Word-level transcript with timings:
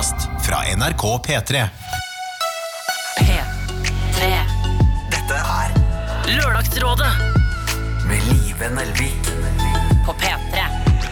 podkast 0.00 0.28
fra 0.46 0.56
NRK 0.76 1.02
P3. 1.26 1.64
P3. 3.20 4.28
Dette 5.12 5.36
er 5.36 5.74
Lørdagsrådet 6.38 7.10
med 8.08 8.30
Live 8.30 8.70
Nelvik. 8.76 9.28
på 10.06 10.14
P3. 10.22 10.64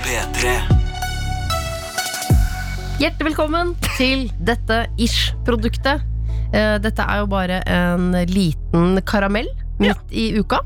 P3. 0.07 0.55
Hjertelig 2.99 3.29
velkommen 3.29 3.75
til 3.99 4.31
dette 4.41 4.87
Ish-produktet. 4.97 6.01
Eh, 6.55 6.79
Dette 6.81 7.05
er 7.05 7.21
jo 7.21 7.29
bare 7.29 7.61
en 7.69 8.13
liten 8.33 9.03
karamell 9.05 9.53
midt 9.79 10.01
i 10.11 10.31
uka. 10.41 10.63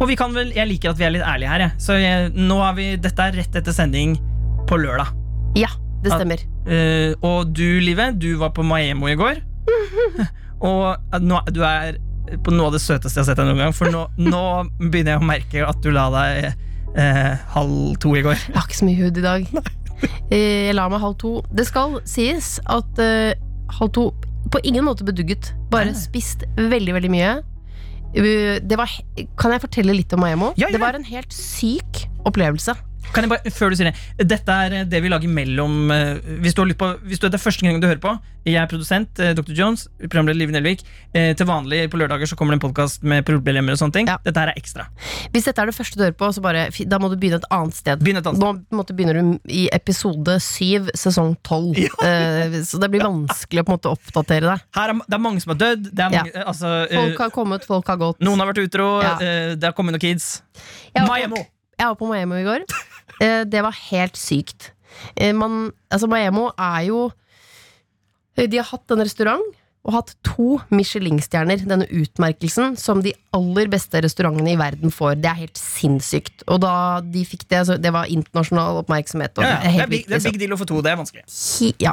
Og 0.00 0.08
vi 0.08 0.16
kan 0.16 0.32
vel, 0.32 0.54
jeg 0.56 0.66
liker 0.66 0.94
at 0.94 0.98
vi 0.98 1.04
er 1.04 1.18
litt 1.18 1.28
ærlige 1.28 1.52
her. 1.52 1.68
Jeg. 1.68 1.76
Så 1.76 2.00
jeg, 2.00 2.32
nå 2.32 2.62
er 2.64 2.74
vi, 2.80 2.96
dette 2.96 3.28
er 3.28 3.36
rett 3.36 3.60
etter 3.60 3.76
sending 3.76 4.16
på 4.64 4.80
lørdag. 4.80 5.12
Ja, 5.60 5.68
det 6.04 6.12
stemmer. 6.14 6.42
Eh, 6.68 7.12
og 7.24 7.52
du, 7.56 7.64
Live, 7.84 8.10
du 8.20 8.34
var 8.40 8.52
på 8.56 8.64
Maemmo 8.66 9.08
i 9.10 9.16
går. 9.18 9.40
og 10.70 10.84
eh, 11.12 11.20
nå, 11.24 11.40
du 11.54 11.62
er 11.66 11.96
på 12.44 12.54
noe 12.54 12.70
av 12.70 12.76
det 12.76 12.80
søteste 12.80 13.18
jeg 13.20 13.24
har 13.24 13.30
sett 13.32 13.40
deg 13.40 13.48
noen 13.50 13.62
gang. 13.66 13.74
For 13.76 13.90
nå, 13.92 14.04
nå 14.32 14.44
begynner 14.80 15.16
jeg 15.16 15.22
å 15.22 15.28
merke 15.28 15.64
at 15.68 15.80
du 15.84 15.90
la 15.94 16.06
deg 16.14 16.50
eh, 16.50 17.32
halv 17.56 17.96
to 18.02 18.14
i 18.18 18.22
går. 18.24 18.36
Jeg 18.48 18.56
har 18.58 18.68
ikke 18.68 18.80
så 18.82 18.88
mye 18.90 19.00
hud 19.02 19.20
i 19.22 19.24
dag. 19.24 19.48
Eh, 20.28 20.68
Jeg 20.68 20.76
la 20.76 20.86
meg 20.92 21.00
halv 21.04 21.16
to. 21.22 21.34
Det 21.54 21.64
skal 21.68 21.98
sies 22.08 22.56
at 22.72 23.00
eh, 23.02 23.34
halv 23.78 23.92
to 23.96 24.08
på 24.52 24.60
ingen 24.68 24.84
måte 24.84 25.06
bedugget. 25.06 25.52
Bare 25.72 25.88
Nei. 25.92 25.96
spist 25.98 26.44
veldig, 26.58 26.92
veldig 26.98 27.10
mye. 27.12 27.30
Eh, 28.14 28.58
Det 28.62 28.76
var, 28.80 28.90
kan 29.40 29.54
jeg 29.54 29.62
fortelle 29.64 29.96
litt 29.96 30.12
om 30.16 30.20
Maemmo? 30.24 30.52
Ja, 30.58 30.68
ja. 30.68 30.74
Det 30.76 30.82
var 30.82 30.98
en 30.98 31.06
helt 31.08 31.32
syk 31.34 32.04
opplevelse. 32.28 32.74
Kan 33.12 33.26
jeg 33.26 33.30
bare, 33.30 33.52
før 33.54 33.72
du 33.72 33.78
sier 33.78 33.90
det 33.90 34.26
Dette 34.30 34.54
er 34.66 34.76
eh, 34.80 34.86
det 34.88 35.00
vi 35.04 35.10
lager 35.12 35.30
mellom 35.30 35.90
eh, 35.92 36.16
Hvis 36.42 36.56
du 36.56 36.62
på 36.78 36.90
Hvis 37.04 37.20
du 37.22 37.28
er 37.28 37.34
det 37.34 37.42
første 37.42 37.66
gang 37.66 37.80
du 37.82 37.86
hører 37.88 38.00
på 38.02 38.14
Jeg 38.46 38.56
er 38.60 38.68
produsent, 38.70 39.20
eh, 39.22 39.34
Dr. 39.36 39.52
Jones, 39.56 39.86
programleder 40.02 40.36
Liv 40.36 40.50
Nelvik. 40.52 40.82
Til 41.14 41.46
vanlig 41.48 41.86
på 41.88 41.96
lørdager 41.96 42.28
så 42.28 42.36
kommer 42.36 42.52
det 42.52 42.58
en 42.58 42.64
podkast 42.66 43.00
med 43.06 43.24
problemer 43.24 43.72
og 43.72 43.78
sånne 43.80 43.94
ting. 43.94 44.10
Ja. 44.10 44.18
Dette 44.20 44.42
her 44.42 44.50
er 44.52 44.58
ekstra. 44.60 44.84
Hvis 45.32 45.46
dette 45.48 45.62
er 45.62 45.70
det 45.70 45.74
første 45.78 45.96
du 45.96 46.02
hører 46.04 46.16
på, 46.18 46.28
så 46.36 46.42
bare, 46.44 46.66
da 46.90 46.98
må 47.00 47.08
du 47.08 47.14
begynne 47.16 47.38
et 47.40 47.46
annet 47.54 47.78
sted. 47.78 48.02
Begynne 48.04 48.20
et 48.20 48.28
annet 48.28 48.42
Nå 48.42 48.50
på 48.68 48.76
måte 48.76 48.96
begynner 48.98 49.16
du 49.16 49.48
i 49.48 49.64
episode 49.72 50.36
syv, 50.44 50.92
sesong 50.98 51.36
tolv. 51.46 51.80
Eh, 52.04 52.58
så 52.68 52.76
det 52.82 52.90
blir 52.92 53.00
vanskelig 53.06 53.62
å 53.62 53.64
på 53.64 53.72
en 53.72 53.78
måte 53.78 53.92
oppdatere 53.96 54.50
deg. 54.50 54.64
Her 54.76 54.92
er, 54.92 55.00
det 55.08 55.16
er 55.16 55.22
mange 55.24 55.40
som 55.40 55.54
har 55.54 55.60
dødd. 55.62 55.88
Det 55.88 56.04
er 56.04 56.18
Ja. 56.18 56.24
altså, 56.44 56.74
Folk 56.92 57.22
har 57.24 57.32
kommet, 57.32 57.64
folk 57.64 57.88
har 57.88 58.02
gått. 58.02 58.20
noen 58.20 58.42
har 58.44 58.52
vært 58.52 58.66
utro. 58.66 58.90
Ja. 59.00 59.14
eh, 59.24 59.54
det 59.56 59.70
har 59.70 59.76
kommet 59.78 59.96
noen 59.96 60.04
kids. 60.04 60.42
Jeg 60.92 61.08
var 61.08 61.24
på-! 61.32 61.46
Jeg 61.78 61.86
var 61.90 61.96
på 61.98 62.10
Miami 62.12 62.42
i 62.42 62.44
går. 62.46 62.68
Eh, 63.20 63.42
det 63.48 63.64
var 63.64 63.76
helt 63.90 64.16
sykt. 64.20 64.72
Eh, 65.16 65.34
man, 65.36 65.68
altså 65.90 66.08
Maemo 66.10 66.50
er 66.54 66.84
jo 66.86 66.98
eh, 68.38 68.46
De 68.46 68.60
har 68.60 68.68
hatt 68.68 68.94
en 68.94 69.02
restaurant 69.02 69.52
og 69.84 69.92
hatt 69.92 70.14
to 70.24 70.54
Michelin-stjerner, 70.72 71.60
denne 71.68 71.84
utmerkelsen, 71.92 72.72
som 72.80 73.02
de 73.04 73.12
aller 73.36 73.68
beste 73.68 74.00
restaurantene 74.00 74.54
i 74.54 74.56
verden 74.56 74.92
får. 74.92 75.18
Det 75.20 75.28
er 75.28 75.42
helt 75.42 75.60
sinnssykt. 75.60 76.46
Og 76.48 76.62
da 76.64 77.02
de 77.04 77.24
fikk 77.28 77.44
det, 77.52 77.60
så 77.68 77.76
det 77.76 77.92
var 77.92 78.08
internasjonal 78.08 78.80
oppmerksomhet. 78.80 79.36
Ja, 79.44 79.58
ja. 79.58 79.74
det 79.74 79.84
er 79.84 79.92
big, 79.92 80.06
det 80.08 80.16
er 80.16 80.24
big 80.24 80.40
deal 80.40 80.56
å 80.56 80.60
få 80.60 80.68
to. 80.70 80.80
Det 80.84 80.94
er 80.94 80.96
vanskelig. 81.02 81.26
Ja. 81.84 81.92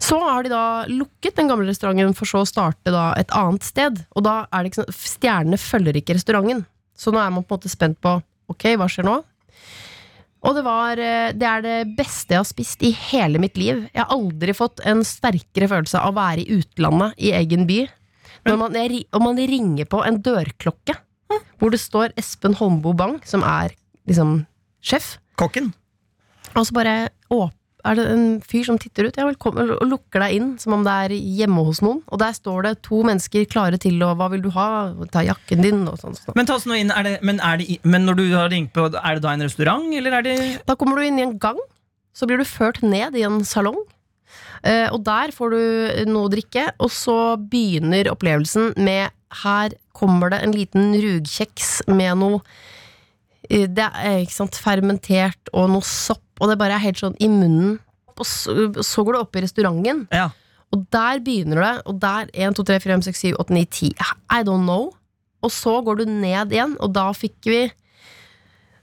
Så 0.00 0.16
har 0.24 0.46
de 0.46 0.54
da 0.54 0.64
lukket 0.88 1.36
den 1.36 1.52
gamle 1.52 1.68
restauranten 1.68 2.16
for 2.16 2.32
så 2.32 2.46
å 2.46 2.48
starte 2.48 2.96
da 2.96 3.10
et 3.20 3.36
annet 3.36 3.68
sted. 3.68 4.00
Og 4.16 4.24
da 4.24 4.40
er 4.48 4.64
det 4.64 4.72
ikke 4.72 4.86
sånn 4.86 5.00
Stjernene 5.18 5.60
følger 5.60 6.00
ikke 6.00 6.16
restauranten. 6.16 6.64
Så 6.96 7.12
nå 7.12 7.20
er 7.20 7.28
man 7.34 7.44
på 7.44 7.52
en 7.52 7.60
måte 7.60 7.76
spent 7.76 8.00
på 8.00 8.16
Ok, 8.48 8.70
hva 8.80 8.86
skjer 8.88 9.04
nå? 9.04 9.18
Og 10.48 10.56
det 10.56 10.64
var 10.64 11.00
eh, 11.02 11.30
Det 11.36 11.48
er 11.48 11.64
det 11.64 11.76
beste 11.98 12.34
jeg 12.34 12.40
har 12.40 12.48
spist 12.48 12.84
i 12.86 12.94
hele 13.10 13.40
mitt 13.42 13.58
liv. 13.60 13.84
Jeg 13.92 14.00
har 14.00 14.14
aldri 14.14 14.54
fått 14.56 14.80
en 14.88 15.04
sterkere 15.06 15.68
følelse 15.68 16.00
av 16.00 16.14
å 16.14 16.18
være 16.18 16.44
i 16.44 16.58
utlandet, 16.62 17.18
i 17.20 17.34
egen 17.36 17.66
by. 17.68 17.82
Når 18.48 18.56
man, 18.60 18.78
er, 18.78 18.94
og 19.12 19.24
man 19.26 19.40
ringer 19.50 19.88
på 19.90 20.00
en 20.06 20.22
dørklokke 20.24 20.96
hvor 21.58 21.74
det 21.74 21.80
står 21.82 22.14
Espen 22.16 22.54
Holmboe 22.56 22.96
Bang, 22.96 23.18
som 23.28 23.42
er 23.44 23.74
liksom 24.08 24.46
sjef. 24.80 25.16
Kokken. 25.38 25.72
Og 26.54 26.64
så 26.64 26.74
bare 26.74 26.94
å, 27.34 27.48
er 27.88 27.98
det 27.98 28.04
en 28.12 28.26
fyr 28.44 28.66
som 28.68 28.78
titter 28.80 29.08
ut 29.08 29.18
ja, 29.18 29.26
velkommen, 29.28 29.72
og 29.74 29.88
lukker 29.88 30.22
deg 30.24 30.36
inn 30.36 30.50
som 30.62 30.76
om 30.76 30.84
det 30.86 30.94
er 31.06 31.16
hjemme 31.16 31.64
hos 31.66 31.82
noen. 31.84 32.02
Og 32.12 32.20
der 32.22 32.36
står 32.36 32.66
det 32.66 32.74
to 32.86 33.02
mennesker 33.06 33.48
klare 33.50 33.80
til 33.80 34.00
å 34.04 34.14
Hva 34.18 34.30
vil 34.32 34.44
du 34.44 34.50
ha? 34.56 34.68
Ta 35.14 35.24
jakken 35.26 35.64
din, 35.64 35.84
og 35.90 35.98
sånn. 36.00 36.16
sånn. 36.18 36.36
Men 36.38 36.48
ta 36.48 36.58
oss 36.58 36.68
nå 36.68 36.78
inn, 36.78 36.92
er 36.94 37.06
det, 37.06 37.16
men, 37.26 37.42
er 37.44 37.60
det, 37.60 37.78
men 37.88 38.08
når 38.08 38.20
du 38.20 38.24
har 38.36 38.50
ringt 38.52 38.74
på, 38.76 38.88
er 38.92 39.18
det 39.18 39.24
da 39.24 39.34
en 39.34 39.46
restaurant, 39.46 39.88
eller 40.00 40.18
er 40.20 40.26
det 40.26 40.38
Da 40.68 40.76
kommer 40.78 40.98
du 40.98 41.08
inn 41.08 41.20
i 41.20 41.26
en 41.26 41.38
gang, 41.40 41.60
så 42.16 42.28
blir 42.28 42.40
du 42.40 42.48
ført 42.48 42.82
ned 42.82 43.16
i 43.18 43.24
en 43.26 43.42
salong. 43.46 43.78
Eh, 44.66 44.88
og 44.92 45.04
der 45.06 45.32
får 45.34 45.54
du 45.54 45.60
noe 46.10 46.26
å 46.26 46.32
drikke, 46.32 46.70
og 46.82 46.90
så 46.92 47.36
begynner 47.38 48.10
opplevelsen 48.12 48.74
med 48.76 49.14
Her 49.44 49.74
kommer 49.92 50.32
det 50.32 50.40
en 50.42 50.54
liten 50.56 50.94
rugkjeks 50.96 51.82
med 51.90 52.16
noe 52.22 52.40
eh, 53.50 53.68
Det 53.68 53.86
er 53.86 54.22
ikke 54.24 54.34
sant, 54.34 54.58
fermentert 54.58 55.52
og 55.52 55.70
noe 55.74 55.86
sopp, 55.86 56.24
og 56.40 56.48
det 56.50 56.58
bare 56.60 56.76
er 56.78 56.84
helt 56.86 57.00
sånn 57.00 57.16
i 57.22 57.28
munnen. 57.30 57.78
Og 58.18 58.26
så, 58.26 58.54
så 58.82 59.04
går 59.06 59.14
du 59.14 59.18
opp 59.20 59.36
i 59.38 59.42
restauranten, 59.44 60.04
Ja. 60.14 60.28
og 60.74 60.86
der 60.90 61.20
begynner 61.22 61.60
det. 61.62 61.74
Og 61.86 62.00
der 62.02 62.30
1, 62.34 62.56
2, 62.58 62.64
3, 62.66 62.80
4, 62.82 62.96
5, 62.98 63.02
6, 63.10 63.20
7, 63.30 63.34
8, 63.44 63.54
9, 63.54 63.66
10 63.70 63.92
I 64.38 64.40
don't 64.46 64.64
know. 64.66 64.88
Og 65.42 65.52
så 65.54 65.76
går 65.86 66.00
du 66.00 66.08
ned 66.10 66.50
igjen, 66.56 66.72
og 66.82 66.90
da 66.96 67.12
fikk 67.14 67.36
vi 67.46 67.60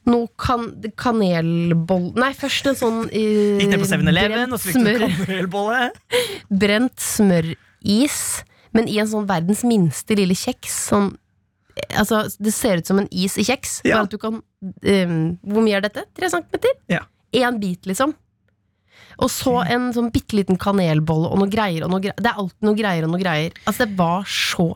noe 0.06 0.28
kan 0.38 0.68
kanelboll 1.02 2.12
Nei, 2.22 2.30
først 2.38 2.68
en 2.70 2.76
sånn 2.78 2.98
eh, 3.10 3.58
Gikk 3.58 3.72
ned 3.72 3.82
på 3.82 3.88
7-Eleven 3.90 4.54
og 4.54 4.60
brent 4.60 4.62
så 4.62 4.70
fikk 4.70 4.76
du 4.78 4.82
smør, 4.86 5.06
kanelbolle? 5.26 5.80
brent 6.64 7.02
smøris, 7.02 8.20
men 8.78 8.88
i 8.92 9.00
en 9.02 9.10
sånn 9.10 9.26
verdens 9.30 9.64
minste 9.68 10.16
lille 10.20 10.38
kjeks. 10.38 10.78
Sånn, 10.92 11.10
altså, 11.98 12.22
det 12.40 12.54
ser 12.56 12.80
ut 12.84 12.88
som 12.92 13.02
en 13.02 13.10
is 13.12 13.36
i 13.42 13.48
kjeks. 13.50 13.80
Ja. 13.88 13.98
Bare 13.98 14.08
at 14.08 14.14
du 14.14 14.22
kan 14.22 14.40
um, 14.44 15.18
Hvor 15.42 15.66
mye 15.66 15.80
er 15.80 15.86
dette? 15.88 16.06
Tre 16.16 16.30
centimeter? 16.32 16.78
Ja. 16.92 17.02
Én 17.36 17.60
bit, 17.62 17.86
liksom. 17.90 18.16
Og 19.24 19.32
så 19.32 19.62
en 19.72 19.92
sånn 19.96 20.10
bitte 20.14 20.36
liten 20.36 20.58
kanelbolle 20.60 21.30
og 21.32 21.40
noe 21.40 21.52
greier 21.52 21.86
og 21.86 21.94
noe 21.94 22.04
greier. 22.04 22.18
Det 22.20 22.32
er 22.32 22.42
alltid 22.42 22.68
noe 22.68 22.80
greier 22.80 23.08
og 23.08 23.14
noe 23.14 23.22
greier. 23.22 23.56
Altså, 23.64 23.88
det 23.88 23.98
var 24.00 24.28
så 24.28 24.74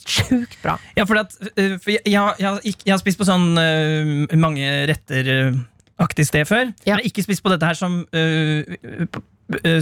sjukt 0.00 0.56
bra. 0.62 0.76
Ja, 0.96 1.06
for, 1.08 1.20
at, 1.20 1.34
øh, 1.54 1.76
for 1.80 1.94
jeg, 1.94 2.04
jeg, 2.08 2.34
jeg, 2.40 2.76
jeg 2.86 2.92
har 2.92 3.00
spist 3.00 3.20
på 3.20 3.28
sånn 3.28 3.52
uh, 3.56 4.36
mange 4.40 4.68
retter-aktig 4.90 6.28
sted 6.28 6.48
før. 6.48 6.68
Ja. 6.68 6.72
Men 6.72 6.90
jeg 6.90 6.96
har 6.98 7.08
ikke 7.12 7.26
spist 7.28 7.44
på 7.44 7.52
dette 7.52 7.68
her 7.68 7.78
som 7.78 8.02
uh, 8.04 9.20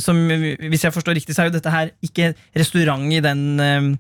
som, 0.01 0.17
Hvis 0.33 0.87
jeg 0.87 0.95
forstår 0.95 1.19
riktig, 1.19 1.35
så 1.37 1.43
er 1.43 1.51
jo 1.51 1.59
dette 1.59 1.73
her 1.73 1.91
ikke 2.01 2.31
restaurant 2.57 3.05
i 3.13 3.19
den 3.21 3.99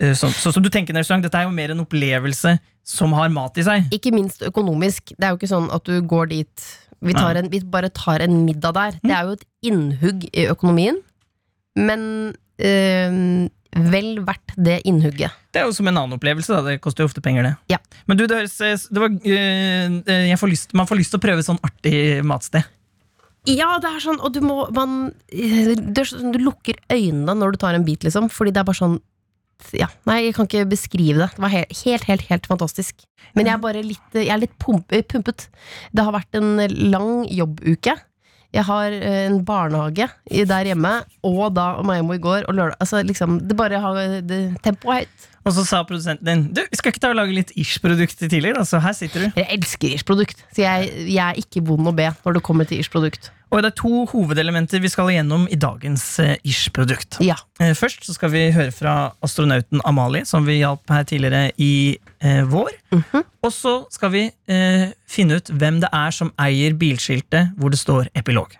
Sånn 0.00 0.32
sånn 0.32 0.54
som 0.56 0.64
du 0.64 0.68
tenker 0.72 0.92
en 0.92 1.00
restaurant. 1.00 1.24
Dette 1.24 1.36
er 1.36 1.44
jo 1.44 1.52
mer 1.52 1.72
en 1.72 1.80
opplevelse 1.82 2.54
som 2.88 3.12
har 3.16 3.32
mat 3.32 3.56
i 3.60 3.64
seg. 3.64 3.88
Ikke 3.92 4.12
minst 4.12 4.40
økonomisk. 4.44 5.12
Det 5.12 5.26
er 5.26 5.34
jo 5.34 5.40
ikke 5.40 5.50
sånn 5.50 5.66
at 5.72 5.84
du 5.88 5.98
går 6.08 6.30
dit 6.30 6.68
Vi, 7.00 7.14
tar 7.16 7.38
en, 7.40 7.48
vi 7.52 7.62
bare 7.64 7.88
tar 7.96 8.20
en 8.24 8.42
middag 8.44 8.76
der. 8.76 8.98
Det 9.00 9.14
er 9.16 9.28
jo 9.28 9.36
et 9.38 9.46
innhugg 9.64 10.26
i 10.32 10.44
økonomien, 10.52 10.98
men 11.78 12.02
øh, 12.60 13.14
vel 13.90 14.10
verdt 14.26 14.56
det 14.58 14.80
innhugget. 14.88 15.36
Det 15.50 15.62
er 15.62 15.68
jo 15.68 15.74
som 15.74 15.88
en 15.88 15.96
annen 15.96 16.18
opplevelse. 16.18 16.52
Da. 16.52 16.60
Det 16.66 16.82
koster 16.84 17.04
jo 17.04 17.10
ofte 17.10 17.22
penger, 17.24 17.48
det. 17.48 17.54
Ja. 17.72 17.78
Men 18.06 18.20
du, 18.20 18.26
det 18.26 18.42
høres 18.42 18.58
øh, 18.60 18.76
det 18.90 19.00
var, 19.00 19.16
øh, 19.16 20.36
får 20.42 20.52
lyst, 20.52 20.74
Man 20.74 20.90
får 20.90 21.00
lyst 21.00 21.14
til 21.14 21.20
å 21.20 21.24
prøve 21.24 21.46
sånn 21.46 21.60
artig 21.66 21.96
matsted. 22.26 22.68
Ja, 23.48 23.78
det 23.80 23.88
er 23.88 24.02
sånn, 24.04 24.18
og 24.20 24.34
du 24.34 24.42
må 24.44 24.66
man, 24.76 25.14
eh, 25.32 25.72
det 25.72 26.02
er 26.02 26.08
sånn, 26.10 26.34
Du 26.34 26.42
lukker 26.42 26.76
øynene 26.92 27.34
når 27.38 27.54
du 27.54 27.62
tar 27.62 27.78
en 27.78 27.86
bit, 27.86 28.04
liksom, 28.04 28.28
fordi 28.28 28.52
det 28.52 28.60
er 28.60 28.68
bare 28.68 28.82
sånn 28.82 28.98
ja, 29.76 29.88
Nei, 30.08 30.20
jeg 30.26 30.36
kan 30.36 30.48
ikke 30.48 30.68
beskrive 30.70 31.22
det. 31.22 31.30
Det 31.36 31.44
var 31.44 31.52
helt, 31.54 31.74
helt, 31.86 32.06
helt, 32.08 32.26
helt 32.30 32.46
fantastisk. 32.50 33.04
Men 33.36 33.46
jeg 33.46 33.54
er 33.54 33.62
bare 33.62 33.82
litt, 33.86 34.06
jeg 34.16 34.32
er 34.32 34.42
litt 34.42 34.54
pump, 34.62 34.92
pumpet. 35.10 35.48
Det 35.94 36.06
har 36.06 36.16
vært 36.16 36.38
en 36.40 36.64
lang 36.90 37.26
jobbuke. 37.30 37.96
Jeg 38.50 38.66
har 38.66 38.94
eh, 38.96 39.24
en 39.28 39.38
barnehage 39.46 40.08
der 40.26 40.70
hjemme, 40.72 40.94
og 41.26 41.52
da 41.54 41.68
Maimo 41.86 42.16
i 42.16 42.22
går 42.22 42.48
og 42.48 42.56
lørdag. 42.58 42.80
Altså, 42.82 43.02
liksom, 43.06 43.38
det 43.46 43.58
bare 43.58 43.82
har 43.82 44.00
det, 44.26 44.40
Tempoet 44.64 44.90
er 44.90 45.04
høyt. 45.04 45.29
Og 45.46 45.54
så 45.56 45.64
sa 45.64 45.80
produsenten 45.88 46.26
din 46.26 46.46
Du, 46.54 46.62
skal 46.76 46.92
ikke 46.92 47.02
ta 47.02 47.10
og 47.14 47.18
lage 47.20 47.34
litt 47.36 47.52
Ish-produkt 47.58 48.18
tidligere. 48.20 48.64
Så 48.68 48.80
her 48.84 48.96
sitter 48.96 49.26
du. 49.26 49.40
Jeg 49.40 49.48
elsker 49.56 49.94
Ish-produkt, 49.96 50.42
så 50.52 50.64
jeg, 50.66 50.90
jeg 51.08 51.22
er 51.24 51.40
ikke 51.40 51.62
vond 51.64 51.88
å 51.88 51.94
be 51.96 52.10
når 52.24 52.38
det 52.38 52.42
kommer 52.46 52.68
til 52.68 52.82
Ish-produkt. 52.82 53.30
Og 53.50 53.64
det 53.64 53.72
er 53.72 53.78
to 53.80 54.04
hovedelementer 54.12 54.78
vi 54.78 54.90
skal 54.92 55.08
igjennom 55.10 55.48
i 55.50 55.58
dagens 55.58 56.04
eh, 56.22 56.36
Ish-produkt. 56.46 57.18
Ja. 57.24 57.34
Eh, 57.58 57.72
Først 57.74 58.04
så 58.06 58.14
skal 58.14 58.30
vi 58.30 58.44
høre 58.54 58.70
fra 58.74 58.94
astronauten 59.26 59.82
Amalie, 59.88 60.22
som 60.28 60.46
vi 60.46 60.60
hjalp 60.60 60.86
her 60.92 61.08
tidligere 61.08 61.50
i 61.58 61.98
eh, 62.22 62.44
vår. 62.46 62.70
Mhm. 62.94 63.26
Og 63.40 63.52
så 63.56 63.74
skal 63.90 64.12
vi 64.12 64.26
eh, 64.52 64.90
finne 65.08 65.40
ut 65.40 65.50
hvem 65.50 65.80
det 65.82 65.90
er 65.96 66.14
som 66.14 66.30
eier 66.38 66.76
bilskiltet 66.78 67.56
hvor 67.58 67.72
det 67.72 67.80
står 67.80 68.12
epilog. 68.14 68.52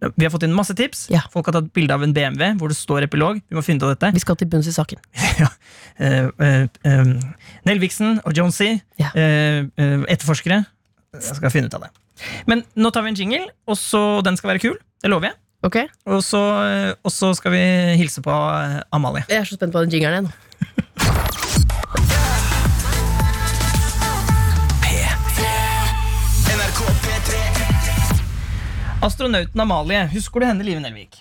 Vi 0.00 0.24
har 0.24 0.32
fått 0.32 0.46
inn 0.46 0.54
masse 0.56 0.74
tips. 0.76 1.06
Ja. 1.12 1.22
Folk 1.32 1.50
har 1.50 1.58
tatt 1.58 1.70
bilde 1.76 1.96
av 1.96 2.04
en 2.06 2.14
BMW 2.16 2.54
hvor 2.60 2.72
det 2.72 2.78
står 2.78 3.04
epilog. 3.08 3.40
Vi 3.48 3.58
må 3.58 3.64
finne 3.64 3.82
ut 3.82 3.88
av 3.88 3.94
dette. 3.94 4.12
Vi 4.16 4.22
skal 4.22 4.38
til 4.40 4.48
bunns 4.52 4.68
i 4.70 4.74
saken. 4.74 5.00
ja. 5.42 5.50
uh, 6.00 6.30
uh, 6.40 6.64
eh, 6.88 7.12
Nelviksen 7.68 8.22
og 8.24 8.36
Jonesy, 8.36 8.78
Ja. 9.00 9.12
uh, 9.12 9.68
eh, 9.68 10.06
etterforskere, 10.08 10.62
jeg 11.16 11.36
skal 11.36 11.52
finne 11.52 11.68
ut 11.68 11.76
av 11.76 11.88
det. 11.88 11.92
Men 12.48 12.64
nå 12.76 12.90
tar 12.94 13.04
vi 13.04 13.12
en 13.12 13.18
jingle, 13.18 13.46
og 13.68 13.78
så 13.80 14.20
den 14.24 14.36
skal 14.40 14.54
være 14.54 14.64
kul. 14.64 14.76
Det 15.00 15.10
lover 15.10 15.32
jeg. 15.32 15.40
Okay. 15.62 15.88
Og 16.08 16.22
så, 16.24 16.40
eh, 16.64 16.92
og 17.04 17.12
så 17.12 17.34
skal 17.36 17.52
vi 17.52 17.64
hilse 18.00 18.22
på 18.24 18.32
eh, 18.32 18.80
Amalie. 18.96 19.26
Jeg 19.28 19.42
er 19.42 19.48
så 19.48 19.58
spent 19.58 19.74
på 19.74 19.82
den 19.84 19.92
jingeren 19.92 20.30
igjen. 20.30 20.30
Astronauten 29.02 29.60
Amalie, 29.62 30.02
husker 30.12 30.42
du 30.42 30.46
henne, 30.48 30.64
Live 30.66 30.80
Nelvik? 30.82 31.20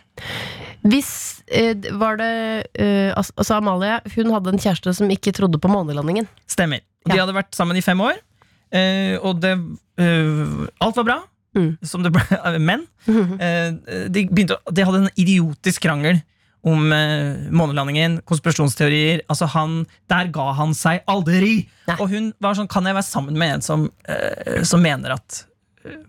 Hvis 0.84 1.10
eh, 1.48 1.76
var 2.00 2.18
det 2.20 2.30
eh, 2.80 3.12
Altså 3.18 3.58
Amalie 3.60 4.00
hun 4.16 4.32
hadde 4.36 4.54
en 4.54 4.60
kjæreste 4.62 4.94
som 4.96 5.12
ikke 5.12 5.32
trodde 5.36 5.60
på 5.62 5.72
månelandingen. 5.72 6.28
Stemmer. 6.50 6.84
De 7.08 7.16
Ja. 7.16 7.24
hadde 7.24 7.36
vært 7.38 7.56
sammen 7.56 7.78
i 7.80 7.84
fem 7.84 8.00
år, 8.04 8.20
eh, 8.76 9.16
og 9.24 9.40
det 9.44 9.54
eh, 9.98 10.68
Alt 10.84 11.00
var 11.02 11.08
bra, 11.14 11.20
Mm. 11.58 11.80
som 11.82 12.04
det 12.06 12.12
ble. 12.14 12.22
Men 12.62 12.84
eh, 13.42 13.72
de, 14.08 14.28
begynte, 14.30 14.54
å- 14.60 14.72
de 14.72 14.84
hadde 14.86 15.00
en 15.02 15.10
idiotisk 15.18 15.82
krangel 15.82 16.20
om 16.64 16.92
eh, 16.94 17.48
månelandingen, 17.50 18.20
konspirasjonsteorier. 18.22 19.24
Altså 19.28 19.48
han, 19.56 19.88
Der 20.08 20.28
ga 20.30 20.52
han 20.54 20.76
seg 20.78 21.02
aldri! 21.10 21.64
Nei. 21.88 21.96
Og 21.98 22.12
hun 22.14 22.28
var 22.40 22.54
sånn 22.54 22.70
Kan 22.70 22.86
jeg 22.86 22.94
være 23.00 23.08
sammen 23.08 23.34
med 23.40 23.56
en 23.56 23.62
som, 23.66 23.88
eh, 24.06 24.62
som 24.64 24.84
mener 24.84 25.16
at 25.18 25.40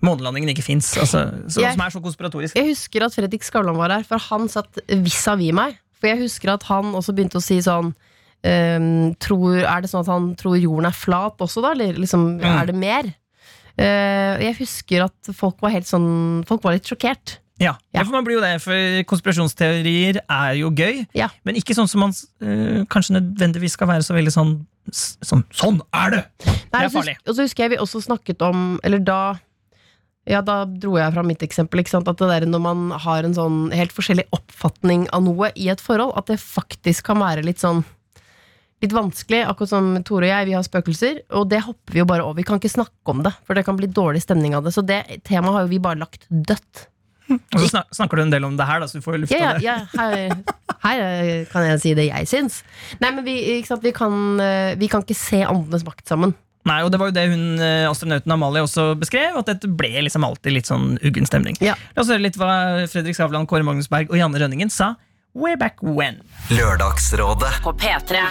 månelandingen 0.03 0.51
ikke 0.53 0.65
fins? 0.67 0.93
Altså, 0.99 1.25
som 1.49 1.65
er 1.85 1.91
så 1.95 2.01
konspiratorisk. 2.03 2.57
Jeg 2.59 2.73
husker 2.73 3.05
at 3.07 3.15
Fredrik 3.15 3.43
Skavlan 3.47 3.77
var 3.79 3.91
her, 3.95 4.03
for 4.09 4.19
han 4.31 4.49
satt 4.49 4.81
vis-à-vis 4.89 5.53
meg. 5.57 5.79
For 6.01 6.09
jeg 6.09 6.23
husker 6.23 6.55
at 6.55 6.63
han 6.71 6.95
også 6.97 7.13
begynte 7.15 7.39
å 7.39 7.45
si 7.45 7.59
sånn 7.61 7.93
um, 7.93 9.15
tror, 9.21 9.59
Er 9.69 9.83
det 9.85 9.91
sånn 9.93 10.01
at 10.01 10.09
han 10.09 10.31
tror 10.41 10.57
jorden 10.57 10.87
er 10.89 10.97
flat 10.97 11.37
også, 11.45 11.61
da? 11.63 11.73
Eller 11.77 11.93
liksom, 12.01 12.39
Mm. 12.41 12.61
er 12.63 12.67
det 12.67 12.75
mer? 12.75 13.11
Uh, 13.79 14.41
jeg 14.43 14.57
husker 14.59 15.05
at 15.07 15.31
folk 15.37 15.61
var 15.63 15.71
helt 15.71 15.87
sånn 15.89 16.43
Folk 16.49 16.63
var 16.65 16.73
litt 16.73 16.85
sjokkert. 16.89 17.39
Ja, 17.61 17.75
Ja. 17.93 18.03
for 18.05 18.13
man 18.13 18.25
blir 18.25 18.39
jo 18.39 18.41
det, 18.41 18.55
for 18.63 18.73
konspirasjonsteorier 19.05 20.21
er 20.29 20.53
jo 20.57 20.71
gøy, 20.71 21.07
Ja. 21.15 21.29
men 21.45 21.55
ikke 21.57 21.75
sånn 21.77 21.89
som 21.89 22.01
man 22.01 22.11
eh, 22.41 22.85
kanskje 22.89 23.21
nødvendigvis 23.21 23.73
skal 23.77 23.87
være 23.89 24.03
så 24.03 24.15
veldig 24.17 24.33
sånn 24.33 24.67
Sånn, 24.91 25.45
sånn 25.53 25.81
er 25.93 26.11
det! 26.11 26.25
Nei, 26.73 26.81
Det 26.81 26.87
er 26.89 26.89
farlig. 26.89 27.17
Og 27.29 27.35
så 27.37 27.43
husker 27.45 27.63
jeg 27.65 27.71
vi 27.71 27.77
også 27.77 28.01
snakket 28.03 28.41
om 28.43 28.81
Eller 28.83 28.99
da 28.99 29.35
ja, 30.31 30.41
da 30.47 30.63
dro 30.65 30.97
jeg 30.99 31.15
fra 31.15 31.25
mitt 31.27 31.43
eksempel. 31.43 31.83
At 31.83 32.11
det 32.11 32.29
der 32.31 32.47
Når 32.47 32.63
man 32.63 32.91
har 33.05 33.27
en 33.27 33.35
sånn 33.37 33.59
helt 33.75 33.95
forskjellig 33.95 34.29
oppfatning 34.37 35.09
av 35.15 35.25
noe 35.27 35.51
i 35.57 35.69
et 35.73 35.83
forhold, 35.83 36.15
at 36.19 36.31
det 36.31 36.41
faktisk 36.43 37.11
kan 37.11 37.21
være 37.23 37.47
litt 37.47 37.63
sånn 37.63 37.83
Litt 38.81 38.95
vanskelig. 38.97 39.43
Akkurat 39.45 39.69
som 39.69 39.89
Tore 40.09 40.25
og 40.25 40.31
jeg, 40.31 40.47
vi 40.49 40.55
har 40.57 40.63
spøkelser, 40.65 41.19
og 41.37 41.51
det 41.51 41.59
hopper 41.67 41.93
vi 41.93 42.01
jo 42.01 42.07
bare 42.09 42.25
over. 42.25 42.39
Vi 42.39 42.47
kan 42.49 42.57
ikke 42.57 42.71
snakke 42.73 43.13
om 43.13 43.21
det, 43.27 43.35
for 43.45 43.53
det 43.59 43.67
kan 43.67 43.77
bli 43.77 43.91
dårlig 43.93 44.23
stemning 44.25 44.55
av 44.57 44.65
det. 44.65 44.73
Så 44.73 44.81
det 44.81 45.03
temaet 45.29 45.53
har 45.53 45.67
jo 45.67 45.73
vi 45.75 45.83
bare 45.85 46.01
lagt 46.01 46.25
dødt. 46.33 46.87
Og 47.29 47.61
så 47.61 47.83
snakker 47.93 48.17
du 48.17 48.23
en 48.25 48.33
del 48.33 48.47
om 48.49 48.57
det 48.57 48.67
her, 48.67 48.81
da, 48.81 48.89
så 48.89 48.99
du 48.99 49.05
får 49.05 49.21
lufta 49.21 49.37
Ja, 49.37 49.53
ja, 49.53 49.53
det. 49.53 49.67
ja 49.69 49.77
her, 50.01 50.33
her 50.83 51.45
kan 51.53 51.67
jeg 51.69 51.83
si 51.83 51.93
det 51.99 52.09
jeg 52.09 52.31
syns. 52.31 52.63
Nei, 53.03 53.13
men 53.13 53.27
vi? 53.27 53.37
Vi, 53.85 53.93
kan, 53.93 54.17
eh, 54.43 54.73
vi 54.81 54.89
kan 54.91 55.05
ikke 55.05 55.19
se 55.19 55.45
åndenes 55.45 55.85
makt 55.87 56.09
sammen. 56.11 56.33
Nei, 56.69 56.83
og 56.85 56.91
det 56.93 56.99
var 57.01 57.09
jo 57.09 57.17
det 57.17 57.27
hun, 57.31 57.45
eh, 57.65 57.89
astronauten 57.89 58.33
Amalie 58.35 58.63
også 58.63 58.91
beskrev, 59.01 59.39
at 59.41 59.49
dette 59.49 59.69
ble 59.69 60.05
liksom 60.05 60.27
alltid 60.27 60.59
litt 60.59 60.69
sånn 60.69 60.99
uggen 61.01 61.29
stemning. 61.29 61.57
Ja. 61.65 61.77
La 61.97 62.05
oss 62.05 62.13
høre 62.13 62.21
litt 62.27 62.37
hva 62.41 62.85
Fredrik 62.91 63.17
Skavlan, 63.17 63.49
Kåre 63.49 63.65
Magnus 63.65 63.89
Berg 63.89 64.13
og 64.13 64.21
Janne 64.21 64.43
Rønningen 64.43 64.73
sa 64.73 64.95
way 65.33 65.57
back 65.57 65.81
when. 65.81 66.21
Lørdagsrådet 66.51 67.63
På 67.63 67.73
P3. 67.73 68.25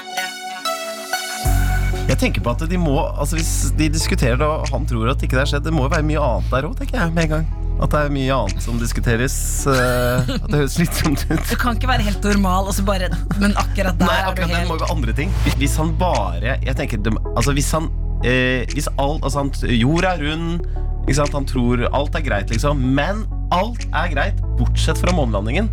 Jeg 2.09 2.17
tenker 2.17 2.41
på 2.41 2.51
at 2.51 2.63
de 2.69 2.77
må 2.81 2.95
Altså 3.05 3.37
Hvis 3.37 3.69
de 3.77 3.85
diskuterer 3.93 4.39
det, 4.39 4.45
og 4.45 4.67
han 4.73 4.85
tror 4.89 5.11
at 5.13 5.23
ikke 5.23 5.37
det 5.37 5.45
er 5.45 5.51
skjedd, 5.53 5.65
det 5.67 5.73
må 5.75 5.85
jo 5.87 5.93
være 5.93 6.05
mye 6.09 6.21
annet 6.25 6.53
der 6.53 6.67
òg, 6.69 6.75
tenker 6.79 6.99
jeg 6.99 7.13
med 7.15 7.27
en 7.27 7.33
gang. 7.37 7.49
At 7.79 7.93
det 7.93 7.99
er 8.01 8.11
mye 8.11 8.35
annet 8.35 8.63
som 8.65 8.79
diskuteres. 8.81 9.35
Uh, 9.63 10.27
at 10.35 10.49
det 10.51 10.57
høres 10.65 10.75
slitsomt 10.75 11.23
ut. 11.29 11.45
Du 11.47 11.55
kan 11.59 11.79
ikke 11.79 11.87
være 11.87 12.03
helt 12.09 12.25
normal, 12.27 12.67
og 12.67 12.75
så 12.75 12.83
bare 12.83 13.07
Men 13.39 13.55
akkurat 13.55 13.95
der 14.01 14.09
Nei, 14.09 14.17
er 14.19 14.25
du 14.25 14.31
akkurat 14.33 14.51
der 14.51 14.57
helt 14.57 14.71
må 14.73 14.75
jo 14.75 14.83
være 14.83 14.97
andre 14.97 15.15
ting. 15.21 15.33
Hvis 15.61 15.79
han 15.79 15.95
bare 16.01 16.57
Jeg 16.65 16.75
tenker 16.75 17.13
Altså 17.35 17.55
Hvis 17.55 17.71
han 17.77 17.87
eh, 18.23 18.65
Hvis 18.73 18.89
alt 18.97 19.23
Altså 19.23 19.43
han, 19.43 19.51
Jorda 19.79 20.15
er 20.15 20.23
rund, 20.27 20.63
ikke 21.05 21.17
sant? 21.19 21.33
han 21.33 21.47
tror 21.49 21.85
alt 21.89 22.15
er 22.15 22.25
greit, 22.25 22.49
liksom. 22.53 22.81
Men 22.95 23.23
alt 23.55 23.85
er 23.97 24.11
greit, 24.13 24.41
bortsett 24.59 24.99
fra 25.01 25.13
månelandingen. 25.15 25.69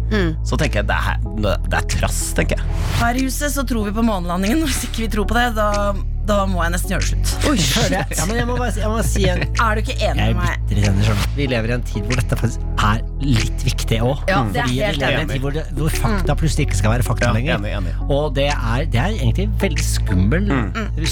Så 0.47 0.57
tenker 0.57 0.81
jeg 0.81 0.89
det 0.89 0.97
er, 0.97 1.19
det 1.67 1.77
er 1.77 1.89
trass, 1.93 2.21
tenker 2.37 2.57
jeg. 2.57 2.77
Her 3.01 3.19
i 3.19 3.27
huset 3.27 3.53
så 3.53 3.67
tror 3.69 3.89
vi 3.91 3.97
på 3.97 4.05
månelandingen. 4.07 4.65
Hvis 4.69 4.87
ikke 4.89 5.05
vi 5.05 5.11
tror 5.13 5.29
på 5.29 5.37
det, 5.37 5.51
da, 5.59 5.93
da 6.27 6.37
må 6.51 6.59
jeg 6.65 6.73
nesten 6.75 6.93
gjøre 6.95 7.05
det 7.05 7.11
slutt. 7.13 7.47
Oi? 7.51 7.57
Ja, 8.17 8.25
men 8.27 8.37
jeg 8.41 8.47
må 8.49 8.57
bare 8.59 8.73
jeg 8.75 8.89
må 8.91 9.03
si 9.07 9.23
en 9.31 9.43
Er 9.63 9.77
du 9.79 9.81
ikke 9.85 9.95
enig 10.03 10.19
Jeg 10.19 10.33
er 10.33 10.35
med 10.35 10.43
meg? 10.43 10.63
bitter 10.67 10.81
i 10.81 10.85
denne 10.87 11.05
skjønner. 11.07 11.29
Vi 11.37 11.47
lever 11.53 11.71
i 11.71 11.75
en 11.77 11.85
tid 11.87 12.07
hvor 12.09 12.19
dette 12.21 12.39
faktisk 12.41 12.65
er 12.87 13.03
litt 13.23 13.63
viktig 13.67 13.99
òg. 14.05 14.23
Ja, 14.31 14.41
det 14.53 14.61
er 14.63 14.67
Fordi 14.67 14.75
vi 14.75 14.81
lever 14.81 14.97
i 14.97 15.07
en 15.07 15.21
enig. 15.23 15.37
tid 15.37 15.45
hvor, 15.45 15.55
det, 15.57 15.65
hvor 15.79 15.95
fakta 16.03 16.37
plutselig 16.41 16.67
ikke 16.69 16.79
skal 16.81 16.93
være 16.97 17.07
fakta 17.07 17.29
Ja, 17.29 17.35
lenger. 17.37 17.61
enig, 17.61 17.73
enig. 17.79 17.95
Og 18.17 18.35
det 18.37 18.49
er, 18.53 18.85
det 18.93 19.01
er 19.03 19.15
egentlig 19.15 19.47
en 19.49 19.55
veldig 19.63 19.87
skummel 19.87 20.51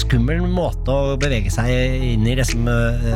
Skummel 0.05 0.43
måte 0.51 0.91
å 0.91 1.15
bevege 1.21 1.51
seg 1.53 1.71
inn 2.11 2.27
i 2.27 2.35
liksom, 2.39 2.67
øh, 2.67 3.07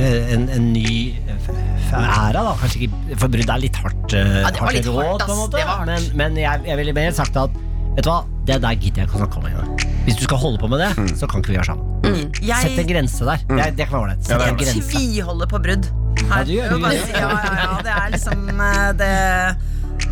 øh, 0.00 0.32
en, 0.34 0.48
en 0.56 0.70
ny 0.72 1.14
øh, 1.28 1.52
æra, 1.92 2.40
da. 2.40 2.56
Kanskje 2.62 2.86
ikke 2.88 3.20
For 3.20 3.28
brudd 3.32 3.52
er 3.52 3.62
litt 3.62 3.78
hardt, 3.84 4.16
øh, 4.16 4.34
Ja, 4.42 4.50
det 4.50 4.64
var 4.64 4.74
litt 4.76 4.90
hardt, 4.96 5.26
ass. 5.28 5.44
Det 5.52 5.62
var 5.62 5.84
hardt. 5.84 5.92
Men, 5.92 6.10
men 6.22 6.40
jeg, 6.42 6.64
jeg 6.72 6.80
ville 6.82 6.96
mer 6.96 7.12
sagt 7.16 7.36
at 7.40 7.62
Vet 7.96 8.04
du 8.04 8.10
hva, 8.12 8.18
det 8.44 8.58
der 8.60 8.74
gidder 8.76 9.00
jeg 9.02 9.08
ikke 9.08 9.16
å 9.16 9.20
snakke 9.22 9.38
om 9.40 9.46
engang. 9.48 9.75
Hvis 10.06 10.20
du 10.20 10.22
skal 10.22 10.38
holde 10.38 10.58
på 10.62 10.68
med 10.70 10.78
det, 10.78 10.90
så 11.18 11.26
kan 11.26 11.42
ikke 11.42 11.50
vi 11.50 11.56
være 11.58 11.66
sammen. 11.66 12.28
Sett 12.38 12.76
en 12.78 12.86
grense 12.86 13.26
der. 13.26 13.40
Det, 13.48 13.64
det 13.74 13.86
kan 13.88 13.96
være 13.96 14.04
ålreit. 14.04 14.28
Ja, 14.30 14.36
er 14.38 14.84
tviholder 14.86 15.48
på 15.50 15.58
brudd. 15.64 15.88
Ja, 16.20 16.38
du 16.46 16.52
gjør 16.54 16.76
Jeg 16.76 16.84
det. 16.84 17.08
ja, 17.10 17.26
ja, 17.26 17.56
ja, 17.58 17.72
det 17.82 17.92
er 17.92 18.12
liksom 18.14 18.46
eh, 18.54 18.86
Det, 19.00 19.10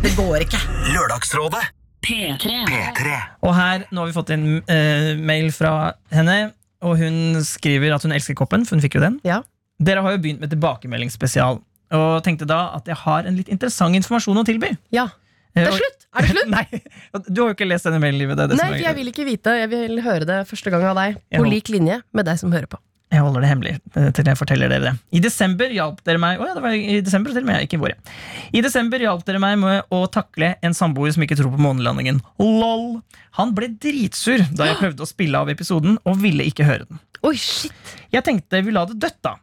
det 0.03 0.11
går 0.17 0.45
ikke. 0.45 0.59
Lørdagsrådet 0.91 1.63
P3. 2.05 2.51
P3 2.69 3.15
Og 3.47 3.55
her, 3.55 3.87
nå 3.89 4.03
har 4.03 4.11
vi 4.11 4.15
fått 4.19 4.35
en 4.35 4.45
uh, 4.59 5.09
mail 5.31 5.47
fra 5.55 5.73
henne, 6.13 6.37
og 6.85 6.99
hun 6.99 7.39
skriver 7.47 7.95
at 7.95 8.03
hun 8.03 8.13
elsker 8.15 8.35
koppen, 8.37 8.67
for 8.67 8.75
hun 8.75 8.83
fikk 8.83 8.99
jo 8.99 9.05
den. 9.07 9.21
Ja. 9.25 9.39
Dere 9.79 10.03
har 10.03 10.17
jo 10.17 10.21
begynt 10.27 10.43
med 10.43 10.51
tilbakemeldingsspesial, 10.53 11.63
og 11.95 12.09
tenkte 12.27 12.47
da 12.51 12.65
at 12.75 12.91
jeg 12.91 12.99
har 13.07 13.25
en 13.31 13.39
litt 13.39 13.47
interessant 13.47 13.95
informasjon 13.97 14.43
å 14.43 14.45
tilby. 14.47 14.75
Ja. 14.95 15.07
Det 15.55 15.69
er 15.69 15.77
slutt! 15.77 16.07
Er 16.15 16.25
det 16.25 16.33
slutt? 16.33 16.49
Nei, 16.55 16.65
du 17.27 17.41
har 17.41 17.51
jo 17.51 17.55
ikke 17.55 17.67
lest 17.67 17.87
denne 17.87 18.01
mailen, 18.03 18.19
Livet. 18.19 18.39
Det 18.39 18.49
det 18.53 18.59
Nei, 18.59 18.81
jeg 18.83 18.97
vil 18.97 19.11
ikke 19.11 19.27
vite. 19.27 19.55
Jeg 19.61 19.71
vil 19.71 20.01
høre 20.03 20.27
det 20.27 20.41
første 20.49 20.73
gang 20.73 20.83
av 20.91 20.99
deg. 20.99 21.21
På 21.35 21.45
lik 21.47 21.71
linje 21.71 22.01
med 22.15 22.27
deg 22.27 22.41
som 22.41 22.53
hører 22.55 22.67
på. 22.71 22.81
Jeg 23.13 23.21
holder 23.21 23.43
det 23.45 23.49
hemmelig 23.51 23.73
eh, 23.95 24.07
til 24.17 24.27
jeg 24.27 24.37
forteller 24.39 24.71
dere 24.71 24.89
det. 24.89 24.93
I 25.15 25.21
desember 25.23 25.71
hjalp 25.71 25.99
dere 26.07 26.19
meg 26.19 26.41
oh 26.41 26.49
ja, 26.49 26.55
det 26.57 26.63
var 26.63 26.73
i 26.75 26.97
desember 27.05 27.31
til 27.31 27.45
og 27.45 27.47
med, 27.47 27.63
ikke 27.67 27.77
i 27.77 27.81
vår. 27.83 27.93
I 28.57 28.63
desember 28.65 29.03
hjalp 29.03 29.21
dere 29.27 29.41
meg 29.43 29.59
med 29.61 29.93
å 29.93 30.01
takle 30.11 30.55
en 30.65 30.75
samboer 30.75 31.13
som 31.15 31.23
ikke 31.23 31.37
tror 31.39 31.53
på 31.53 31.61
månelandingen. 31.61 32.19
LOL! 32.41 32.99
Han 33.37 33.53
ble 33.55 33.69
dritsur 33.79 34.43
da 34.57 34.71
jeg 34.71 34.79
prøvde 34.81 35.05
å 35.05 35.09
spille 35.09 35.43
av 35.45 35.53
episoden, 35.53 35.99
og 36.03 36.19
ville 36.23 36.47
ikke 36.49 36.67
høre 36.67 36.89
den. 36.89 36.99
Oi, 37.25 37.35
shit! 37.39 37.95
Jeg 38.11 38.25
tenkte 38.25 38.63
vi 38.65 38.73
la 38.75 38.87
det 38.89 38.97
dødt, 39.05 39.21
da. 39.23 39.37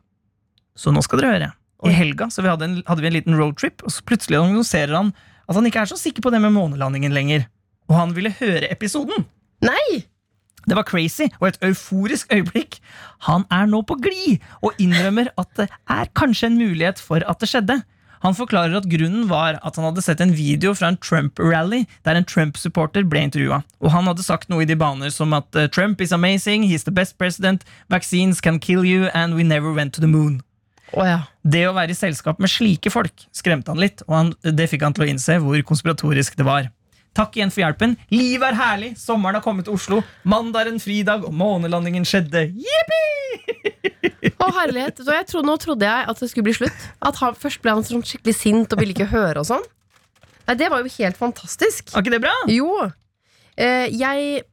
Så 0.76 0.92
nå 0.92 1.00
skal 1.06 1.22
dere 1.22 1.34
høre. 1.36 1.52
I 1.86 1.94
helga 1.96 2.28
så 2.30 2.44
vi 2.44 2.50
hadde, 2.50 2.66
en, 2.68 2.76
hadde 2.86 3.02
vi 3.02 3.08
en 3.08 3.16
liten 3.16 3.38
roadtrip, 3.38 3.82
og 3.86 3.94
så 3.94 4.04
plutselig 4.06 4.38
annonserer 4.42 4.94
han 4.98 5.14
at 5.48 5.58
han 5.58 5.66
ikke 5.68 5.84
er 5.84 5.90
så 5.90 5.98
sikker 6.00 6.24
på 6.24 6.32
det 6.32 6.40
med 6.44 6.54
månelandingen 6.54 7.14
lenger. 7.14 7.46
Og 7.90 7.98
han 7.98 8.16
ville 8.16 8.34
høre 8.38 8.70
episoden. 8.72 9.26
Nei! 9.64 10.04
Det 10.62 10.76
var 10.78 10.86
crazy 10.86 11.26
og 11.40 11.48
et 11.48 11.58
euforisk 11.66 12.30
øyeblikk. 12.32 12.78
Han 13.26 13.42
er 13.50 13.66
nå 13.66 13.82
på 13.82 13.96
glid 14.02 14.42
og 14.62 14.78
innrømmer 14.78 15.32
at 15.38 15.50
det 15.58 15.66
er 15.90 16.12
kanskje 16.14 16.52
en 16.52 16.60
mulighet 16.60 17.02
for 17.02 17.24
at 17.26 17.42
det 17.42 17.50
skjedde. 17.50 17.80
Han 18.22 18.36
forklarer 18.38 18.76
at 18.78 18.86
grunnen 18.86 19.26
var 19.26 19.58
at 19.66 19.76
han 19.76 19.88
hadde 19.88 20.04
sett 20.04 20.20
en 20.22 20.34
video 20.38 20.76
fra 20.78 20.92
en 20.92 20.98
Trump-rally 21.02 21.82
der 22.06 22.14
en 22.14 22.26
Trump-supporter 22.28 23.02
ble 23.02 23.24
intervjua. 23.26 23.64
Og 23.82 23.90
han 23.90 24.06
hadde 24.06 24.22
sagt 24.22 24.52
noe 24.52 24.62
i 24.62 24.68
de 24.68 24.78
baner 24.78 25.10
som 25.10 25.34
at 25.34 25.50
eh, 25.58 25.66
Trump 25.66 26.00
is 26.00 26.14
amazing, 26.14 26.62
he's 26.62 26.86
the 26.86 26.94
best 26.94 27.18
president, 27.18 27.66
vaccines 27.90 28.40
can 28.40 28.60
kill 28.60 28.86
you, 28.86 29.10
and 29.12 29.34
we 29.34 29.42
never 29.42 29.74
went 29.74 29.92
to 29.94 30.00
the 30.00 30.06
moon. 30.06 30.42
Å 30.92 31.06
ja. 31.08 31.18
Det 31.42 31.64
å 31.68 31.72
være 31.76 31.94
i 31.94 31.98
selskap 31.98 32.38
med 32.42 32.50
slike 32.52 32.90
folk 32.92 33.24
skremte 33.34 33.72
han 33.72 33.80
litt, 33.80 34.04
og 34.08 34.14
han, 34.16 34.32
det 34.44 34.68
fikk 34.70 34.84
han 34.86 34.94
til 34.96 35.06
å 35.06 35.10
innse 35.12 35.38
hvor 35.42 35.62
konspiratorisk 35.68 36.36
det 36.38 36.46
var. 36.46 36.68
Takk 37.16 37.36
igjen 37.36 37.50
for 37.52 37.60
hjelpen. 37.64 37.94
Livet 38.12 38.54
er 38.54 38.56
herlig, 38.56 38.90
sommeren 39.00 39.36
har 39.36 39.44
kommet 39.44 39.66
til 39.68 39.76
Oslo. 39.76 39.98
Mandag 40.24 40.64
er 40.66 40.70
en 40.72 40.80
fridag, 40.80 41.26
og 41.28 41.34
månelandingen 41.36 42.06
skjedde. 42.08 42.46
Jippi! 42.56 43.02
Å, 44.42 44.48
herlighet. 44.56 45.02
Så 45.04 45.12
jeg 45.12 45.26
trodde, 45.28 45.48
nå 45.50 45.56
trodde 45.60 45.88
jeg 45.88 46.08
at 46.08 46.22
det 46.22 46.28
skulle 46.30 46.48
bli 46.48 46.56
slutt. 46.56 46.86
At 47.04 47.20
han, 47.20 47.36
Først 47.38 47.60
ble 47.64 47.74
han 47.76 47.84
sånn 47.86 48.04
skikkelig 48.06 48.36
sint 48.38 48.72
og 48.72 48.80
ville 48.80 48.96
ikke 48.96 49.10
høre 49.12 49.42
og 49.42 49.48
sånn. 49.48 49.64
Nei, 50.48 50.56
Det 50.58 50.70
var 50.72 50.82
jo 50.82 50.92
helt 50.96 51.20
fantastisk. 51.20 51.92
Var 51.92 52.04
ikke 52.04 52.14
det 52.16 52.22
bra? 52.24 52.32
Jo. 52.50 52.70
Eh, 53.56 53.88
jeg 53.92 54.44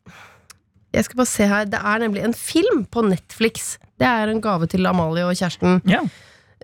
Jeg 0.92 1.06
skal 1.06 1.22
bare 1.22 1.32
se 1.32 1.48
her. 1.48 1.68
Det 1.70 1.80
er 1.80 2.04
nemlig 2.04 2.24
en 2.26 2.34
film 2.36 2.84
på 2.92 3.06
Netflix. 3.08 3.78
Det 4.02 4.08
er 4.10 4.32
en 4.32 4.42
gave 4.42 4.68
til 4.68 4.90
Amalie 4.90 5.28
og 5.28 5.38
kjæresten. 5.38 5.80
Ja. 5.88 6.04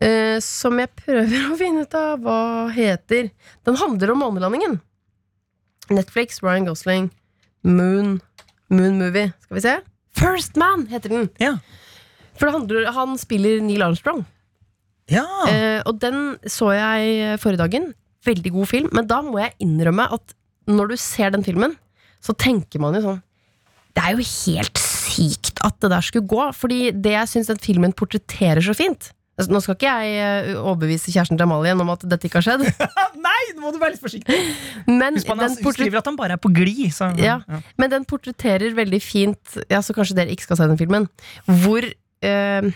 Eh, 0.02 0.38
som 0.44 0.80
jeg 0.82 0.92
prøver 1.00 1.50
å 1.52 1.58
finne 1.60 1.86
ut 1.86 1.98
av 2.00 2.22
hva 2.24 2.40
heter. 2.76 3.32
Den 3.68 3.80
handler 3.80 4.14
om 4.14 4.24
månelandingen. 4.24 4.80
Netflix, 5.94 6.42
Ryan 6.42 6.66
Gosling, 6.66 7.12
Moon 7.64 8.20
Moon 8.74 8.98
Movie. 8.98 9.34
Skal 9.46 9.58
vi 9.60 9.62
se. 9.62 9.76
First 10.18 10.56
Man 10.58 10.88
heter 10.90 11.12
den. 11.12 11.28
Ja. 11.42 11.58
For 12.36 12.48
det 12.50 12.56
handler, 12.56 12.88
han 12.96 13.18
spiller 13.22 13.62
Neil 13.64 13.84
Armstrong. 13.86 14.26
ja. 15.12 15.26
Eh, 15.52 15.82
og 15.86 16.00
den 16.02 16.38
så 16.50 16.72
jeg 16.74 17.40
forrige 17.40 17.62
dagen. 17.62 17.94
veldig 18.26 18.52
god 18.56 18.68
film, 18.68 18.90
men 18.92 19.06
da 19.06 19.20
må 19.22 19.38
jeg 19.38 19.54
innrømme 19.62 20.08
at 20.16 20.34
når 20.66 20.88
du 20.90 20.96
ser 20.98 21.30
den 21.30 21.44
filmen, 21.46 21.76
så 22.18 22.34
tenker 22.34 22.82
man 22.82 22.96
jo 22.98 23.02
sånn 23.04 23.20
Det 23.94 24.02
er 24.02 24.16
jo 24.18 24.26
helt 24.26 24.80
sykt 24.82 25.62
at 25.62 25.78
det 25.80 25.92
der 25.94 26.02
skulle 26.02 26.26
gå, 26.26 26.48
fordi 26.58 26.90
det 26.90 27.14
jeg 27.14 27.30
syns 27.30 27.52
den 27.52 27.62
filmen 27.62 27.94
portretterer 27.94 28.66
så 28.66 28.74
fint 28.74 29.12
altså, 29.38 29.52
Nå 29.52 29.62
skal 29.64 29.78
ikke 29.78 29.92
jeg 29.92 30.16
eh, 30.50 30.52
overbevise 30.60 31.14
kjæresten 31.14 31.40
til 31.40 31.46
Amalie 31.48 31.76
om 31.76 31.92
at 31.94 32.06
dette 32.08 32.30
ikke 32.30 32.42
har 32.42 32.48
skjedd, 32.48 32.66
Nei, 33.28 33.42
nå 33.56 33.64
må 33.66 33.74
du 33.76 33.80
være 33.82 33.96
litt 33.96 34.04
forsiktig! 34.04 34.40
men 34.88 35.20
Husk 35.20 35.30
på, 35.30 35.38
han 35.42 35.60
skriver 35.60 36.02
at 36.02 36.10
han 36.12 36.18
bare 36.20 36.38
er 36.40 36.42
på 36.42 36.54
glid. 36.56 36.88
Så, 36.96 37.12
Ja. 37.22 37.40
men 37.82 37.94
den 37.94 38.08
portretterer 38.10 38.76
veldig 38.78 39.02
fint 39.04 39.60
Ja, 39.72 39.82
så 39.86 39.96
kanskje 39.98 40.18
dere 40.20 40.34
ikke 40.36 40.48
skal 40.48 40.60
se 40.60 40.68
den 40.70 40.80
filmen 40.80 41.08
Hvor 41.64 41.86
eh, 41.86 42.74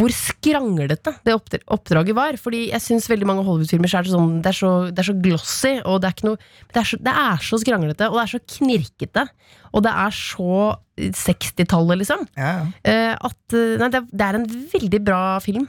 hvor 0.00 0.12
skranglete 0.16 1.12
det 1.26 1.34
oppdraget 1.36 2.16
var. 2.16 2.38
Fordi 2.40 2.62
jeg 2.70 2.80
syns 2.84 3.08
veldig 3.12 3.28
mange 3.28 3.44
Hollywood-filmer 3.46 3.92
er 3.98 4.08
sånn, 4.08 4.38
det, 4.44 4.52
er 4.54 4.58
så, 4.58 4.70
det 4.88 5.02
er 5.02 5.08
så 5.10 5.16
glossy, 5.20 5.74
og 5.84 6.00
det 6.02 6.08
er, 6.08 6.16
ikke 6.16 6.28
noe, 6.30 6.40
det, 6.72 6.80
er 6.80 6.88
så, 6.88 6.98
det 7.08 7.14
er 7.24 7.44
så 7.48 7.60
skranglete, 7.60 8.08
og 8.08 8.16
det 8.18 8.24
er 8.24 8.32
så 8.32 8.40
knirkete. 8.56 9.26
Og 9.72 9.84
det 9.84 9.92
er 10.06 10.16
så 10.16 10.56
60-tallet, 10.98 12.02
liksom. 12.02 12.24
Ja, 12.36 12.50
ja. 12.62 12.64
eh, 12.88 13.12
at 13.16 13.56
eh, 13.58 13.76
nei, 13.80 13.90
det, 13.92 14.02
det 14.12 14.26
er 14.28 14.40
en 14.40 14.48
veldig 14.72 15.02
bra 15.04 15.22
film. 15.44 15.68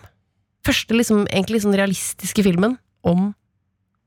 Første 0.64 0.96
liksom, 0.96 1.26
egentlig 1.28 1.62
sånn 1.64 1.76
realistiske 1.76 2.44
filmen 2.46 2.78
om 3.04 3.34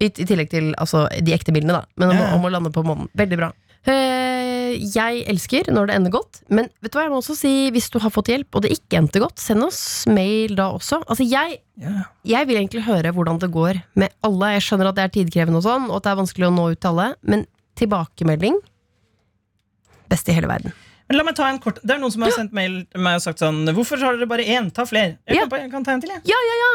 I, 0.00 0.08
i 0.08 0.24
tillegg 0.28 0.50
til 0.52 0.72
altså, 0.80 1.06
de 1.24 1.32
ekte 1.36 1.52
bildene, 1.56 1.78
da. 1.82 1.84
Men 2.00 2.10
om, 2.12 2.18
Ja, 2.20 2.32
om 2.36 2.44
å 2.44 2.50
lande 2.52 2.72
på 2.72 2.82
månen. 2.84 3.08
Veldig 3.16 3.38
bra. 3.40 3.50
Eh, 3.86 4.74
jeg 4.92 5.22
elsker 5.30 5.68
når 5.70 5.86
det 5.88 5.94
ender 5.96 6.10
godt, 6.16 6.40
men 6.50 6.66
vet 6.82 6.90
du 6.92 6.96
hva 6.98 7.04
jeg 7.06 7.12
må 7.12 7.20
også 7.20 7.36
si 7.38 7.52
hvis 7.70 7.86
du 7.94 8.00
har 8.02 8.10
fått 8.10 8.28
hjelp 8.32 8.56
og 8.58 8.64
det 8.64 8.72
ikke 8.74 8.98
endte 8.98 9.22
godt, 9.22 9.38
send 9.38 9.62
oss 9.62 9.78
mail 10.10 10.56
da 10.58 10.66
også. 10.74 10.98
Altså 11.06 11.24
jeg, 11.28 11.60
Ja. 11.78 12.02
jeg 12.26 12.48
vil 12.48 12.56
egentlig 12.58 12.82
høre 12.88 13.12
hvordan 13.14 13.38
det 13.38 13.52
går 13.54 13.82
med 13.94 14.10
alle. 14.26 14.52
Jeg 14.56 14.64
skjønner 14.66 14.90
at 14.90 14.96
det 14.98 15.04
er 15.04 15.14
tidkrevende 15.14 15.60
og 15.62 15.66
sånn, 15.68 15.86
og 15.88 15.96
at 16.00 16.08
det 16.08 16.12
er 16.12 16.20
vanskelig 16.22 16.48
å 16.48 16.54
nå 16.56 16.64
ut 16.72 16.80
til 16.80 16.90
alle, 16.92 17.08
men 17.22 17.46
tilbakemelding 17.78 18.58
Best 20.08 20.28
i 20.30 20.34
hele 20.36 20.46
verden. 20.46 20.72
Men 21.08 21.18
la 21.20 21.24
meg 21.28 21.36
ta 21.38 21.46
en 21.52 21.58
kort 21.62 21.78
Det 21.86 21.94
er 21.94 22.00
noen 22.02 22.10
som 22.10 22.24
har 22.26 22.32
sendt 22.34 22.54
mail 22.56 22.80
til 22.90 23.02
meg 23.06 23.20
og 23.20 23.22
sagt 23.22 23.38
sånn 23.42 23.62
Hvorfor 23.76 24.00
har 24.02 24.16
dere 24.18 24.26
bare 24.30 24.42
én? 24.42 24.72
Ta 24.74 24.86
flere. 24.88 25.16
Jeg, 25.30 25.46
kan, 25.46 25.60
jeg 25.62 25.70
kan 25.70 25.84
ta 25.86 25.94
en 25.94 26.02
til, 26.02 26.10
jeg. 26.16 26.22
Ja, 26.32 26.38
ja, 26.50 26.56
ja! 26.64 26.70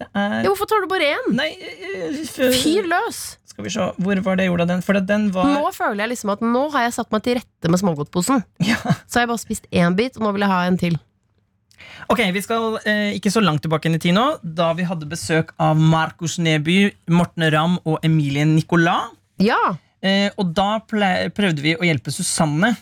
Det 0.00 0.08
er, 0.16 0.34
ja 0.44 0.48
hvorfor 0.48 0.68
tar 0.68 0.84
du 0.84 0.88
bare 0.90 1.08
én? 1.16 1.30
Nei, 1.36 1.50
øh, 1.60 2.20
Fyr 2.56 2.88
løs! 2.88 3.20
Skal 3.50 3.66
vi 3.66 3.72
se, 3.74 3.86
hvor 4.00 4.20
var 4.24 4.38
det 4.38 4.46
jeg 4.46 4.52
gjorde 4.52 4.64
av 4.64 4.70
den? 4.70 4.82
For 4.86 5.00
den 5.04 5.26
var 5.34 5.48
Nå 5.50 5.72
føler 5.76 6.04
jeg 6.04 6.12
liksom 6.14 6.30
at 6.36 6.44
nå 6.44 6.62
har 6.72 6.86
jeg 6.86 6.94
satt 6.96 7.10
meg 7.12 7.24
til 7.26 7.40
rette 7.40 7.72
med 7.72 7.80
smågodtposen. 7.82 8.44
ja. 8.70 8.78
Så 9.04 9.18
har 9.18 9.26
jeg 9.26 9.32
bare 9.32 9.42
spist 9.42 9.66
én 9.72 9.96
bit, 9.98 10.16
og 10.16 10.24
nå 10.28 10.32
vil 10.36 10.46
jeg 10.46 10.52
ha 10.52 10.60
en 10.68 10.78
til. 10.80 10.96
Ok, 12.12 12.20
Vi 12.34 12.42
skal 12.44 12.78
eh, 12.88 13.10
ikke 13.18 13.32
så 13.32 13.42
langt 13.44 13.62
tilbake 13.64 13.88
inn 13.90 13.96
i 13.98 14.02
tid 14.02 14.14
nå, 14.16 14.24
da 14.42 14.70
vi 14.76 14.86
hadde 14.88 15.08
besøk 15.10 15.52
av 15.60 15.76
Markus 15.78 16.38
Neby, 16.42 16.78
Morten 17.12 17.44
Ramm 17.52 17.76
og 17.84 17.98
Emilie 18.06 18.46
Nicolas. 18.48 19.12
Ja! 19.40 19.58
Eh, 20.00 20.30
og 20.40 20.54
da 20.56 20.78
prøvde 20.88 21.60
vi 21.60 21.74
å 21.76 21.84
hjelpe 21.84 22.12
Susanne, 22.14 22.72
eh, 22.72 22.80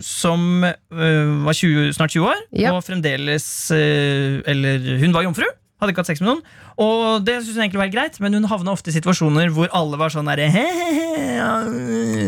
som 0.00 0.62
eh, 0.64 1.30
var 1.46 1.52
20, 1.58 1.92
snart 1.96 2.12
20 2.14 2.26
år, 2.30 2.42
Ja. 2.54 2.72
og 2.76 2.84
fremdeles 2.86 3.46
eh, 3.74 4.42
Eller 4.46 4.98
hun 5.02 5.12
var 5.16 5.24
jomfru. 5.26 5.46
Hadde 5.76 5.92
ikke 5.92 6.00
hatt 6.00 6.08
sex 6.08 6.22
med 6.22 6.30
noen. 6.30 6.38
Og 6.80 7.24
det 7.26 7.34
synes 7.42 7.56
hun 7.58 7.64
egentlig 7.66 7.80
var 7.82 7.90
greit, 7.92 8.14
men 8.24 8.32
hun 8.32 8.46
havna 8.48 8.72
ofte 8.72 8.88
i 8.88 8.94
situasjoner 8.94 9.50
hvor 9.52 9.68
alle 9.76 9.98
var 10.00 10.08
sånn 10.14 10.24
derre 10.28 10.46
ja, 10.48 11.50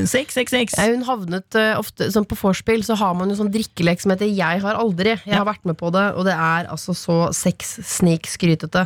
Sex, 0.09 0.35
sex, 0.37 0.53
sex. 0.53 0.75
Ja, 0.77 0.91
hun 0.93 1.05
havnet 1.07 1.57
uh, 1.57 1.79
ofte 1.81 2.11
sånn 2.13 2.27
På 2.29 2.37
vorspiel 2.37 2.85
så 2.85 2.97
har 3.01 3.15
man 3.17 3.31
jo 3.33 3.39
sånn 3.39 3.53
drikkelek 3.55 4.03
som 4.05 4.13
heter 4.13 4.29
Jeg 4.29 4.61
har 4.65 4.77
aldri. 4.81 5.15
Jeg 5.25 5.37
har 5.39 5.47
vært 5.49 5.65
med 5.69 5.79
på 5.81 5.89
det, 5.95 6.05
og 6.19 6.27
det 6.29 6.35
er 6.37 6.69
altså 6.69 6.93
så 6.97 7.19
sex, 7.37 7.79
snik, 7.89 8.29
skrytete. 8.29 8.85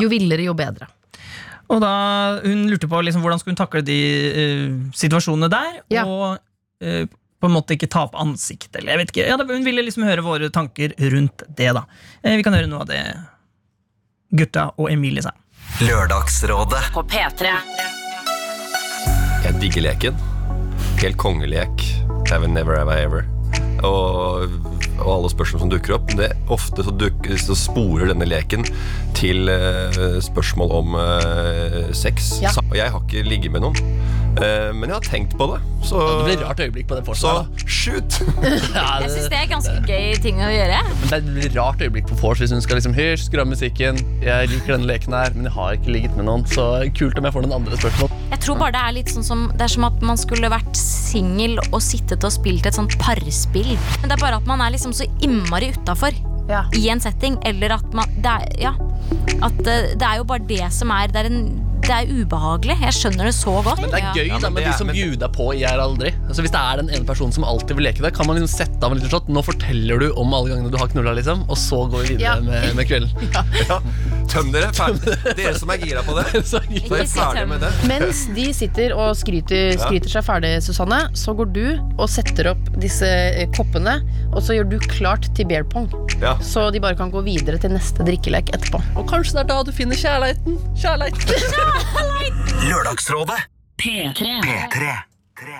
Jo 0.00 0.08
villere, 0.12 0.46
jo 0.48 0.54
bedre. 0.56 0.88
Og 1.70 1.80
da 1.84 1.92
hun 2.44 2.64
lurte 2.70 2.88
på 2.90 3.00
liksom, 3.04 3.20
hvordan 3.22 3.38
skulle 3.42 3.54
hun 3.54 3.60
takle 3.60 3.84
de 3.86 3.98
uh, 4.32 4.76
situasjonene 4.96 5.50
der, 5.52 5.80
Ja. 5.92 6.06
og 6.08 6.38
eh, 6.80 7.04
på 7.40 7.48
en 7.48 7.54
måte 7.56 7.76
ikke 7.76 7.88
ta 7.90 8.04
opp 8.08 8.16
ansiktet. 8.20 8.80
Eller 8.80 8.94
jeg 8.94 9.02
vet 9.02 9.12
ikke. 9.14 9.28
Ja, 9.30 9.38
hun 9.40 9.64
ville 9.64 9.84
liksom 9.84 10.04
høre 10.08 10.24
våre 10.24 10.50
tanker 10.52 10.94
rundt 11.12 11.44
det. 11.48 11.72
da 11.76 11.86
eh, 12.22 12.36
Vi 12.36 12.44
kan 12.46 12.56
høre 12.56 12.68
noe 12.70 12.84
av 12.84 12.90
det 12.90 13.00
gutta 14.30 14.70
og 14.76 14.90
Emilie 14.92 15.24
sa. 15.24 15.32
Lørdagsrådet. 15.80 16.90
På 16.94 17.02
P3. 17.08 17.54
Jeg 19.44 19.56
digger 19.62 19.88
leken. 19.88 20.20
Helt 21.00 21.16
kongelek. 21.16 21.86
Have 22.30 22.46
never 22.46 22.76
have 22.76 22.92
I 22.92 23.02
ever. 23.02 23.24
Og, 23.82 24.52
og 25.00 25.12
alle 25.16 25.30
spørsmål 25.32 25.64
som 25.64 25.72
dukker 25.72 25.96
opp. 25.96 26.14
Det, 26.18 26.30
ofte 26.52 26.84
så, 26.86 26.94
dukker, 27.00 27.36
så 27.40 27.56
sporer 27.58 28.10
denne 28.12 28.28
leken 28.28 28.66
til 29.18 29.50
uh, 29.50 30.20
spørsmål 30.24 30.72
om 30.80 30.96
uh, 30.98 31.90
sex. 31.96 32.36
Ja. 32.42 32.54
Og 32.68 32.76
jeg 32.78 32.92
har 32.92 33.04
ikke 33.04 33.24
ligget 33.26 33.54
med 33.54 33.64
noen. 33.66 33.78
Uh, 34.38 34.70
men 34.76 34.86
jeg 34.86 34.94
har 34.94 35.06
tenkt 35.06 35.36
på 35.38 35.48
det. 35.50 35.58
Så, 35.84 35.98
Det 36.00 36.26
blir 36.28 36.44
rart 36.46 36.60
øyeblikk 36.62 36.88
på 36.90 36.96
det 36.98 37.16
så 37.18 37.32
shoot! 37.66 38.20
Ja, 38.76 39.00
Jeg 39.02 39.10
syns 39.10 39.28
det, 39.32 39.38
er 39.40 39.48
ganske 39.50 39.74
gøy 39.88 40.14
ting 40.22 40.38
å 40.44 40.50
gjøre. 40.52 40.80
men 41.10 41.10
det 41.26 41.34
blir 41.38 41.56
rart 41.56 41.82
øyeblikk 41.82 42.10
på 42.12 42.18
vors 42.20 42.42
hvis 42.42 42.52
hun 42.54 42.62
skal 42.62 42.78
liksom 42.78 42.94
Hysj, 42.94 43.26
skru 43.26 43.42
av 43.42 43.50
musikken. 43.50 43.98
Jeg 44.22 44.52
liker 44.52 44.76
denne 44.76 44.90
leken 44.90 45.16
her, 45.16 45.34
men 45.34 45.48
jeg 45.48 45.56
har 45.56 45.78
ikke 45.78 45.94
ligget 45.96 46.16
med 46.18 46.28
noen. 46.28 46.46
Så 46.50 46.66
kult 46.96 47.18
om 47.18 47.26
jeg 47.26 47.36
får 47.36 47.46
noen 47.46 47.58
andre 47.62 47.80
spørsmål. 47.80 48.12
Jeg 48.30 48.44
tror 48.44 48.60
bare 48.60 48.72
Det 48.76 48.82
er 48.86 48.94
litt 48.94 49.10
sånn 49.10 49.26
som 49.26 49.40
Det 49.56 49.64
er 49.66 49.72
som 49.72 49.84
at 49.88 50.04
man 50.06 50.20
skulle 50.20 50.50
vært 50.52 50.78
singel 51.10 51.58
og 51.70 51.80
sittet 51.84 52.24
og 52.26 52.32
spilt 52.34 52.66
et 52.70 52.76
sånt 52.78 52.96
parspill. 53.02 53.74
Men 54.00 54.08
det 54.10 54.16
er 54.18 54.22
bare 54.24 54.38
at 54.40 54.46
man 54.50 54.62
er 54.64 54.74
liksom 54.76 54.94
så 54.96 55.08
innmari 55.24 55.72
utafor 55.76 56.14
Ja. 56.50 56.64
i 56.74 56.88
en 56.90 56.98
setting. 57.02 57.36
Eller 57.46 57.76
at 57.78 57.92
man 57.94 58.08
det 58.20 58.26
er, 58.36 58.46
Ja. 58.68 58.72
At 59.42 59.58
eh, 59.66 59.92
det 59.98 60.06
er 60.06 60.16
jo 60.20 60.24
bare 60.28 60.46
det 60.46 60.66
som 60.72 60.90
er 60.94 61.08
Det 61.10 61.16
er, 61.22 61.26
en, 61.30 61.44
det 61.82 61.90
er 61.90 62.10
ubehagelig. 62.10 62.76
Jeg 62.82 62.94
skjønner 62.94 63.24
det 63.30 63.34
så 63.34 63.54
godt. 63.64 63.80
Men 63.82 63.90
det 63.90 64.00
er 64.02 64.14
gøy 64.14 64.28
Ja, 64.28 64.38
da 64.42 64.50
med 64.50 64.62
de 64.66 64.72
som 64.78 64.90
bjuder 64.92 65.30
på 65.34 65.46
i 65.56 65.62
Er 65.66 65.80
aldri. 65.82 66.12
Altså 66.28 66.42
Hvis 66.44 66.52
det 66.54 66.60
er 66.60 66.82
den 66.82 66.90
ene 66.94 67.06
personen 67.08 67.32
som 67.34 67.44
alltid 67.48 67.74
vil 67.78 67.86
leke 67.88 68.02
det, 68.04 68.12
kan 68.14 68.26
man 68.28 68.36
liksom 68.38 68.52
sette 68.52 68.84
av 68.86 68.92
en 68.92 68.98
liten 69.00 69.10
shot. 69.10 69.28
Nå 69.32 69.42
forteller 69.46 69.98
du 70.02 70.10
om 70.20 70.34
alle 70.36 70.52
gangene 70.52 70.70
du 70.70 70.78
har 70.78 70.90
knulla, 70.92 71.14
liksom, 71.18 71.46
og 71.48 71.58
så 71.58 71.82
går 71.90 72.04
vi 72.06 72.14
videre 72.16 72.36
Ja. 72.36 72.40
med, 72.40 72.74
med 72.76 72.86
kvelden. 72.86 73.10
Tøm 74.30 74.50
dere. 74.54 74.70
Ferdig. 74.76 75.14
Dere 75.38 75.52
som 75.58 75.70
er 75.74 75.80
gira 75.82 76.02
på 76.06 76.14
det. 76.16 76.24
Så, 76.46 76.46
Så 76.50 76.60
er 76.60 76.76
Ikke 76.80 77.00
si 77.08 77.18
ferdig 77.18 77.42
tøm. 77.42 77.48
med 77.54 77.64
det. 77.64 77.70
Mens 77.90 78.22
de 78.36 78.46
sitter 78.54 78.94
og 78.94 79.12
skryter, 79.18 79.74
skryter 79.80 80.12
seg 80.12 80.26
ferdig, 80.26 80.52
Susanne, 80.64 81.00
så 81.18 81.34
går 81.38 81.50
du 81.56 81.64
og 81.98 82.06
setter 82.12 82.52
opp 82.52 82.70
disse 82.80 83.06
eh, 83.10 83.46
koppene, 83.56 83.98
og 84.30 84.40
så 84.46 84.54
gjør 84.58 84.70
du 84.70 84.78
klart 84.90 85.26
til 85.36 85.48
beer 85.50 85.66
pong. 85.66 85.88
Ja. 86.22 86.36
Så 86.44 86.68
de 86.74 86.80
bare 86.82 86.98
kan 86.98 87.10
gå 87.12 87.22
videre 87.26 87.58
til 87.62 87.74
neste 87.74 88.06
drikkelek 88.06 88.52
etterpå. 88.56 88.82
og 88.96 89.06
kanskje 89.10 89.38
det 89.40 89.44
er 89.46 89.50
da 89.52 89.60
du 89.66 89.72
finner 89.74 89.98
kjærligheten. 89.98 90.58
Kjærligheten. 90.78 91.26
Lørdagsrådet. 92.70 93.40
P3. 93.80 94.34
P3. 94.44 94.90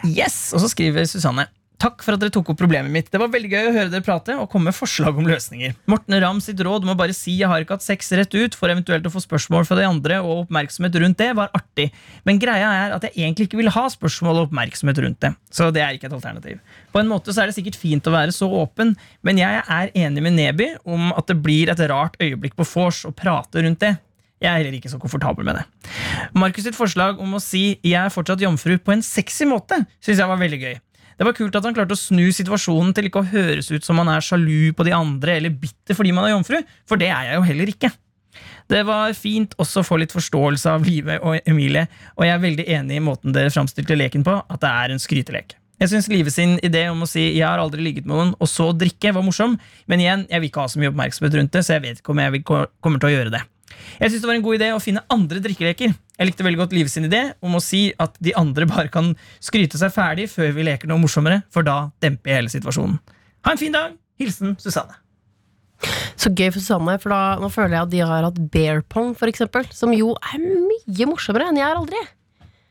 Yes, 0.04 0.50
Og 0.52 0.60
så 0.60 0.68
skriver 0.68 1.06
Susanne 1.08 1.46
Takk 1.80 2.02
for 2.04 2.12
at 2.12 2.20
dere 2.20 2.32
tok 2.34 2.50
opp 2.52 2.58
problemet 2.60 2.92
mitt. 2.92 3.06
Det 3.08 3.16
var 3.20 3.30
veldig 3.32 3.48
gøy 3.48 3.68
å 3.70 3.72
høre 3.72 3.88
dere 3.88 4.04
prate 4.04 4.34
og 4.36 4.50
komme 4.52 4.68
med 4.68 4.76
forslag 4.76 5.16
om 5.16 5.24
løsninger. 5.24 5.72
Morten 5.88 6.16
Ramm 6.20 6.42
sitt 6.44 6.60
råd 6.60 6.84
om 6.84 6.92
å 6.92 6.96
bare 6.98 7.14
si 7.16 7.38
'jeg 7.38 7.48
har 7.48 7.64
ikke 7.64 7.78
hatt 7.78 7.86
sex' 7.86 8.12
rett 8.12 8.34
ut, 8.34 8.54
for 8.54 8.68
eventuelt 8.68 9.06
å 9.08 9.12
få 9.12 9.24
spørsmål 9.24 9.64
fra 9.64 9.76
de 9.76 9.88
andre 9.88 10.20
og 10.20 10.44
oppmerksomhet 10.44 10.94
rundt 11.00 11.16
det, 11.16 11.34
var 11.34 11.48
artig. 11.56 11.90
Men 12.26 12.38
greia 12.38 12.68
er 12.68 12.92
at 12.92 13.02
jeg 13.02 13.14
egentlig 13.16 13.48
ikke 13.48 13.62
vil 13.62 13.70
ha 13.70 13.88
spørsmål 13.88 14.36
og 14.36 14.50
oppmerksomhet 14.50 14.98
rundt 15.00 15.20
det. 15.20 15.34
Så 15.50 15.72
det 15.72 15.80
er 15.80 15.96
ikke 15.96 16.12
et 16.12 16.18
alternativ. 16.20 16.60
På 16.92 17.00
en 17.00 17.08
måte 17.08 17.32
så 17.32 17.42
er 17.42 17.46
det 17.46 17.56
sikkert 17.56 17.80
fint 17.80 18.04
å 18.04 18.12
være 18.12 18.32
så 18.32 18.44
åpen, 18.44 18.94
men 19.22 19.38
jeg 19.38 19.64
er 19.66 19.90
enig 19.94 20.22
med 20.22 20.36
Neby 20.36 20.76
om 20.84 21.12
at 21.16 21.26
det 21.26 21.42
blir 21.42 21.70
et 21.70 21.80
rart 21.88 22.16
øyeblikk 22.20 22.56
på 22.56 22.68
vors 22.68 23.06
å 23.06 23.14
prate 23.14 23.56
rundt 23.64 23.80
det. 23.80 23.96
Jeg 24.40 24.48
er 24.52 24.64
heller 24.64 24.76
ikke 24.76 24.88
så 24.88 25.00
komfortabel 25.00 25.44
med 25.44 25.56
det. 25.56 25.64
Markus 26.34 26.64
sitt 26.64 26.76
forslag 26.76 27.18
om 27.20 27.34
å 27.34 27.40
si 27.40 27.78
'jeg 27.82 28.04
er 28.04 28.08
fortsatt 28.08 28.40
jomfru' 28.40 28.80
på 28.80 28.92
en 28.92 29.02
sexy 29.02 29.44
måte, 29.44 29.86
syns 30.00 30.18
jeg 30.18 30.28
var 30.28 30.36
veldig 30.36 30.60
gøy. 30.60 30.80
Det 31.20 31.26
var 31.28 31.34
kult 31.36 31.56
at 31.58 31.66
han 31.68 31.74
klarte 31.76 31.92
å 31.92 32.00
snu 32.00 32.30
situasjonen 32.32 32.94
til 32.96 33.10
ikke 33.10 33.20
å 33.20 33.28
høres 33.28 33.66
ut 33.68 33.84
som 33.84 33.98
han 34.00 34.08
er 34.08 34.24
sjalu 34.24 34.72
på 34.72 34.86
de 34.88 34.94
andre 34.96 35.34
eller 35.36 35.52
bitter 35.52 35.98
fordi 35.98 36.14
man 36.16 36.24
er 36.24 36.32
jomfru, 36.32 36.56
for 36.88 36.96
det 36.96 37.10
er 37.12 37.26
jeg 37.28 37.36
jo 37.36 37.42
heller 37.44 37.72
ikke. 37.74 37.90
Det 38.72 38.80
var 38.88 39.12
fint 39.18 39.52
også 39.60 39.82
å 39.82 39.84
få 39.84 39.98
litt 40.00 40.14
forståelse 40.16 40.72
av 40.72 40.86
Live 40.88 41.18
og 41.20 41.44
Emilie, 41.44 41.84
og 42.16 42.24
jeg 42.24 42.32
er 42.32 42.40
veldig 42.46 42.66
enig 42.78 42.96
i 42.96 43.04
måten 43.04 43.36
dere 43.36 43.52
framstilte 43.52 43.98
leken 44.00 44.24
på, 44.24 44.38
at 44.40 44.64
det 44.64 44.70
er 44.70 44.94
en 44.94 45.02
skrytelek. 45.02 45.58
Jeg 45.80 45.92
syns 45.92 46.08
Live 46.08 46.32
sin 46.32 46.56
idé 46.64 46.86
om 46.88 47.04
å 47.04 47.08
si 47.08 47.36
'jeg 47.36 47.44
har 47.44 47.60
aldri 47.60 47.84
ligget 47.84 48.06
med 48.06 48.16
noen', 48.16 48.34
og 48.40 48.48
så 48.48 48.72
drikke, 48.72 49.12
var 49.12 49.22
morsom, 49.22 49.58
men 49.88 50.00
igjen, 50.00 50.26
jeg 50.30 50.40
vil 50.40 50.48
ikke 50.48 50.60
ha 50.64 50.68
så 50.68 50.80
mye 50.80 50.88
oppmerksomhet 50.88 51.36
rundt 51.36 51.52
det, 51.52 51.64
så 51.64 51.76
jeg 51.76 51.82
vet 51.82 52.00
ikke 52.00 52.16
om 52.16 52.18
jeg 52.18 52.44
kommer 52.44 52.98
til 52.98 53.08
å 53.08 53.16
gjøre 53.16 53.30
det. 53.36 53.42
Jeg 54.00 54.10
synes 54.10 54.22
det 54.22 54.30
var 54.30 54.38
en 54.38 54.44
god 54.46 54.58
idé 54.58 54.70
å 54.74 54.80
finne 54.82 55.02
andre 55.12 55.42
drikkeleker. 55.44 55.92
Jeg 56.20 56.28
likte 56.28 56.44
veldig 56.46 56.60
godt 56.62 56.74
Live 56.76 56.92
sin 56.92 57.06
idé 57.08 57.22
om 57.44 57.56
å 57.56 57.62
si 57.64 57.86
at 58.00 58.16
de 58.20 58.34
andre 58.38 58.66
bare 58.68 58.90
kan 58.92 59.12
skryte 59.40 59.80
seg 59.80 59.92
ferdig 59.94 60.28
før 60.32 60.52
vi 60.56 60.66
leker 60.68 60.90
noe 60.90 61.00
morsommere, 61.02 61.42
for 61.52 61.66
da 61.66 61.90
demper 62.02 62.32
jeg 62.32 62.42
hele 62.42 62.52
situasjonen. 62.52 62.98
Ha 63.46 63.54
en 63.54 63.60
fin 63.60 63.72
dag! 63.74 63.96
Hilsen 64.20 64.56
Susanne. 64.60 64.98
Så 66.20 66.28
gøy 66.36 66.50
for 66.52 66.60
Susanne, 66.60 66.98
for 67.00 67.12
da 67.14 67.20
nå 67.40 67.48
føler 67.52 67.78
jeg 67.78 67.86
at 67.86 67.92
de 67.94 68.00
har 68.04 68.26
hatt 68.28 68.40
bear 68.52 68.82
pong, 68.92 69.14
for 69.16 69.32
eksempel, 69.32 69.64
som 69.72 69.94
jo 69.96 70.12
er 70.28 70.42
mye 70.44 71.08
morsommere 71.08 71.48
enn 71.48 71.60
jeg 71.60 71.64
har 71.68 71.80
aldri. 71.80 72.02